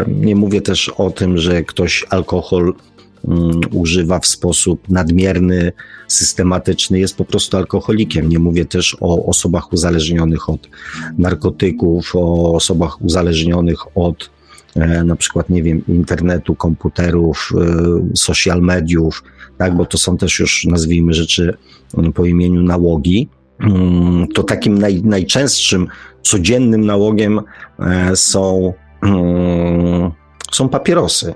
nie 0.09 0.37
mówię 0.37 0.61
też 0.61 0.89
o 0.89 1.11
tym, 1.11 1.39
że 1.39 1.63
ktoś 1.63 2.05
alkohol 2.11 2.75
um, 3.29 3.61
używa 3.73 4.19
w 4.19 4.27
sposób 4.27 4.89
nadmierny, 4.89 5.73
systematyczny, 6.09 6.99
jest 6.99 7.17
po 7.17 7.25
prostu 7.25 7.57
alkoholikiem. 7.57 8.29
Nie 8.29 8.39
mówię 8.39 8.65
też 8.65 8.97
o 9.01 9.27
osobach 9.27 9.73
uzależnionych 9.73 10.49
od 10.49 10.69
narkotyków, 11.19 12.17
o 12.17 12.55
osobach 12.55 13.03
uzależnionych 13.03 13.97
od 13.97 14.31
e, 14.77 15.05
na 15.05 15.17
przykład, 15.17 15.51
nie 15.51 15.63
wiem, 15.63 15.83
internetu, 15.89 16.55
komputerów, 16.55 17.53
e, 17.61 18.17
social 18.17 18.61
mediów, 18.61 19.23
tak, 19.59 19.77
bo 19.77 19.87
to 19.87 19.99
są 19.99 20.17
też 20.17 20.39
już, 20.39 20.65
nazwijmy 20.65 21.13
rzeczy 21.13 21.57
mm, 21.99 22.13
po 22.13 22.25
imieniu 22.25 22.63
nałogi. 22.63 23.29
Mm, 23.61 24.29
to 24.29 24.43
takim 24.43 24.79
naj, 24.79 25.03
najczęstszym, 25.03 25.87
codziennym 26.23 26.87
nałogiem 26.87 27.41
e, 27.79 28.17
są, 28.17 28.73
mm, 29.03 30.11
są 30.53 30.69
papierosy. 30.69 31.35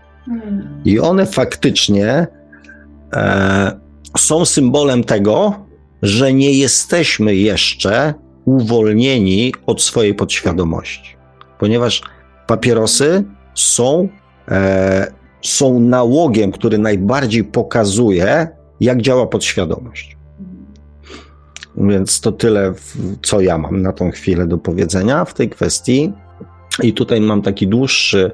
I 0.84 1.00
one 1.00 1.26
faktycznie 1.26 2.26
e, 3.12 3.80
są 4.18 4.44
symbolem 4.44 5.04
tego, 5.04 5.54
że 6.02 6.32
nie 6.32 6.52
jesteśmy 6.52 7.34
jeszcze 7.34 8.14
uwolnieni 8.44 9.54
od 9.66 9.82
swojej 9.82 10.14
podświadomości, 10.14 11.16
ponieważ 11.58 12.02
papierosy 12.46 13.24
są, 13.54 14.08
e, 14.48 15.12
są 15.42 15.80
nałogiem, 15.80 16.52
który 16.52 16.78
najbardziej 16.78 17.44
pokazuje, 17.44 18.48
jak 18.80 19.02
działa 19.02 19.26
podświadomość. 19.26 20.16
Więc 21.76 22.20
to 22.20 22.32
tyle, 22.32 22.74
co 23.22 23.40
ja 23.40 23.58
mam 23.58 23.82
na 23.82 23.92
tą 23.92 24.10
chwilę 24.10 24.46
do 24.46 24.58
powiedzenia 24.58 25.24
w 25.24 25.34
tej 25.34 25.50
kwestii. 25.50 26.12
I 26.82 26.92
tutaj 26.92 27.20
mam 27.20 27.42
taki 27.42 27.68
dłuższy 27.68 28.30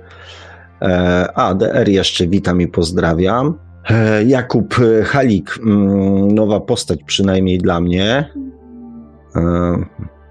a, 1.34 1.55
DR 1.55 1.88
jeszcze 1.88 2.26
witam 2.26 2.60
i 2.60 2.68
pozdrawiam. 2.68 3.55
E, 3.90 4.24
Jakub 4.24 4.74
Halik, 5.05 5.59
mm, 5.62 6.34
nowa 6.34 6.60
postać 6.60 6.98
przynajmniej 7.06 7.59
dla 7.59 7.80
mnie. 7.80 8.32
E, 9.36 9.84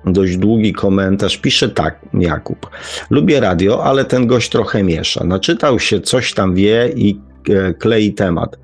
dość 0.05 0.37
długi 0.37 0.73
komentarz. 0.73 1.37
Pisze 1.37 1.69
tak, 1.69 2.05
Jakub. 2.13 2.69
Lubię 3.09 3.39
radio, 3.39 3.83
ale 3.83 4.05
ten 4.05 4.27
gość 4.27 4.49
trochę 4.49 4.83
miesza. 4.83 5.23
Naczytał 5.23 5.79
się, 5.79 5.99
coś 5.99 6.33
tam 6.33 6.55
wie 6.55 6.89
i 6.95 7.21
klei 7.79 8.13
temat. 8.13 8.59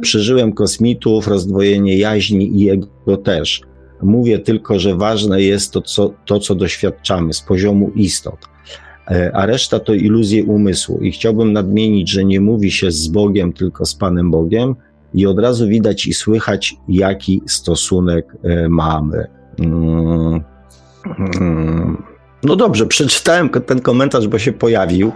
Przeżyłem 0.00 0.52
kosmitów, 0.52 1.28
rozdwojenie 1.28 1.98
jaźni 1.98 2.56
i 2.56 2.60
jego 2.60 3.16
też. 3.16 3.60
Mówię 4.02 4.38
tylko, 4.38 4.78
że 4.78 4.96
ważne 4.96 5.42
jest 5.42 5.72
to, 5.72 5.82
co, 5.82 6.14
to, 6.26 6.38
co 6.38 6.54
doświadczamy 6.54 7.32
z 7.32 7.40
poziomu 7.40 7.90
istot. 7.94 8.48
E, 9.10 9.30
a 9.34 9.46
reszta 9.46 9.80
to 9.80 9.94
iluzje 9.94 10.44
umysłu. 10.44 10.98
I 11.00 11.12
chciałbym 11.12 11.52
nadmienić, 11.52 12.10
że 12.10 12.24
nie 12.24 12.40
mówi 12.40 12.70
się 12.70 12.90
z 12.90 13.08
Bogiem, 13.08 13.52
tylko 13.52 13.86
z 13.86 13.94
Panem 13.94 14.30
Bogiem, 14.30 14.74
i 15.14 15.26
od 15.26 15.38
razu 15.38 15.68
widać 15.68 16.06
i 16.06 16.14
słychać, 16.14 16.76
jaki 16.88 17.42
stosunek 17.46 18.36
e, 18.42 18.68
mamy. 18.68 19.26
Mm, 19.58 20.40
mm. 21.40 22.02
No 22.42 22.56
dobrze, 22.56 22.86
przeczytałem 22.86 23.48
ten 23.48 23.80
komentarz, 23.80 24.28
bo 24.28 24.38
się 24.38 24.52
pojawił. 24.52 25.12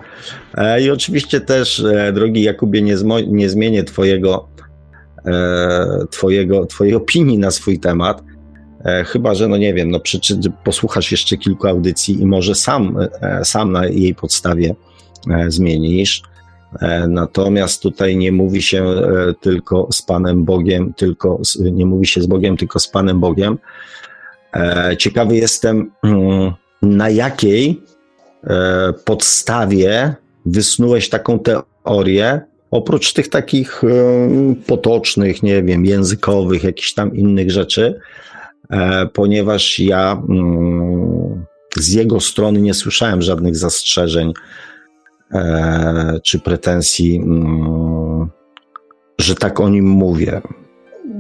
E, 0.55 0.83
I 0.83 0.91
oczywiście 0.91 1.41
też, 1.41 1.85
drogi 2.15 2.43
Jakubie, 2.43 2.83
nie, 2.83 2.97
nie 3.29 3.49
zmienię 3.49 3.85
twojego, 3.85 4.49
twojego, 6.11 6.67
Twojej 6.67 6.95
opinii 6.95 7.39
na 7.39 7.51
swój 7.51 7.79
temat. 7.79 8.23
E, 8.87 9.05
chyba, 9.05 9.35
że 9.35 9.49
no 9.49 9.57
nie 9.57 9.75
wiem, 9.75 9.91
no 9.91 10.01
przyczy, 10.01 10.41
posłuchasz 10.65 11.11
jeszcze 11.11 11.37
kilku 11.37 11.69
audycji 11.69 12.21
i 12.21 12.27
może 12.27 12.55
sam, 12.55 12.97
e, 13.21 13.45
sam 13.45 13.73
na 13.73 13.87
jej 13.87 14.15
podstawie 14.15 14.75
e, 15.31 15.51
zmienisz. 15.51 16.23
Natomiast 17.09 17.83
tutaj 17.83 18.17
nie 18.17 18.33
mówi 18.33 18.63
się 18.63 18.95
tylko 19.41 19.89
z 19.93 20.03
Panem 20.03 20.45
Bogiem, 20.45 20.95
tylko 20.95 21.41
nie 21.73 21.87
mówi 21.87 22.07
się 22.07 22.23
z 22.23 22.27
Bogiem, 22.27 22.57
tylko 22.57 22.79
z 22.79 22.89
Panem 22.89 23.21
Bogiem. 23.21 23.59
Ciekawy 24.99 25.37
jestem, 25.37 25.91
mm, 26.05 26.53
na 26.83 27.11
jakiej 27.11 27.83
podstawie 29.05 30.15
wysnułeś 30.47 31.09
taką 31.09 31.39
teorię, 31.39 32.41
oprócz 32.71 33.13
tych 33.13 33.29
takich 33.29 33.83
potocznych, 34.67 35.43
nie 35.43 35.63
wiem, 35.63 35.87
językowych, 35.87 36.65
jakichś 36.65 36.95
tam 36.95 37.17
innych 37.17 37.51
rzeczy, 37.51 38.01
ponieważ 39.13 39.79
ja 39.79 40.23
mm, 40.29 41.47
z 41.77 41.93
jego 41.93 42.21
strony 42.21 42.61
nie 42.61 42.75
słyszałem 42.75 43.23
żadnych 43.23 43.57
zastrzeżeń 43.57 44.33
e, 45.33 46.21
czy 46.23 46.39
pretensji, 46.39 47.17
mm, 47.17 48.31
że 49.21 49.35
tak 49.35 49.61
o 49.61 49.69
nim 49.69 49.87
mówię. 49.87 50.41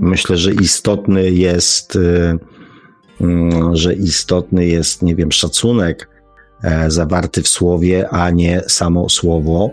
Myślę, 0.00 0.36
że 0.36 0.52
istotny 0.52 1.30
jest, 1.30 1.96
y, 1.96 2.38
mm, 3.20 3.76
że 3.76 3.94
istotny 3.94 4.66
jest, 4.66 5.02
nie 5.02 5.14
wiem, 5.14 5.32
szacunek 5.32 6.08
e, 6.62 6.90
zawarty 6.90 7.42
w 7.42 7.48
słowie, 7.48 8.08
a 8.08 8.30
nie 8.30 8.62
samo 8.66 9.08
słowo. 9.08 9.70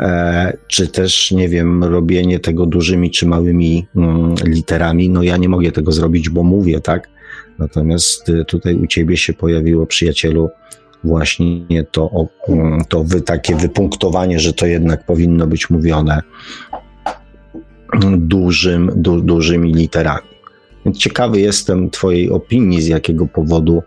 E, 0.00 0.56
czy 0.66 0.88
też, 0.88 1.30
nie 1.30 1.48
wiem, 1.48 1.84
robienie 1.84 2.38
tego 2.38 2.66
dużymi 2.66 3.10
czy 3.10 3.26
małymi 3.26 3.86
mm, 3.96 4.34
literami. 4.44 5.10
No 5.10 5.22
ja 5.22 5.36
nie 5.36 5.48
mogę 5.48 5.72
tego 5.72 5.92
zrobić, 5.92 6.28
bo 6.28 6.42
mówię, 6.42 6.80
tak? 6.80 7.08
Natomiast 7.58 8.28
y, 8.28 8.44
tutaj 8.44 8.74
u 8.74 8.86
ciebie 8.86 9.16
się 9.16 9.32
pojawiło, 9.32 9.86
przyjacielu, 9.86 10.50
właśnie 11.04 11.84
to, 11.90 12.28
mm, 12.48 12.84
to 12.88 13.04
wy, 13.04 13.20
takie 13.20 13.56
wypunktowanie, 13.56 14.40
że 14.40 14.52
to 14.52 14.66
jednak 14.66 15.06
powinno 15.06 15.46
być 15.46 15.70
mówione 15.70 16.22
dużym, 18.16 18.90
du, 18.96 19.20
dużymi 19.20 19.74
literami. 19.74 20.30
Ciekawy 20.98 21.40
jestem 21.40 21.90
Twojej 21.90 22.30
opinii, 22.30 22.82
z 22.82 22.86
jakiego 22.86 23.26
powodu 23.26 23.82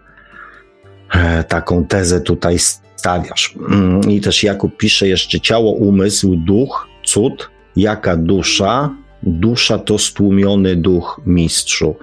e, 1.14 1.44
taką 1.44 1.85
tezę 1.85 2.22
tutaj 2.22 2.57
stawiasz. 3.04 3.56
Mm, 3.70 4.12
I 4.12 4.22
też 4.22 4.44
Jakub 4.44 4.78
pisze 4.78 5.08
jeszcze 5.08 5.40
ciało, 5.40 5.72
umysł, 5.72 6.36
duch, 6.36 6.88
cud, 7.06 7.50
jaka 7.76 8.18
dusza? 8.18 8.96
Dusza 9.24 9.78
to 9.78 9.98
stłumiony 9.98 10.76
duch 10.76 11.22
mistrzu. 11.26 11.96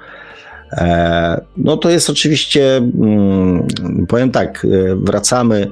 E, 0.72 1.40
no 1.56 1.76
to 1.76 1.90
jest 1.90 2.10
oczywiście, 2.10 2.76
mm, 2.76 3.66
powiem 4.08 4.30
tak, 4.30 4.64
e, 4.64 4.96
wracamy 4.96 5.70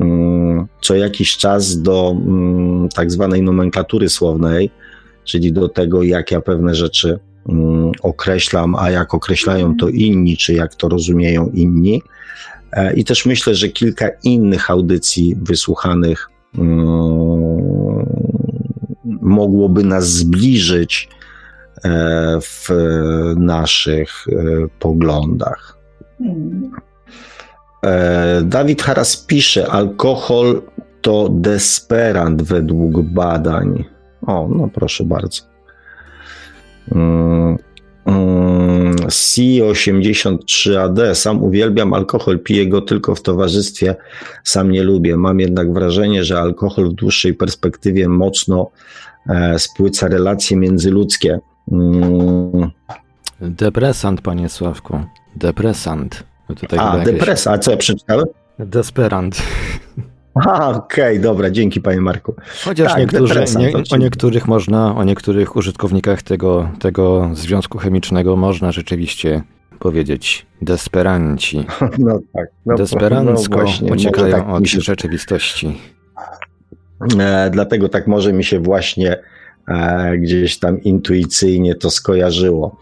mm, 0.00 0.66
co 0.80 0.94
jakiś 0.94 1.36
czas 1.36 1.82
do 1.82 2.16
tak 2.94 3.10
zwanej 3.10 3.42
nomenklatury 3.42 4.08
słownej, 4.08 4.70
czyli 5.24 5.52
do 5.52 5.68
tego, 5.68 6.02
jak 6.02 6.30
ja 6.30 6.40
pewne 6.40 6.74
rzeczy 6.74 7.18
określam, 8.02 8.74
a 8.74 8.90
jak 8.90 9.14
określają 9.14 9.76
to 9.76 9.88
inni, 9.88 10.36
czy 10.36 10.54
jak 10.54 10.74
to 10.74 10.88
rozumieją 10.88 11.50
inni. 11.54 12.02
E, 12.74 12.94
I 12.94 13.04
też 13.04 13.26
myślę, 13.26 13.54
że 13.54 13.68
kilka 13.68 14.08
innych 14.22 14.70
audycji 14.70 15.36
wysłuchanych 15.42 16.28
mm, 16.58 18.06
mogłoby 19.20 19.84
nas 19.84 20.08
zbliżyć 20.08 21.08
e, 21.84 21.90
w 22.40 22.68
naszych 23.36 24.10
e, 24.28 24.68
poglądach. 24.78 25.78
Dawid 28.42 28.82
Haras 28.82 29.16
pisze, 29.16 29.70
alkohol 29.70 30.62
to 31.00 31.28
desperant 31.28 32.42
według 32.42 33.02
badań. 33.02 33.84
O, 34.26 34.48
no 34.48 34.68
proszę 34.74 35.04
bardzo. 35.04 35.42
Mm, 38.06 38.96
C83AD. 38.96 41.14
Sam 41.14 41.42
uwielbiam 41.42 41.94
alkohol, 41.94 42.38
piję 42.38 42.68
go 42.68 42.80
tylko 42.80 43.14
w 43.14 43.22
towarzystwie, 43.22 43.96
sam 44.44 44.70
nie 44.70 44.82
lubię. 44.82 45.16
Mam 45.16 45.40
jednak 45.40 45.72
wrażenie, 45.72 46.24
że 46.24 46.40
alkohol 46.40 46.90
w 46.90 46.92
dłuższej 46.92 47.34
perspektywie 47.34 48.08
mocno 48.08 48.70
e, 49.28 49.58
spłyca 49.58 50.08
relacje 50.08 50.56
międzyludzkie. 50.56 51.38
Mm. 51.72 52.70
Depresant, 53.40 54.20
panie 54.20 54.48
Sławku. 54.48 55.00
Depresant. 55.36 56.24
Tutaj 56.60 56.78
a, 56.78 56.98
depres, 56.98 57.46
a 57.46 57.58
co 57.58 57.70
ja 57.70 57.76
przeczytałem? 57.76 58.26
Desperant. 58.58 59.42
Okej, 60.34 60.74
okay, 60.74 61.18
dobra, 61.18 61.50
dzięki 61.50 61.80
panie 61.80 62.00
Marku. 62.00 62.34
Chociaż 62.64 62.92
tak, 62.92 63.00
niektórzy, 63.00 63.44
nie, 63.58 63.72
o 63.90 63.96
niektórych 63.96 64.48
można, 64.48 64.96
o 64.96 65.04
niektórych 65.04 65.56
użytkownikach 65.56 66.22
tego, 66.22 66.70
tego 66.78 67.30
związku 67.32 67.78
chemicznego 67.78 68.36
można 68.36 68.72
rzeczywiście 68.72 69.42
powiedzieć 69.78 70.46
desperanci. 70.62 71.66
No 71.98 72.20
tak. 72.32 72.48
No, 72.66 72.74
Desperancko 72.74 73.56
no 73.56 73.62
właśnie, 73.64 73.92
uciekają 73.92 74.36
tak 74.36 74.48
od 74.48 74.68
się... 74.68 74.80
rzeczywistości. 74.80 75.78
E, 77.20 77.50
dlatego 77.50 77.88
tak 77.88 78.06
może 78.06 78.32
mi 78.32 78.44
się 78.44 78.60
właśnie 78.60 79.16
e, 79.68 80.18
gdzieś 80.18 80.58
tam 80.58 80.82
intuicyjnie 80.82 81.74
to 81.74 81.90
skojarzyło. 81.90 82.76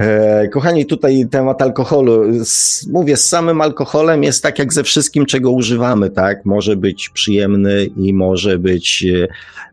E, 0.00 0.48
kochani, 0.48 0.86
tutaj 0.86 1.28
temat 1.30 1.62
alkoholu. 1.62 2.22
Mówię, 2.92 3.16
z 3.16 3.28
samym 3.28 3.60
alkoholem 3.60 4.22
jest 4.22 4.42
tak 4.42 4.58
jak 4.58 4.72
ze 4.72 4.84
wszystkim, 4.84 5.26
czego 5.26 5.50
używamy, 5.50 6.10
tak? 6.10 6.44
Może 6.44 6.76
być 6.76 7.08
przyjemny 7.08 7.84
i 7.96 8.14
może 8.14 8.58
być 8.58 9.04
e, 9.04 9.28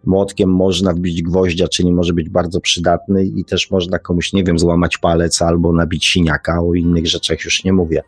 młotkiem, 0.05 0.49
można 0.49 0.93
wbić 0.93 1.21
gwoździa, 1.21 1.67
czyli 1.67 1.91
może 1.91 2.13
być 2.13 2.29
bardzo 2.29 2.61
przydatny 2.61 3.25
i 3.25 3.45
też 3.45 3.71
można 3.71 3.99
komuś, 3.99 4.33
nie 4.33 4.43
wiem, 4.43 4.59
złamać 4.59 4.97
palec 4.97 5.41
albo 5.41 5.73
nabić 5.73 6.05
siniaka, 6.05 6.61
o 6.61 6.73
innych 6.73 7.07
rzeczach 7.07 7.45
już 7.45 7.63
nie 7.63 7.73
mówię. 7.73 8.03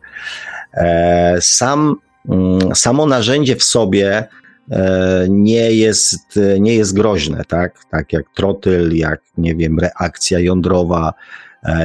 E, 0.74 1.36
sam, 1.40 1.96
mm, 2.28 2.74
samo 2.74 3.06
narzędzie 3.06 3.56
w 3.56 3.62
sobie 3.64 4.28
nie 5.28 5.72
jest, 5.72 6.38
nie 6.60 6.74
jest 6.74 6.94
groźne, 6.94 7.44
tak? 7.48 7.84
Tak 7.90 8.12
jak 8.12 8.24
trotyl, 8.34 8.96
jak, 8.96 9.20
nie 9.38 9.54
wiem, 9.54 9.78
reakcja 9.78 10.38
jądrowa, 10.38 11.12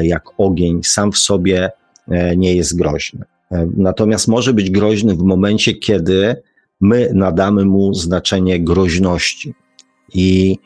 jak 0.01 0.23
ogień 0.37 0.83
sam 0.83 1.11
w 1.11 1.17
sobie 1.17 1.71
e, 2.07 2.37
nie 2.37 2.55
jest 2.55 2.77
groźny. 2.77 3.25
E, 3.51 3.67
natomiast 3.77 4.27
może 4.27 4.53
być 4.53 4.71
groźny 4.71 5.15
w 5.15 5.21
momencie, 5.21 5.73
kiedy 5.73 6.41
my 6.81 7.11
nadamy 7.13 7.65
mu 7.65 7.93
znaczenie 7.93 8.59
groźności. 8.59 9.53
I 10.13 10.57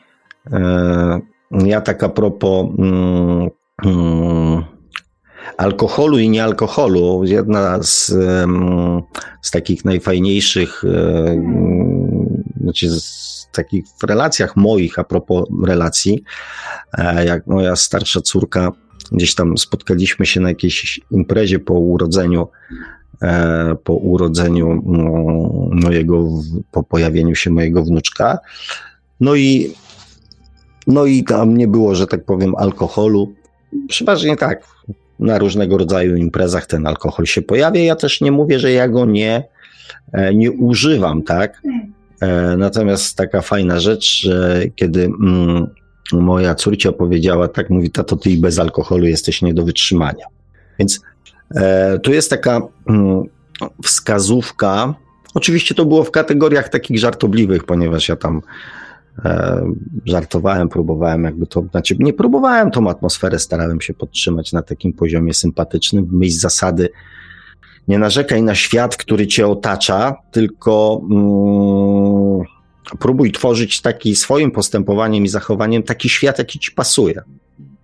ja 1.50 1.80
tak 1.80 2.02
a 2.02 2.08
propos 2.08 2.66
mm, 2.78 3.48
mm, 3.84 4.64
alkoholu 5.56 6.18
i 6.18 6.28
niealkoholu, 6.28 7.24
jedna 7.24 7.82
z, 7.82 8.06
z 9.42 9.50
takich 9.50 9.84
najfajniejszych, 9.84 10.84
znaczy 12.60 12.90
z 12.90 13.48
takich 13.52 13.84
w 14.00 14.04
relacjach 14.04 14.56
moich, 14.56 14.98
a 14.98 15.04
propos 15.04 15.44
relacji, 15.66 16.24
jak 17.24 17.46
moja 17.46 17.76
starsza 17.76 18.20
córka 18.20 18.72
Gdzieś 19.12 19.34
tam 19.34 19.58
spotkaliśmy 19.58 20.26
się 20.26 20.40
na 20.40 20.48
jakiejś 20.48 21.00
imprezie 21.10 21.58
po 21.58 21.74
urodzeniu, 21.74 22.48
e, 23.22 23.76
po 23.84 23.94
urodzeniu 23.94 24.70
mm, 24.70 25.80
mojego, 25.82 26.28
po 26.70 26.82
pojawieniu 26.82 27.34
się 27.34 27.50
mojego 27.50 27.84
wnuczka. 27.84 28.38
No 29.20 29.34
i, 29.34 29.74
no 30.86 31.06
i 31.06 31.24
tam 31.24 31.56
nie 31.56 31.68
było, 31.68 31.94
że 31.94 32.06
tak 32.06 32.24
powiem, 32.24 32.54
alkoholu. 32.54 33.34
Przeważnie 33.88 34.36
tak, 34.36 34.66
na 35.18 35.38
różnego 35.38 35.78
rodzaju 35.78 36.16
imprezach 36.16 36.66
ten 36.66 36.86
alkohol 36.86 37.26
się 37.26 37.42
pojawia. 37.42 37.80
Ja 37.80 37.96
też 37.96 38.20
nie 38.20 38.32
mówię, 38.32 38.58
że 38.58 38.72
ja 38.72 38.88
go 38.88 39.06
nie, 39.06 39.44
e, 40.12 40.34
nie 40.34 40.52
używam, 40.52 41.22
tak? 41.22 41.62
E, 42.20 42.56
natomiast 42.56 43.16
taka 43.16 43.40
fajna 43.40 43.80
rzecz, 43.80 44.20
że 44.22 44.62
kiedy 44.76 45.04
mm, 45.04 45.66
moja 46.12 46.54
córcia 46.54 46.92
powiedziała, 46.92 47.48
tak 47.48 47.70
mówi, 47.70 47.90
tato, 47.90 48.16
ty 48.16 48.30
i 48.30 48.38
bez 48.38 48.58
alkoholu 48.58 49.06
jesteś 49.06 49.42
nie 49.42 49.54
do 49.54 49.64
wytrzymania. 49.64 50.26
Więc 50.78 51.00
e, 51.54 51.98
tu 51.98 52.12
jest 52.12 52.30
taka 52.30 52.60
mm, 52.88 53.22
wskazówka, 53.82 54.94
oczywiście 55.34 55.74
to 55.74 55.84
było 55.84 56.04
w 56.04 56.10
kategoriach 56.10 56.68
takich 56.68 56.98
żartobliwych, 56.98 57.64
ponieważ 57.64 58.08
ja 58.08 58.16
tam 58.16 58.42
e, 59.24 59.62
żartowałem, 60.06 60.68
próbowałem 60.68 61.24
jakby 61.24 61.46
to, 61.46 61.64
znaczy 61.70 61.96
nie 61.98 62.12
próbowałem 62.12 62.70
tą 62.70 62.90
atmosferę, 62.90 63.38
starałem 63.38 63.80
się 63.80 63.94
podtrzymać 63.94 64.52
na 64.52 64.62
takim 64.62 64.92
poziomie 64.92 65.34
sympatycznym, 65.34 66.06
w 66.06 66.12
myśl 66.12 66.38
zasady 66.38 66.88
nie 67.88 67.98
narzekaj 67.98 68.42
na 68.42 68.54
świat, 68.54 68.96
który 68.96 69.26
cię 69.26 69.46
otacza, 69.46 70.16
tylko 70.30 71.02
mm, 71.10 72.59
próbuj 72.98 73.32
tworzyć 73.32 73.80
taki 73.80 74.16
swoim 74.16 74.50
postępowaniem 74.50 75.24
i 75.24 75.28
zachowaniem 75.28 75.82
taki 75.82 76.08
świat, 76.08 76.38
jaki 76.38 76.58
ci 76.58 76.72
pasuje. 76.72 77.22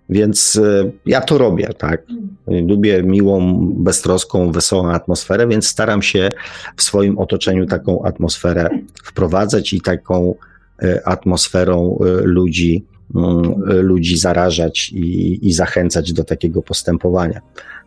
Więc 0.09 0.55
e, 0.55 0.91
ja 1.05 1.21
to 1.21 1.37
robię, 1.37 1.69
tak. 1.77 2.01
Lubię 2.47 3.03
miłą, 3.03 3.57
beztroską, 3.73 4.51
wesołą 4.51 4.91
atmosferę, 4.91 5.47
więc 5.47 5.67
staram 5.67 6.01
się 6.01 6.29
w 6.75 6.83
swoim 6.83 7.17
otoczeniu 7.17 7.65
taką 7.65 8.03
atmosferę 8.03 8.69
wprowadzać 9.03 9.73
i 9.73 9.81
taką 9.81 10.35
e, 10.83 11.07
atmosferą 11.07 11.99
e, 11.99 12.05
ludzi, 12.21 12.85
mm, 13.15 13.53
ludzi 13.65 14.17
zarażać 14.17 14.89
i, 14.89 15.39
i 15.47 15.53
zachęcać 15.53 16.13
do 16.13 16.23
takiego 16.23 16.61
postępowania. 16.61 17.41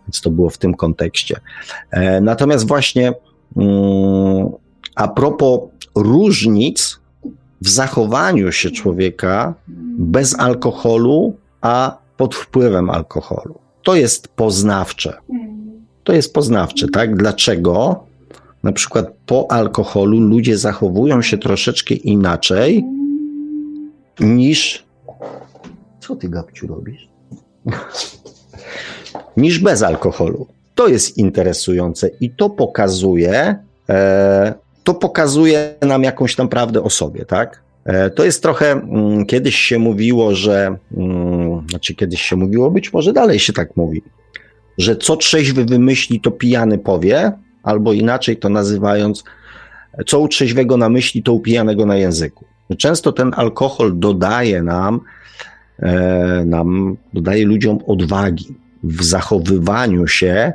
Więc 0.06 0.20
to 0.20 0.30
było 0.30 0.50
w 0.50 0.58
tym 0.58 0.74
kontekście. 0.74 1.40
Natomiast 2.20 2.66
właśnie 2.66 3.12
mm, 3.56 4.48
a 4.94 5.08
propos 5.08 5.60
różnic 5.94 6.99
w 7.60 7.68
zachowaniu 7.68 8.52
się 8.52 8.70
człowieka 8.70 9.54
bez 9.98 10.38
alkoholu, 10.38 11.36
a 11.60 11.98
pod 12.16 12.34
wpływem 12.34 12.90
alkoholu. 12.90 13.58
To 13.82 13.94
jest 13.94 14.28
poznawcze. 14.28 15.16
To 16.04 16.12
jest 16.12 16.34
poznawcze, 16.34 16.88
tak? 16.88 17.16
Dlaczego 17.16 18.04
na 18.62 18.72
przykład 18.72 19.06
po 19.26 19.50
alkoholu 19.50 20.20
ludzie 20.20 20.58
zachowują 20.58 21.22
się 21.22 21.38
troszeczkę 21.38 21.94
inaczej 21.94 22.84
niż. 24.20 24.86
Co 26.00 26.16
ty, 26.16 26.28
Gabciu, 26.28 26.66
robisz? 26.66 27.08
niż 29.36 29.58
bez 29.58 29.82
alkoholu. 29.82 30.46
To 30.74 30.88
jest 30.88 31.18
interesujące 31.18 32.10
i 32.20 32.30
to 32.30 32.50
pokazuje, 32.50 33.56
e, 33.88 34.54
to 34.84 34.94
pokazuje 34.94 35.74
nam 35.82 36.02
jakąś 36.02 36.36
tam 36.36 36.48
prawdę 36.48 36.82
o 36.82 36.90
sobie, 36.90 37.24
tak? 37.24 37.62
E, 37.84 38.10
to 38.10 38.24
jest 38.24 38.42
trochę, 38.42 38.72
mm, 38.72 39.26
kiedyś 39.26 39.56
się 39.56 39.78
mówiło, 39.78 40.34
że, 40.34 40.76
mm, 40.96 41.66
znaczy 41.70 41.94
kiedyś 41.94 42.22
się 42.22 42.36
mówiło, 42.36 42.70
być 42.70 42.92
może 42.92 43.12
dalej 43.12 43.38
się 43.38 43.52
tak 43.52 43.76
mówi, 43.76 44.02
że 44.78 44.96
co 44.96 45.16
trzeźwy 45.16 45.64
wymyśli, 45.64 46.20
to 46.20 46.30
pijany 46.30 46.78
powie, 46.78 47.32
albo 47.62 47.92
inaczej 47.92 48.36
to 48.36 48.48
nazywając, 48.48 49.24
co 50.06 50.20
u 50.20 50.28
trzeźwego 50.28 50.76
na 50.76 50.88
myśli, 50.88 51.22
to 51.22 51.32
u 51.32 51.40
pijanego 51.40 51.86
na 51.86 51.96
języku. 51.96 52.44
Często 52.78 53.12
ten 53.12 53.32
alkohol 53.36 53.98
dodaje 53.98 54.62
nam, 54.62 55.00
e, 55.78 56.44
nam 56.46 56.96
dodaje 57.12 57.46
ludziom 57.46 57.78
odwagi 57.86 58.54
w 58.82 59.04
zachowywaniu 59.04 60.06
się, 60.06 60.52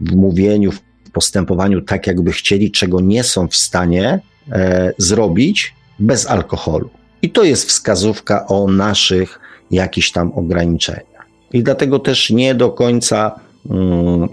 w 0.00 0.16
mówieniu, 0.16 0.72
w 0.72 0.80
postępowaniu 1.12 1.82
tak, 1.82 2.06
jakby 2.06 2.32
chcieli, 2.32 2.70
czego 2.70 3.00
nie 3.00 3.24
są 3.24 3.48
w 3.48 3.56
stanie 3.56 4.20
e, 4.52 4.92
zrobić 4.98 5.74
bez 5.98 6.26
alkoholu. 6.26 6.90
I 7.22 7.30
to 7.30 7.44
jest 7.44 7.68
wskazówka 7.68 8.46
o 8.46 8.68
naszych 8.68 9.40
jakichś 9.70 10.10
tam 10.10 10.32
ograniczeniach. 10.32 11.26
I 11.52 11.62
dlatego 11.62 11.98
też 11.98 12.30
nie 12.30 12.54
do 12.54 12.70
końca 12.70 13.40
mm, 13.70 14.28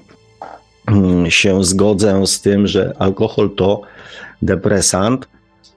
mm, 0.88 1.32
się 1.32 1.64
zgodzę 1.64 2.28
z 2.28 2.41
tym, 2.41 2.68
że 2.68 2.94
alkohol 2.99 3.49
to 3.56 3.82
depresant, 4.41 5.28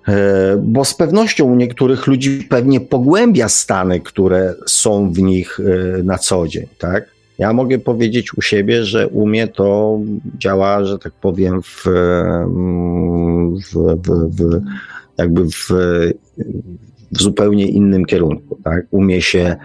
e, 0.09 0.12
bo 0.56 0.85
z 0.85 0.94
pewnością 0.94 1.44
u 1.44 1.55
niektórych 1.55 2.06
ludzi 2.06 2.47
pewnie 2.51 2.81
pogłębia 2.81 3.48
stany, 3.48 4.01
które 4.01 4.55
są 4.66 5.12
w 5.12 5.18
nich 5.18 5.60
e, 5.60 6.02
na 6.02 6.18
co 6.18 6.48
dzień, 6.48 6.66
tak? 6.78 7.19
Ja 7.40 7.52
mogę 7.52 7.78
powiedzieć 7.78 8.34
u 8.34 8.42
siebie, 8.42 8.84
że 8.84 9.08
u 9.08 9.26
mnie 9.26 9.48
to 9.48 10.00
działa, 10.38 10.84
że 10.84 10.98
tak 10.98 11.12
powiem, 11.12 11.62
w, 11.62 11.84
w, 13.54 13.74
w, 13.74 14.36
w 14.36 14.60
jakby 15.18 15.44
w, 15.44 15.68
w 17.12 17.22
zupełnie 17.22 17.66
innym 17.66 18.04
kierunku. 18.04 18.58
Tak? 18.64 18.86
Umie 18.90 19.22
się 19.22 19.56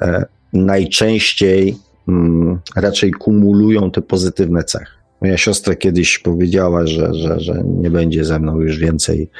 e, 0.00 0.24
najczęściej 0.52 1.76
mm, 2.08 2.58
raczej 2.76 3.10
kumulują 3.10 3.90
te 3.90 4.02
pozytywne 4.02 4.64
cechy. 4.64 4.92
Moja 5.20 5.36
siostra 5.36 5.74
kiedyś 5.74 6.18
powiedziała, 6.18 6.86
że, 6.86 7.14
że, 7.14 7.40
że 7.40 7.62
nie 7.64 7.90
będzie 7.90 8.24
ze 8.24 8.38
mną 8.38 8.60
już 8.60 8.78
więcej, 8.78 9.30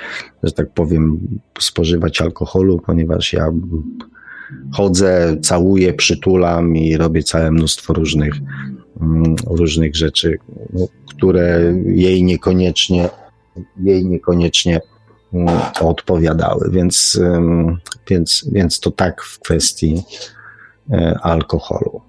że 0.43 0.53
tak 0.53 0.71
powiem, 0.71 1.21
spożywać 1.61 2.21
alkoholu, 2.21 2.81
ponieważ 2.87 3.33
ja 3.33 3.53
chodzę, 4.73 5.37
całuję, 5.43 5.95
przytulam 5.95 6.77
i 6.77 6.97
robię 6.97 7.23
całe 7.23 7.51
mnóstwo 7.51 7.93
różnych, 7.93 8.35
mm, 9.01 9.37
różnych 9.47 9.97
rzeczy, 9.97 10.39
no, 10.73 10.87
które 11.09 11.75
jej 11.87 12.25
niekoniecznie, 12.25 13.09
jej 13.83 14.07
niekoniecznie 14.07 14.81
mm, 15.33 15.55
odpowiadały. 15.81 16.71
Więc, 16.71 17.21
więc, 18.11 18.49
więc 18.53 18.81
to 18.81 18.91
tak 18.91 19.23
w 19.23 19.39
kwestii 19.39 20.03
e, 20.91 21.19
alkoholu. 21.23 22.01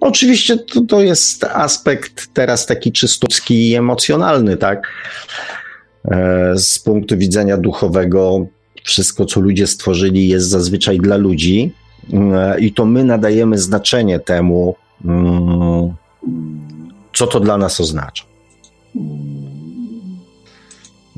Oczywiście 0.00 0.56
to, 0.56 0.80
to 0.80 1.02
jest 1.02 1.44
aspekt 1.44 2.28
teraz 2.34 2.66
taki 2.66 2.92
czystucki 2.92 3.70
i 3.70 3.74
emocjonalny, 3.74 4.56
tak? 4.56 4.88
E, 6.04 6.52
z 6.58 6.78
punktu 6.78 7.18
widzenia 7.18 7.56
duchowego 7.56 8.46
wszystko, 8.84 9.24
co 9.24 9.40
ludzie 9.40 9.66
stworzyli, 9.66 10.28
jest 10.28 10.48
zazwyczaj 10.48 10.98
dla 10.98 11.16
ludzi 11.16 11.72
mm, 12.12 12.60
i 12.60 12.72
to 12.72 12.84
my 12.86 13.04
nadajemy 13.04 13.58
znaczenie 13.58 14.18
temu, 14.18 14.74
mm, 15.04 15.94
co 17.14 17.26
to 17.26 17.40
dla 17.40 17.58
nas 17.58 17.80
oznacza. 17.80 18.24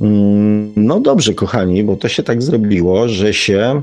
Mm, 0.01 0.73
no 0.77 1.01
dobrze, 1.01 1.35
kochani, 1.35 1.85
bo 1.85 1.97
to 1.97 2.09
się 2.09 2.23
tak 2.23 2.43
zrobiło, 2.43 3.09
że 3.09 3.35
się, 3.35 3.83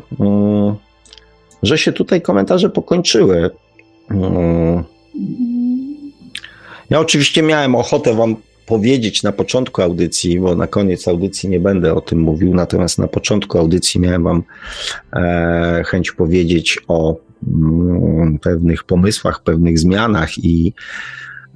że 1.64 1.78
się 1.78 1.92
tutaj 1.92 2.22
komentarze 2.22 2.70
pokończyły. 2.70 3.50
Ja 6.90 7.00
oczywiście 7.00 7.42
miałem 7.42 7.76
ochotę 7.76 8.14
Wam 8.14 8.36
powiedzieć 8.66 9.24
na 9.24 9.32
początku 9.32 9.82
audycji, 9.82 10.40
bo 10.40 10.56
na 10.56 10.68
koniec 10.68 11.08
audycji 11.08 11.50
nie 11.50 11.60
będę 11.60 11.94
o 11.94 12.02
tym 12.02 12.20
mówił, 12.20 12.56
natomiast 12.56 13.00
na 13.00 13.08
początku 13.08 13.58
audycji 13.58 14.02
miałem 14.02 14.24
Wam 14.24 14.44
e, 15.14 15.84
chęć 15.86 16.12
powiedzieć 16.12 16.80
o 16.88 17.18
mm, 17.48 18.40
pewnych 18.40 18.84
pomysłach, 18.84 19.44
pewnych 19.44 19.80
zmianach 19.80 20.38
i 20.38 20.74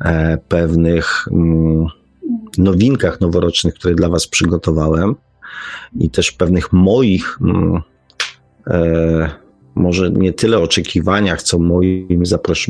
e, 0.06 0.38
pewnych 0.48 1.26
mm, 1.32 1.86
nowinkach 2.58 3.22
noworocznych, 3.22 3.74
które 3.74 3.96
dla 3.96 4.10
Was 4.10 4.28
przygotowałem 4.28 5.16
i 6.00 6.10
też 6.10 6.32
pewnych 6.32 6.74
moich 6.74 7.38
mm, 7.42 7.82
e, 8.68 9.47
może 9.78 10.12
nie 10.12 10.34
tyle 10.34 10.60
oczekiwaniach, 10.60 11.44
co 11.44 11.60
moim 11.60 12.26
zaprosz 12.26 12.68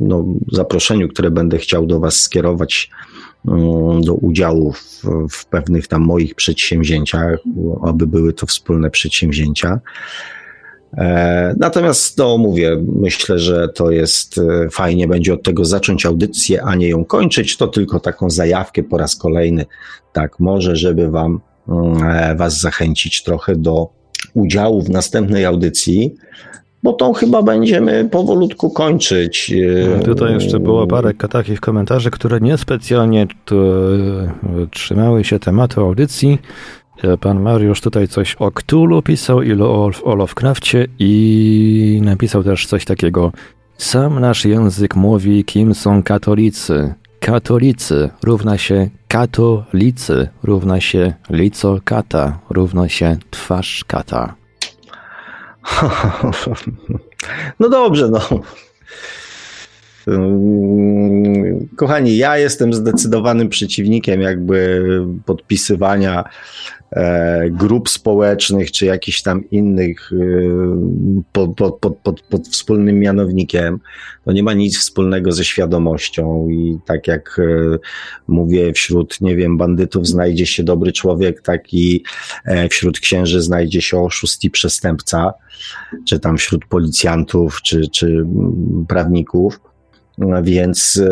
no, 0.00 0.24
zaproszeniu, 0.52 1.08
które 1.08 1.30
będę 1.30 1.58
chciał 1.58 1.86
do 1.86 2.00
Was 2.00 2.20
skierować 2.20 2.90
mm, 3.48 4.00
do 4.02 4.14
udziału 4.14 4.72
w, 4.72 5.04
w 5.30 5.46
pewnych 5.46 5.88
tam 5.88 6.02
moich 6.02 6.34
przedsięwzięciach, 6.34 7.38
aby 7.82 8.06
były 8.06 8.32
to 8.32 8.46
wspólne 8.46 8.90
przedsięwzięcia. 8.90 9.80
E, 10.96 11.54
natomiast, 11.58 12.18
no 12.18 12.38
mówię, 12.38 12.76
myślę, 12.96 13.38
że 13.38 13.68
to 13.68 13.90
jest 13.90 14.38
e, 14.38 14.70
fajnie, 14.70 15.08
będzie 15.08 15.34
od 15.34 15.42
tego 15.42 15.64
zacząć 15.64 16.06
audycję, 16.06 16.62
a 16.62 16.74
nie 16.74 16.88
ją 16.88 17.04
kończyć. 17.04 17.56
To 17.56 17.68
tylko 17.68 18.00
taką 18.00 18.30
zajawkę 18.30 18.82
po 18.82 18.98
raz 18.98 19.16
kolejny, 19.16 19.66
tak, 20.12 20.40
może, 20.40 20.76
żeby 20.76 21.10
wam, 21.10 21.40
mm, 21.68 22.02
e, 22.02 22.36
was 22.36 22.60
zachęcić 22.60 23.22
trochę 23.22 23.56
do 23.56 23.97
udziału 24.34 24.82
w 24.82 24.90
następnej 24.90 25.44
audycji, 25.44 26.14
bo 26.82 26.92
tą 26.92 27.12
chyba 27.12 27.42
będziemy 27.42 28.08
powolutku 28.10 28.70
kończyć. 28.70 29.54
No, 29.96 30.04
tutaj 30.04 30.34
jeszcze 30.34 30.60
było 30.60 30.86
parę 30.86 31.14
takich 31.14 31.60
komentarzy, 31.60 32.10
które 32.10 32.40
niespecjalnie 32.40 33.26
trzymały 34.70 35.24
się 35.24 35.38
tematu 35.38 35.80
audycji. 35.80 36.38
Pan 37.20 37.40
Mariusz 37.40 37.80
tutaj 37.80 38.08
coś 38.08 38.36
o 38.38 38.50
Cthulhu 38.50 39.02
pisał 39.02 39.42
i 39.42 39.62
o, 39.62 39.90
o 40.04 40.14
Lovecraftie 40.14 40.86
i 40.98 42.00
napisał 42.04 42.44
też 42.44 42.66
coś 42.66 42.84
takiego. 42.84 43.32
Sam 43.76 44.20
nasz 44.20 44.44
język 44.44 44.96
mówi, 44.96 45.44
kim 45.44 45.74
są 45.74 46.02
katolicy. 46.02 46.94
Katolicy 47.20 48.10
równa 48.22 48.58
się 48.58 48.90
katolicy, 49.08 50.28
równa 50.42 50.80
się 50.80 51.14
lico 51.30 51.78
kata, 51.84 52.38
równa 52.50 52.88
się 52.88 53.16
twarz 53.30 53.84
kata. 53.84 54.34
No 57.60 57.68
dobrze, 57.68 58.08
no. 58.08 58.20
Kochani, 61.76 62.16
ja 62.16 62.38
jestem 62.38 62.72
zdecydowanym 62.72 63.48
przeciwnikiem 63.48 64.20
jakby 64.20 64.82
podpisywania 65.26 66.24
e, 66.90 67.50
grup 67.50 67.88
społecznych 67.88 68.72
czy 68.72 68.86
jakichś 68.86 69.22
tam 69.22 69.50
innych 69.50 70.10
e, 70.12 70.16
pod, 71.32 71.54
pod, 71.54 71.78
pod, 72.02 72.20
pod, 72.20 72.48
wspólnym 72.48 72.98
mianownikiem. 72.98 73.80
To 74.24 74.32
nie 74.32 74.42
ma 74.42 74.52
nic 74.52 74.78
wspólnego 74.78 75.32
ze 75.32 75.44
świadomością 75.44 76.48
i 76.48 76.78
tak 76.86 77.06
jak 77.06 77.38
e, 77.38 77.78
mówię, 78.28 78.72
wśród, 78.72 79.20
nie 79.20 79.36
wiem, 79.36 79.56
bandytów 79.56 80.06
znajdzie 80.06 80.46
się 80.46 80.62
dobry 80.62 80.92
człowiek, 80.92 81.42
tak 81.42 81.74
i 81.74 82.02
e, 82.44 82.68
wśród 82.68 83.00
księży 83.00 83.42
znajdzie 83.42 83.82
się 83.82 83.98
oszust 83.98 84.44
i 84.44 84.50
przestępca, 84.50 85.32
czy 86.08 86.20
tam 86.20 86.36
wśród 86.36 86.64
policjantów, 86.64 87.62
czy, 87.62 87.88
czy 87.92 88.26
prawników. 88.88 89.67
Więc 90.42 91.02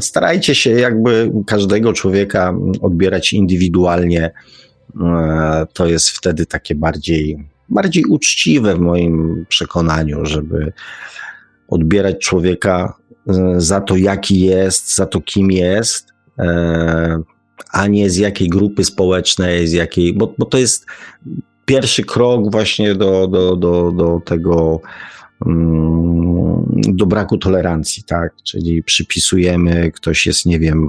starajcie 0.00 0.54
się 0.54 0.70
jakby 0.70 1.32
każdego 1.46 1.92
człowieka 1.92 2.54
odbierać 2.80 3.32
indywidualnie. 3.32 4.32
E, 5.00 5.66
to 5.72 5.86
jest 5.86 6.08
wtedy 6.08 6.46
takie 6.46 6.74
bardziej, 6.74 7.48
bardziej 7.68 8.04
uczciwe 8.04 8.76
w 8.76 8.80
moim 8.80 9.46
przekonaniu, 9.48 10.26
żeby 10.26 10.72
odbierać 11.68 12.18
człowieka 12.18 12.94
e, 13.28 13.54
za 13.56 13.80
to, 13.80 13.96
jaki 13.96 14.40
jest, 14.40 14.94
za 14.94 15.06
to, 15.06 15.20
kim 15.20 15.50
jest, 15.50 16.08
e, 16.38 17.22
a 17.72 17.86
nie 17.86 18.10
z 18.10 18.16
jakiej 18.16 18.48
grupy 18.48 18.84
społecznej, 18.84 19.68
z 19.68 19.72
jakiej, 19.72 20.14
bo, 20.14 20.34
bo 20.38 20.46
to 20.46 20.58
jest 20.58 20.86
pierwszy 21.64 22.04
krok 22.04 22.50
właśnie 22.50 22.94
do, 22.94 23.26
do, 23.26 23.56
do, 23.56 23.92
do 23.92 24.20
tego 24.24 24.80
do 26.88 27.06
braku 27.06 27.38
tolerancji, 27.38 28.02
tak? 28.02 28.34
Czyli 28.42 28.82
przypisujemy, 28.82 29.90
ktoś 29.90 30.26
jest, 30.26 30.46
nie 30.46 30.58
wiem, 30.58 30.88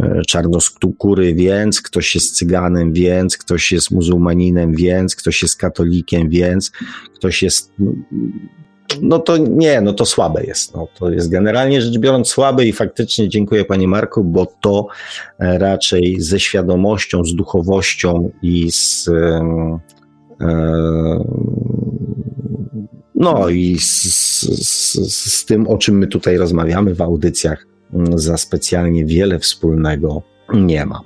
e, 0.00 0.22
czarnoskóry, 0.28 1.34
więc 1.34 1.80
ktoś 1.80 2.14
jest 2.14 2.36
cyganem, 2.36 2.92
więc 2.92 3.38
ktoś 3.38 3.72
jest 3.72 3.90
muzułmaninem, 3.90 4.74
więc 4.74 5.16
ktoś 5.16 5.42
jest 5.42 5.56
katolikiem, 5.56 6.28
więc 6.28 6.72
ktoś 7.14 7.42
jest. 7.42 7.72
No 9.02 9.18
to 9.18 9.36
nie, 9.36 9.80
no 9.80 9.92
to 9.92 10.04
słabe 10.04 10.44
jest. 10.44 10.74
No, 10.74 10.88
to 10.98 11.10
jest 11.10 11.30
generalnie 11.30 11.82
rzecz 11.82 11.98
biorąc 11.98 12.28
słabe 12.28 12.66
i 12.66 12.72
faktycznie 12.72 13.28
dziękuję 13.28 13.64
Panie 13.64 13.88
Marku, 13.88 14.24
bo 14.24 14.46
to 14.60 14.86
e, 15.38 15.58
raczej 15.58 16.20
ze 16.20 16.40
świadomością, 16.40 17.24
z 17.24 17.34
duchowością 17.34 18.30
i 18.42 18.72
z. 18.72 19.08
E, 20.40 20.44
no 23.14 23.48
i 23.48 23.78
z, 23.78 24.02
z, 24.42 24.92
z, 25.14 25.44
tym, 25.44 25.68
o 25.68 25.78
czym 25.78 25.98
my 25.98 26.06
tutaj 26.06 26.36
rozmawiamy 26.36 26.94
w 26.94 27.02
audycjach, 27.02 27.66
mm, 27.92 28.18
za 28.18 28.36
specjalnie 28.36 29.04
wiele 29.04 29.38
wspólnego 29.38 30.22
nie 30.54 30.86
ma. 30.86 31.00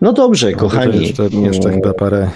No 0.00 0.12
dobrze, 0.12 0.50
no, 0.50 0.56
kochani. 0.56 1.02
Jeszcze, 1.06 1.28
jeszcze 1.28 1.72
chyba 1.72 1.94
parę, 1.94 2.30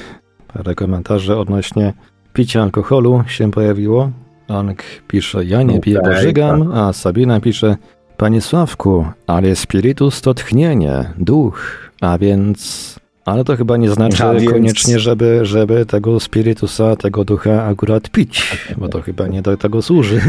parę 0.54 0.74
komentarzy 0.74 1.36
odnośnie 1.36 1.92
picia 2.32 2.62
alkoholu 2.62 3.22
się 3.26 3.50
pojawiło. 3.50 4.10
Ank 4.48 4.82
pisze, 5.08 5.44
ja 5.44 5.62
nie 5.62 5.80
piję, 5.80 6.00
bo 6.04 6.14
żygam, 6.14 6.72
a 6.72 6.92
Sabina 6.92 7.40
pisze, 7.40 7.76
Panie 8.16 8.40
Sławku, 8.40 9.06
ale 9.26 9.56
spirytus 9.56 10.20
to 10.20 10.34
tchnienie, 10.34 11.12
duch, 11.18 11.90
a 12.00 12.18
więc 12.18 12.94
ale 13.28 13.44
to 13.44 13.56
chyba 13.56 13.76
nie 13.76 13.90
znaczy 13.90 14.24
A, 14.24 14.34
więc... 14.34 14.52
koniecznie, 14.52 14.98
żeby, 14.98 15.40
żeby 15.42 15.86
tego 15.86 16.20
spirytusa, 16.20 16.96
tego 16.96 17.24
ducha 17.24 17.64
akurat 17.64 18.10
pić, 18.10 18.58
bo 18.76 18.88
to 18.88 19.02
chyba 19.02 19.26
nie 19.26 19.42
do 19.42 19.56
tego 19.56 19.82
służy. 19.82 20.20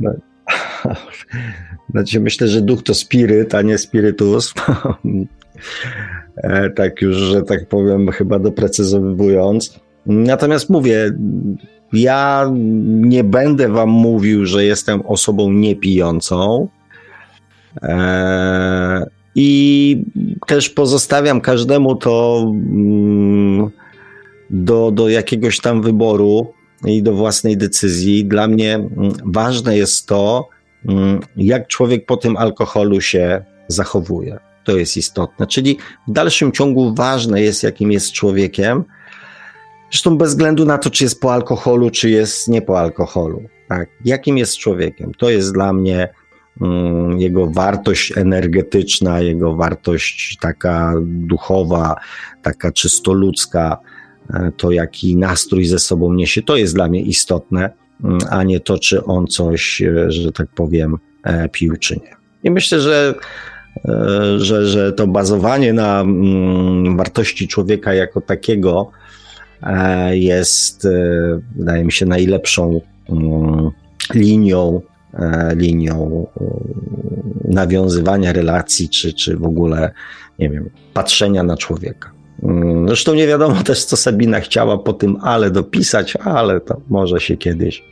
No. 0.00 0.10
Znaczy, 1.90 2.20
myślę, 2.20 2.48
że 2.48 2.60
duch 2.60 2.82
to 2.82 2.94
spiryt, 2.94 3.54
a 3.54 3.62
nie 3.62 3.78
spirytus. 3.78 4.54
E, 6.36 6.70
tak 6.70 7.02
już, 7.02 7.16
że 7.16 7.42
tak 7.42 7.68
powiem, 7.68 8.08
chyba 8.08 8.38
doprecyzowując. 8.38 9.80
Natomiast 10.06 10.70
mówię, 10.70 11.12
ja 11.92 12.50
nie 12.84 13.24
będę 13.24 13.68
wam 13.68 13.88
mówił, 13.88 14.46
że 14.46 14.64
jestem 14.64 15.00
osobą 15.06 15.52
niepijącą. 15.52 16.68
Eee, 17.82 19.04
i 19.40 20.04
też 20.46 20.70
pozostawiam 20.70 21.40
każdemu 21.40 21.96
to 21.96 22.44
mm, 22.46 23.70
do, 24.50 24.90
do 24.90 25.08
jakiegoś 25.08 25.60
tam 25.60 25.82
wyboru 25.82 26.52
i 26.84 27.02
do 27.02 27.12
własnej 27.12 27.56
decyzji. 27.56 28.24
Dla 28.24 28.48
mnie 28.48 28.74
mm, 28.74 29.12
ważne 29.24 29.76
jest 29.76 30.06
to, 30.06 30.48
mm, 30.88 31.20
jak 31.36 31.66
człowiek 31.66 32.06
po 32.06 32.16
tym 32.16 32.36
alkoholu 32.36 33.00
się 33.00 33.44
zachowuje. 33.68 34.38
To 34.64 34.76
jest 34.76 34.96
istotne. 34.96 35.46
Czyli 35.46 35.78
w 36.08 36.12
dalszym 36.12 36.52
ciągu 36.52 36.94
ważne 36.94 37.42
jest, 37.42 37.62
jakim 37.62 37.92
jest 37.92 38.12
człowiekiem. 38.12 38.84
Zresztą 39.90 40.18
bez 40.18 40.28
względu 40.28 40.64
na 40.64 40.78
to, 40.78 40.90
czy 40.90 41.04
jest 41.04 41.20
po 41.20 41.34
alkoholu, 41.34 41.90
czy 41.90 42.10
jest 42.10 42.48
nie 42.48 42.62
po 42.62 42.80
alkoholu. 42.80 43.42
Tak? 43.68 43.88
Jakim 44.04 44.38
jest 44.38 44.58
człowiekiem? 44.58 45.12
To 45.18 45.30
jest 45.30 45.54
dla 45.54 45.72
mnie 45.72 46.08
jego 47.18 47.46
wartość 47.46 48.16
energetyczna, 48.16 49.20
jego 49.20 49.54
wartość 49.54 50.36
taka 50.40 50.94
duchowa, 51.04 51.96
taka 52.42 52.72
czysto 52.72 53.12
ludzka, 53.12 53.78
e, 54.30 54.52
to 54.56 54.70
jaki 54.70 55.16
nastrój 55.16 55.64
ze 55.64 55.78
sobą 55.78 56.12
niesie, 56.12 56.42
to 56.42 56.56
jest 56.56 56.74
dla 56.74 56.88
mnie 56.88 57.02
istotne, 57.02 57.70
mm, 58.04 58.18
a 58.30 58.42
nie 58.42 58.60
to, 58.60 58.78
czy 58.78 59.04
on 59.04 59.26
coś, 59.26 59.82
e, 59.82 60.12
że 60.12 60.32
tak 60.32 60.48
powiem, 60.54 60.96
e, 61.24 61.48
pił, 61.48 61.76
czy 61.76 61.96
nie. 61.96 62.16
I 62.44 62.50
myślę, 62.50 62.80
że, 62.80 63.14
że, 64.38 64.66
że 64.66 64.92
to 64.92 65.06
bazowanie 65.06 65.72
na 65.72 66.00
mm, 66.00 66.96
wartości 66.96 67.48
człowieka 67.48 67.94
jako 67.94 68.20
takiego 68.20 68.90
jest, 70.10 70.88
wydaje 71.56 71.84
mi 71.84 71.92
się, 71.92 72.06
najlepszą 72.06 72.80
linią 74.14 74.82
linią 75.56 76.26
e, 76.40 76.44
nawiązywania 77.44 78.32
relacji, 78.32 78.88
czy, 78.88 79.12
czy 79.12 79.36
w 79.36 79.44
ogóle, 79.44 79.92
nie 80.38 80.50
wiem, 80.50 80.70
patrzenia 80.94 81.42
na 81.42 81.56
człowieka. 81.56 82.10
Mm, 82.42 82.88
zresztą 82.88 83.14
nie 83.14 83.26
wiadomo 83.26 83.62
też, 83.62 83.84
co 83.84 83.96
Sabina 83.96 84.40
chciała 84.40 84.78
po 84.78 84.92
tym 84.92 85.16
ale 85.22 85.50
dopisać, 85.50 86.16
ale 86.16 86.60
to 86.60 86.80
może 86.88 87.20
się 87.20 87.36
kiedyś, 87.36 87.84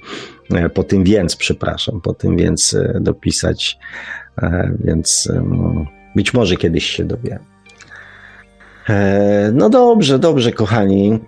e, 0.55 0.69
po 0.69 0.83
tym 0.83 1.05
więc, 1.05 1.37
przepraszam, 1.37 2.01
po 2.01 2.15
tym 2.15 2.37
więc 2.37 2.77
dopisać, 3.01 3.79
więc 4.85 5.29
być 6.17 6.35
może 6.35 6.57
kiedyś 6.57 6.87
się 6.87 7.05
dowiem. 7.05 7.39
No 9.53 9.71
dobrze, 9.71 10.19
dobrze, 10.19 10.53
kochani. 10.53 11.19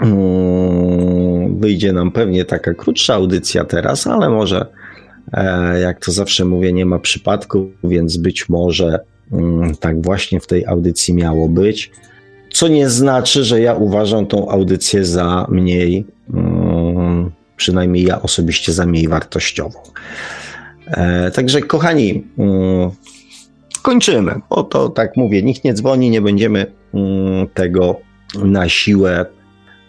Mm, 0.00 1.58
wyjdzie 1.60 1.92
nam 1.92 2.12
pewnie 2.12 2.44
taka 2.44 2.74
krótsza 2.74 3.14
audycja 3.14 3.64
teraz, 3.64 4.06
ale 4.06 4.30
może 4.30 4.66
E, 4.66 4.83
jak 5.82 6.04
to 6.04 6.12
zawsze 6.12 6.44
mówię, 6.44 6.72
nie 6.72 6.86
ma 6.86 6.98
przypadku, 6.98 7.70
więc 7.84 8.16
być 8.16 8.48
może 8.48 8.98
mm, 9.32 9.76
tak 9.76 10.02
właśnie 10.02 10.40
w 10.40 10.46
tej 10.46 10.66
audycji 10.66 11.14
miało 11.14 11.48
być. 11.48 11.90
Co 12.52 12.68
nie 12.68 12.88
znaczy, 12.88 13.44
że 13.44 13.60
ja 13.60 13.74
uważam 13.74 14.26
tą 14.26 14.48
audycję 14.48 15.04
za 15.04 15.46
mniej, 15.48 16.06
mm, 16.34 17.30
przynajmniej 17.56 18.04
ja 18.04 18.22
osobiście 18.22 18.72
za 18.72 18.86
mniej 18.86 19.08
wartościową. 19.08 19.78
E, 20.86 21.30
także, 21.30 21.60
kochani, 21.60 22.24
mm, 22.38 22.90
kończymy. 23.82 24.40
Oto 24.50 24.88
tak 24.88 25.16
mówię, 25.16 25.42
nikt 25.42 25.64
nie 25.64 25.74
dzwoni, 25.74 26.10
nie 26.10 26.20
będziemy 26.20 26.66
tego 27.54 28.00
na 28.44 28.68
siłę 28.68 29.26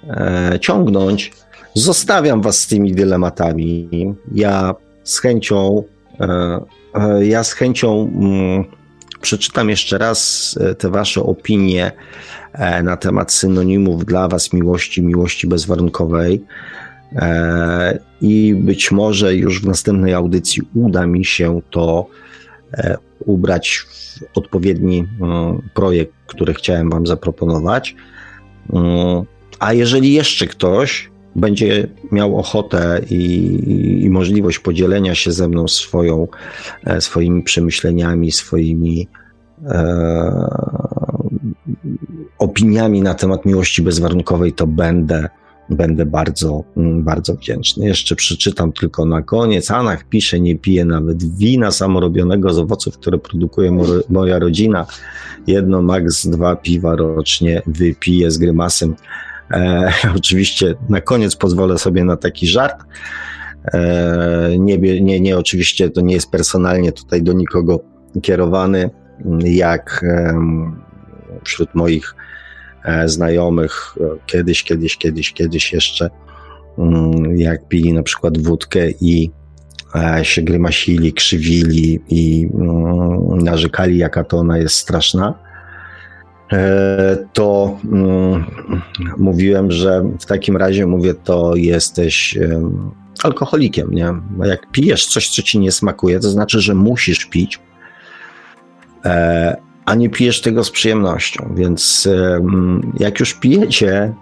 e, 0.09 0.59
ciągnąć. 0.61 1.31
Zostawiam 1.73 2.41
Was 2.41 2.59
z 2.59 2.67
tymi 2.67 2.91
dylematami. 2.91 3.89
Ja 4.33 4.75
z 5.05 5.19
chęcią, 5.19 5.83
e, 6.19 6.59
e, 6.95 7.25
ja 7.25 7.43
z 7.43 7.53
chęcią 7.53 8.11
mm, 8.15 8.63
przeczytam 9.21 9.69
jeszcze 9.69 9.97
raz 9.97 10.55
e, 10.61 10.75
te 10.75 10.89
Wasze 10.89 11.23
opinie 11.23 11.91
na 12.83 12.97
temat 12.97 13.31
synonimów 13.31 14.05
dla 14.05 14.27
Was 14.27 14.53
miłości, 14.53 15.01
miłości 15.01 15.47
bezwarunkowej. 15.47 16.43
I 18.21 18.55
być 18.55 18.91
może 18.91 19.35
już 19.35 19.61
w 19.61 19.67
następnej 19.67 20.13
audycji 20.13 20.63
uda 20.75 21.07
mi 21.07 21.25
się 21.25 21.61
to 21.69 22.07
ubrać 23.19 23.77
w 23.77 24.37
odpowiedni 24.37 25.07
mm, 25.21 25.69
projekt, 25.73 26.13
który 26.27 26.53
chciałem 26.53 26.89
Wam 26.89 27.07
zaproponować. 27.07 27.95
Mm, 28.73 29.23
a 29.59 29.73
jeżeli 29.73 30.13
jeszcze 30.13 30.47
ktoś 30.47 31.09
będzie 31.35 31.87
miał 32.11 32.37
ochotę 32.37 33.01
i, 33.09 34.03
i, 34.03 34.09
możliwość 34.09 34.59
podzielenia 34.59 35.15
się 35.15 35.31
ze 35.31 35.47
mną 35.47 35.67
swoją, 35.67 36.27
e, 36.85 37.01
swoimi 37.01 37.43
przemyśleniami, 37.43 38.31
swoimi 38.31 39.07
e, 39.65 40.49
opiniami 42.39 43.01
na 43.01 43.13
temat 43.13 43.45
miłości 43.45 43.81
bezwarunkowej, 43.81 44.53
to 44.53 44.67
będę 44.67 45.29
będę 45.69 46.05
bardzo, 46.05 46.63
mm, 46.77 47.03
bardzo 47.03 47.35
wdzięczny. 47.35 47.85
Jeszcze 47.85 48.15
przeczytam 48.15 48.71
tylko 48.71 49.05
na 49.05 49.21
koniec. 49.21 49.71
Anach 49.71 50.03
pisze, 50.03 50.39
nie 50.39 50.55
pije 50.55 50.85
nawet 50.85 51.37
wina 51.37 51.71
samorobionego 51.71 52.53
z 52.53 52.59
owoców, 52.59 52.97
które 52.97 53.17
produkuje 53.17 53.77
moja 54.09 54.39
rodzina. 54.39 54.85
Jedno, 55.47 55.81
max 55.81 56.27
dwa 56.27 56.55
piwa 56.55 56.95
rocznie 56.95 57.61
wypije 57.67 58.31
z 58.31 58.37
grymasem. 58.37 58.95
E, 59.51 59.91
oczywiście 60.17 60.75
na 60.89 61.01
koniec 61.01 61.35
pozwolę 61.35 61.77
sobie 61.77 62.03
na 62.03 62.17
taki 62.17 62.47
żart. 62.47 62.83
E, 63.73 64.49
nie, 64.59 64.77
nie, 64.77 65.19
nie, 65.19 65.37
oczywiście 65.37 65.89
to 65.89 66.01
nie 66.01 66.13
jest 66.13 66.31
personalnie 66.31 66.91
tutaj 66.91 67.21
do 67.21 67.33
nikogo 67.33 67.79
kierowany, 68.21 68.89
jak 69.43 70.05
e, 70.07 70.39
wśród 71.43 71.75
moich 71.75 72.15
e, 72.83 73.09
znajomych 73.09 73.95
e, 74.01 74.03
kiedyś, 74.25 74.63
kiedyś, 74.63 74.97
kiedyś, 74.97 75.33
kiedyś 75.33 75.73
jeszcze, 75.73 76.09
mm, 76.77 77.37
jak 77.37 77.67
pili 77.67 77.93
na 77.93 78.03
przykład 78.03 78.37
wódkę 78.37 78.89
i 79.01 79.31
e, 79.95 80.25
się 80.25 80.41
grymasili, 80.41 81.13
krzywili 81.13 81.99
i 82.09 82.49
mm, 82.53 83.37
narzekali, 83.37 83.97
jaka 83.97 84.23
to 84.23 84.37
ona 84.37 84.57
jest 84.57 84.75
straszna, 84.75 85.44
to 87.33 87.77
mm, 87.85 88.45
mówiłem, 89.17 89.71
że 89.71 90.03
w 90.19 90.25
takim 90.25 90.57
razie 90.57 90.87
mówię, 90.87 91.13
to 91.13 91.55
jesteś 91.55 92.37
alkoholikiem, 93.23 93.91
nie? 93.91 94.13
Jak 94.45 94.71
pijesz 94.71 95.05
coś, 95.05 95.29
co 95.29 95.41
ci 95.41 95.59
nie 95.59 95.71
smakuje, 95.71 96.19
to 96.19 96.29
znaczy, 96.29 96.61
że 96.61 96.75
musisz 96.75 97.25
pić, 97.25 97.59
a 99.85 99.95
nie 99.95 100.09
pijesz 100.09 100.41
tego 100.41 100.63
z 100.63 100.71
przyjemnością. 100.71 101.53
Więc 101.55 102.09
jak 102.99 103.19
już 103.19 103.33
pijecie, 103.33 104.13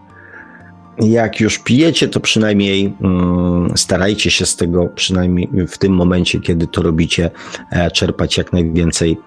jak 0.99 1.39
już 1.39 1.59
pijecie, 1.59 2.07
to 2.07 2.19
przynajmniej 2.19 2.93
mm, 3.01 3.71
starajcie 3.75 4.31
się 4.31 4.45
z 4.45 4.55
tego, 4.55 4.85
przynajmniej 4.95 5.49
w 5.67 5.77
tym 5.77 5.93
momencie, 5.93 6.39
kiedy 6.39 6.67
to 6.67 6.81
robicie, 6.81 7.31
e, 7.71 7.91
czerpać 7.91 8.37
jak 8.37 8.53
najwięcej 8.53 9.17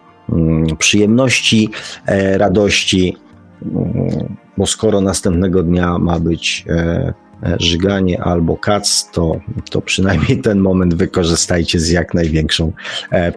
przyjemności, 0.79 1.69
e, 2.07 2.39
radości, 2.39 3.17
mm, 3.63 4.37
bo 4.57 4.67
skoro 4.67 5.01
następnego 5.01 5.63
dnia 5.63 5.99
ma 5.99 6.21
być 6.21 6.65
e, 6.69 7.13
E, 7.43 7.57
żyganie 7.61 8.23
albo 8.23 8.57
kac, 8.57 9.11
to, 9.13 9.41
to 9.71 9.81
przynajmniej 9.81 10.41
ten 10.41 10.59
moment 10.59 10.95
wykorzystajcie 10.95 11.81
z 11.81 11.91
jak 11.91 12.15
największą 12.15 12.73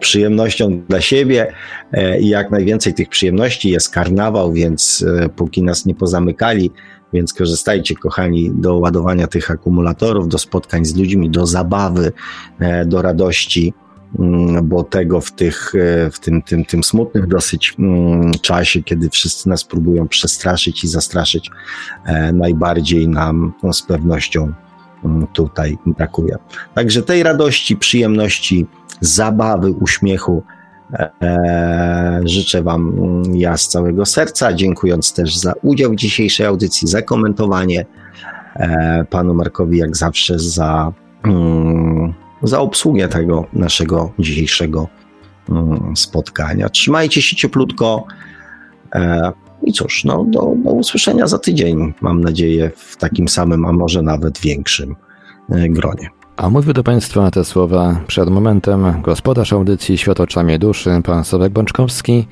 przyjemnością 0.00 0.82
dla 0.88 1.00
siebie 1.00 1.52
i 2.20 2.28
jak 2.28 2.50
najwięcej 2.50 2.94
tych 2.94 3.08
przyjemności 3.08 3.70
jest 3.70 3.90
karnawał, 3.90 4.52
więc 4.52 5.04
póki 5.36 5.62
nas 5.62 5.86
nie 5.86 5.94
pozamykali, 5.94 6.70
więc 7.12 7.34
korzystajcie, 7.34 7.94
kochani, 7.94 8.50
do 8.54 8.78
ładowania 8.78 9.26
tych 9.26 9.50
akumulatorów, 9.50 10.28
do 10.28 10.38
spotkań 10.38 10.84
z 10.84 10.96
ludźmi, 10.96 11.30
do 11.30 11.46
zabawy, 11.46 12.12
do 12.86 13.02
radości. 13.02 13.74
Mm, 14.18 14.68
bo 14.68 14.82
tego 14.82 15.20
w, 15.20 15.32
tych, 15.32 15.72
e, 15.74 16.10
w 16.10 16.20
tym, 16.20 16.42
tym, 16.42 16.64
tym 16.64 16.84
smutnym 16.84 17.28
dosyć 17.28 17.74
mm, 17.78 18.32
czasie, 18.42 18.82
kiedy 18.82 19.10
wszyscy 19.10 19.48
nas 19.48 19.64
próbują 19.64 20.08
przestraszyć 20.08 20.84
i 20.84 20.88
zastraszyć, 20.88 21.50
e, 22.04 22.32
najbardziej 22.32 23.08
nam 23.08 23.52
no, 23.62 23.72
z 23.72 23.82
pewnością 23.82 24.52
mm, 25.04 25.26
tutaj 25.26 25.78
brakuje. 25.86 26.36
Także 26.74 27.02
tej 27.02 27.22
radości, 27.22 27.76
przyjemności, 27.76 28.66
zabawy, 29.00 29.70
uśmiechu 29.70 30.42
e, 31.22 32.20
życzę 32.24 32.62
Wam 32.62 32.92
ja 33.32 33.56
z 33.56 33.68
całego 33.68 34.06
serca, 34.06 34.52
dziękując 34.52 35.12
też 35.12 35.36
za 35.36 35.52
udział 35.62 35.92
w 35.92 35.96
dzisiejszej 35.96 36.46
audycji, 36.46 36.88
za 36.88 37.02
komentowanie, 37.02 37.86
Panu 39.10 39.34
Markowi 39.34 39.78
jak 39.78 39.96
zawsze 39.96 40.38
za 40.38 40.92
za 42.42 42.60
obsługę 42.60 43.08
tego 43.08 43.46
naszego 43.52 44.12
dzisiejszego 44.18 44.88
mm, 45.48 45.96
spotkania. 45.96 46.68
Trzymajcie 46.68 47.22
się 47.22 47.36
cieplutko. 47.36 48.04
E, 48.94 49.32
I 49.62 49.72
cóż, 49.72 50.04
no, 50.04 50.24
do, 50.24 50.40
do 50.64 50.70
usłyszenia 50.70 51.26
za 51.26 51.38
tydzień, 51.38 51.94
mam 52.00 52.20
nadzieję, 52.20 52.70
w 52.76 52.96
takim 52.96 53.28
samym, 53.28 53.66
a 53.66 53.72
może 53.72 54.02
nawet 54.02 54.38
większym 54.38 54.96
e, 55.50 55.68
gronie. 55.68 56.10
A 56.36 56.50
mówił 56.50 56.72
do 56.72 56.82
Państwa 56.82 57.30
te 57.30 57.44
słowa 57.44 58.00
przed 58.06 58.30
momentem 58.30 59.02
gospodarz 59.02 59.52
audycji 59.52 59.98
Świat 59.98 60.20
oczami 60.20 60.58
duszy, 60.58 60.90
pan 61.04 61.24
Sławek 61.24 61.52
Bączkowski. 61.52 62.26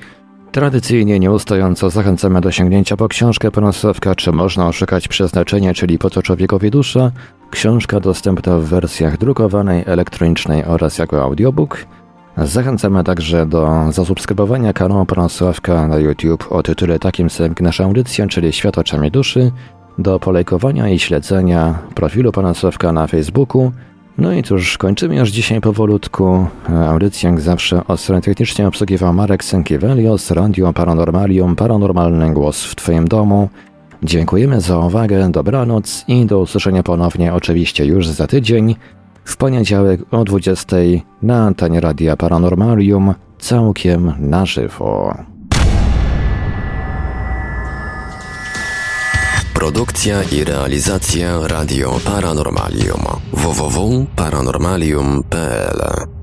Tradycyjnie, 0.51 1.19
nieustająco 1.19 1.89
zachęcamy 1.89 2.41
do 2.41 2.51
sięgnięcia 2.51 2.97
po 2.97 3.07
książkę 3.07 3.51
pana 3.51 3.71
Sławka 3.71 4.15
Czy 4.15 4.31
można 4.31 4.67
oszukać 4.67 5.07
przeznaczenie, 5.07 5.73
czyli 5.73 5.99
po 5.99 6.09
co 6.09 6.21
człowiekowi 6.21 6.71
dusza, 6.71 7.11
Książka 7.51 7.99
dostępna 7.99 8.59
w 8.59 8.63
wersjach 8.63 9.17
drukowanej, 9.17 9.83
elektronicznej 9.85 10.65
oraz 10.65 10.97
jako 10.97 11.23
audiobook. 11.23 11.85
Zachęcamy 12.37 13.03
także 13.03 13.45
do 13.45 13.91
zasubskrybowania 13.91 14.73
kanału 14.73 15.05
Sławka 15.29 15.87
na 15.87 15.97
YouTube 15.97 16.51
o 16.51 16.63
tytule 16.63 16.99
takim 16.99 17.29
samym 17.29 17.51
jak 17.51 17.61
nasza 17.61 17.83
audycja, 17.83 18.27
czyli 18.27 18.53
Świat 18.53 18.77
oczami 18.77 19.11
duszy, 19.11 19.51
do 19.97 20.19
polejkowania 20.19 20.89
i 20.89 20.99
śledzenia 20.99 21.79
profilu 21.95 22.31
Sławka 22.53 22.91
na 22.91 23.07
Facebooku. 23.07 23.71
No 24.17 24.33
i 24.33 24.43
cóż, 24.43 24.77
kończymy 24.77 25.15
już 25.15 25.29
dzisiaj 25.29 25.61
powolutku. 25.61 26.47
Audycję 26.87 27.29
jak 27.29 27.41
zawsze 27.41 27.87
od 27.87 27.99
strony 27.99 28.21
technicznie 28.21 28.67
obsługiwał 28.67 29.13
Marek 29.13 29.43
Sękiewelios, 29.43 30.31
Radio 30.31 30.73
Paranormalium, 30.73 31.55
Paranormalny 31.55 32.33
Głos 32.33 32.63
w 32.63 32.75
Twoim 32.75 33.07
domu– 33.07 33.49
Dziękujemy 34.03 34.61
za 34.61 34.77
uwagę, 34.77 35.31
dobranoc 35.31 36.03
i 36.07 36.25
do 36.25 36.39
usłyszenia 36.39 36.83
ponownie 36.83 37.33
oczywiście 37.33 37.85
już 37.85 38.07
za 38.07 38.27
tydzień, 38.27 38.75
w 39.25 39.37
poniedziałek 39.37 40.01
o 40.11 40.23
20 40.23 40.77
na 41.21 41.43
antenie 41.43 41.81
Radia 41.81 42.17
Paranormalium, 42.17 43.13
całkiem 43.39 44.13
na 44.19 44.45
żywo. 44.45 45.15
Produkcja 49.53 50.23
i 50.23 50.43
realizacja 50.43 51.47
Radio 51.47 51.99
Paranormalium 52.05 53.01
www.paranormalium.pl 53.33 56.18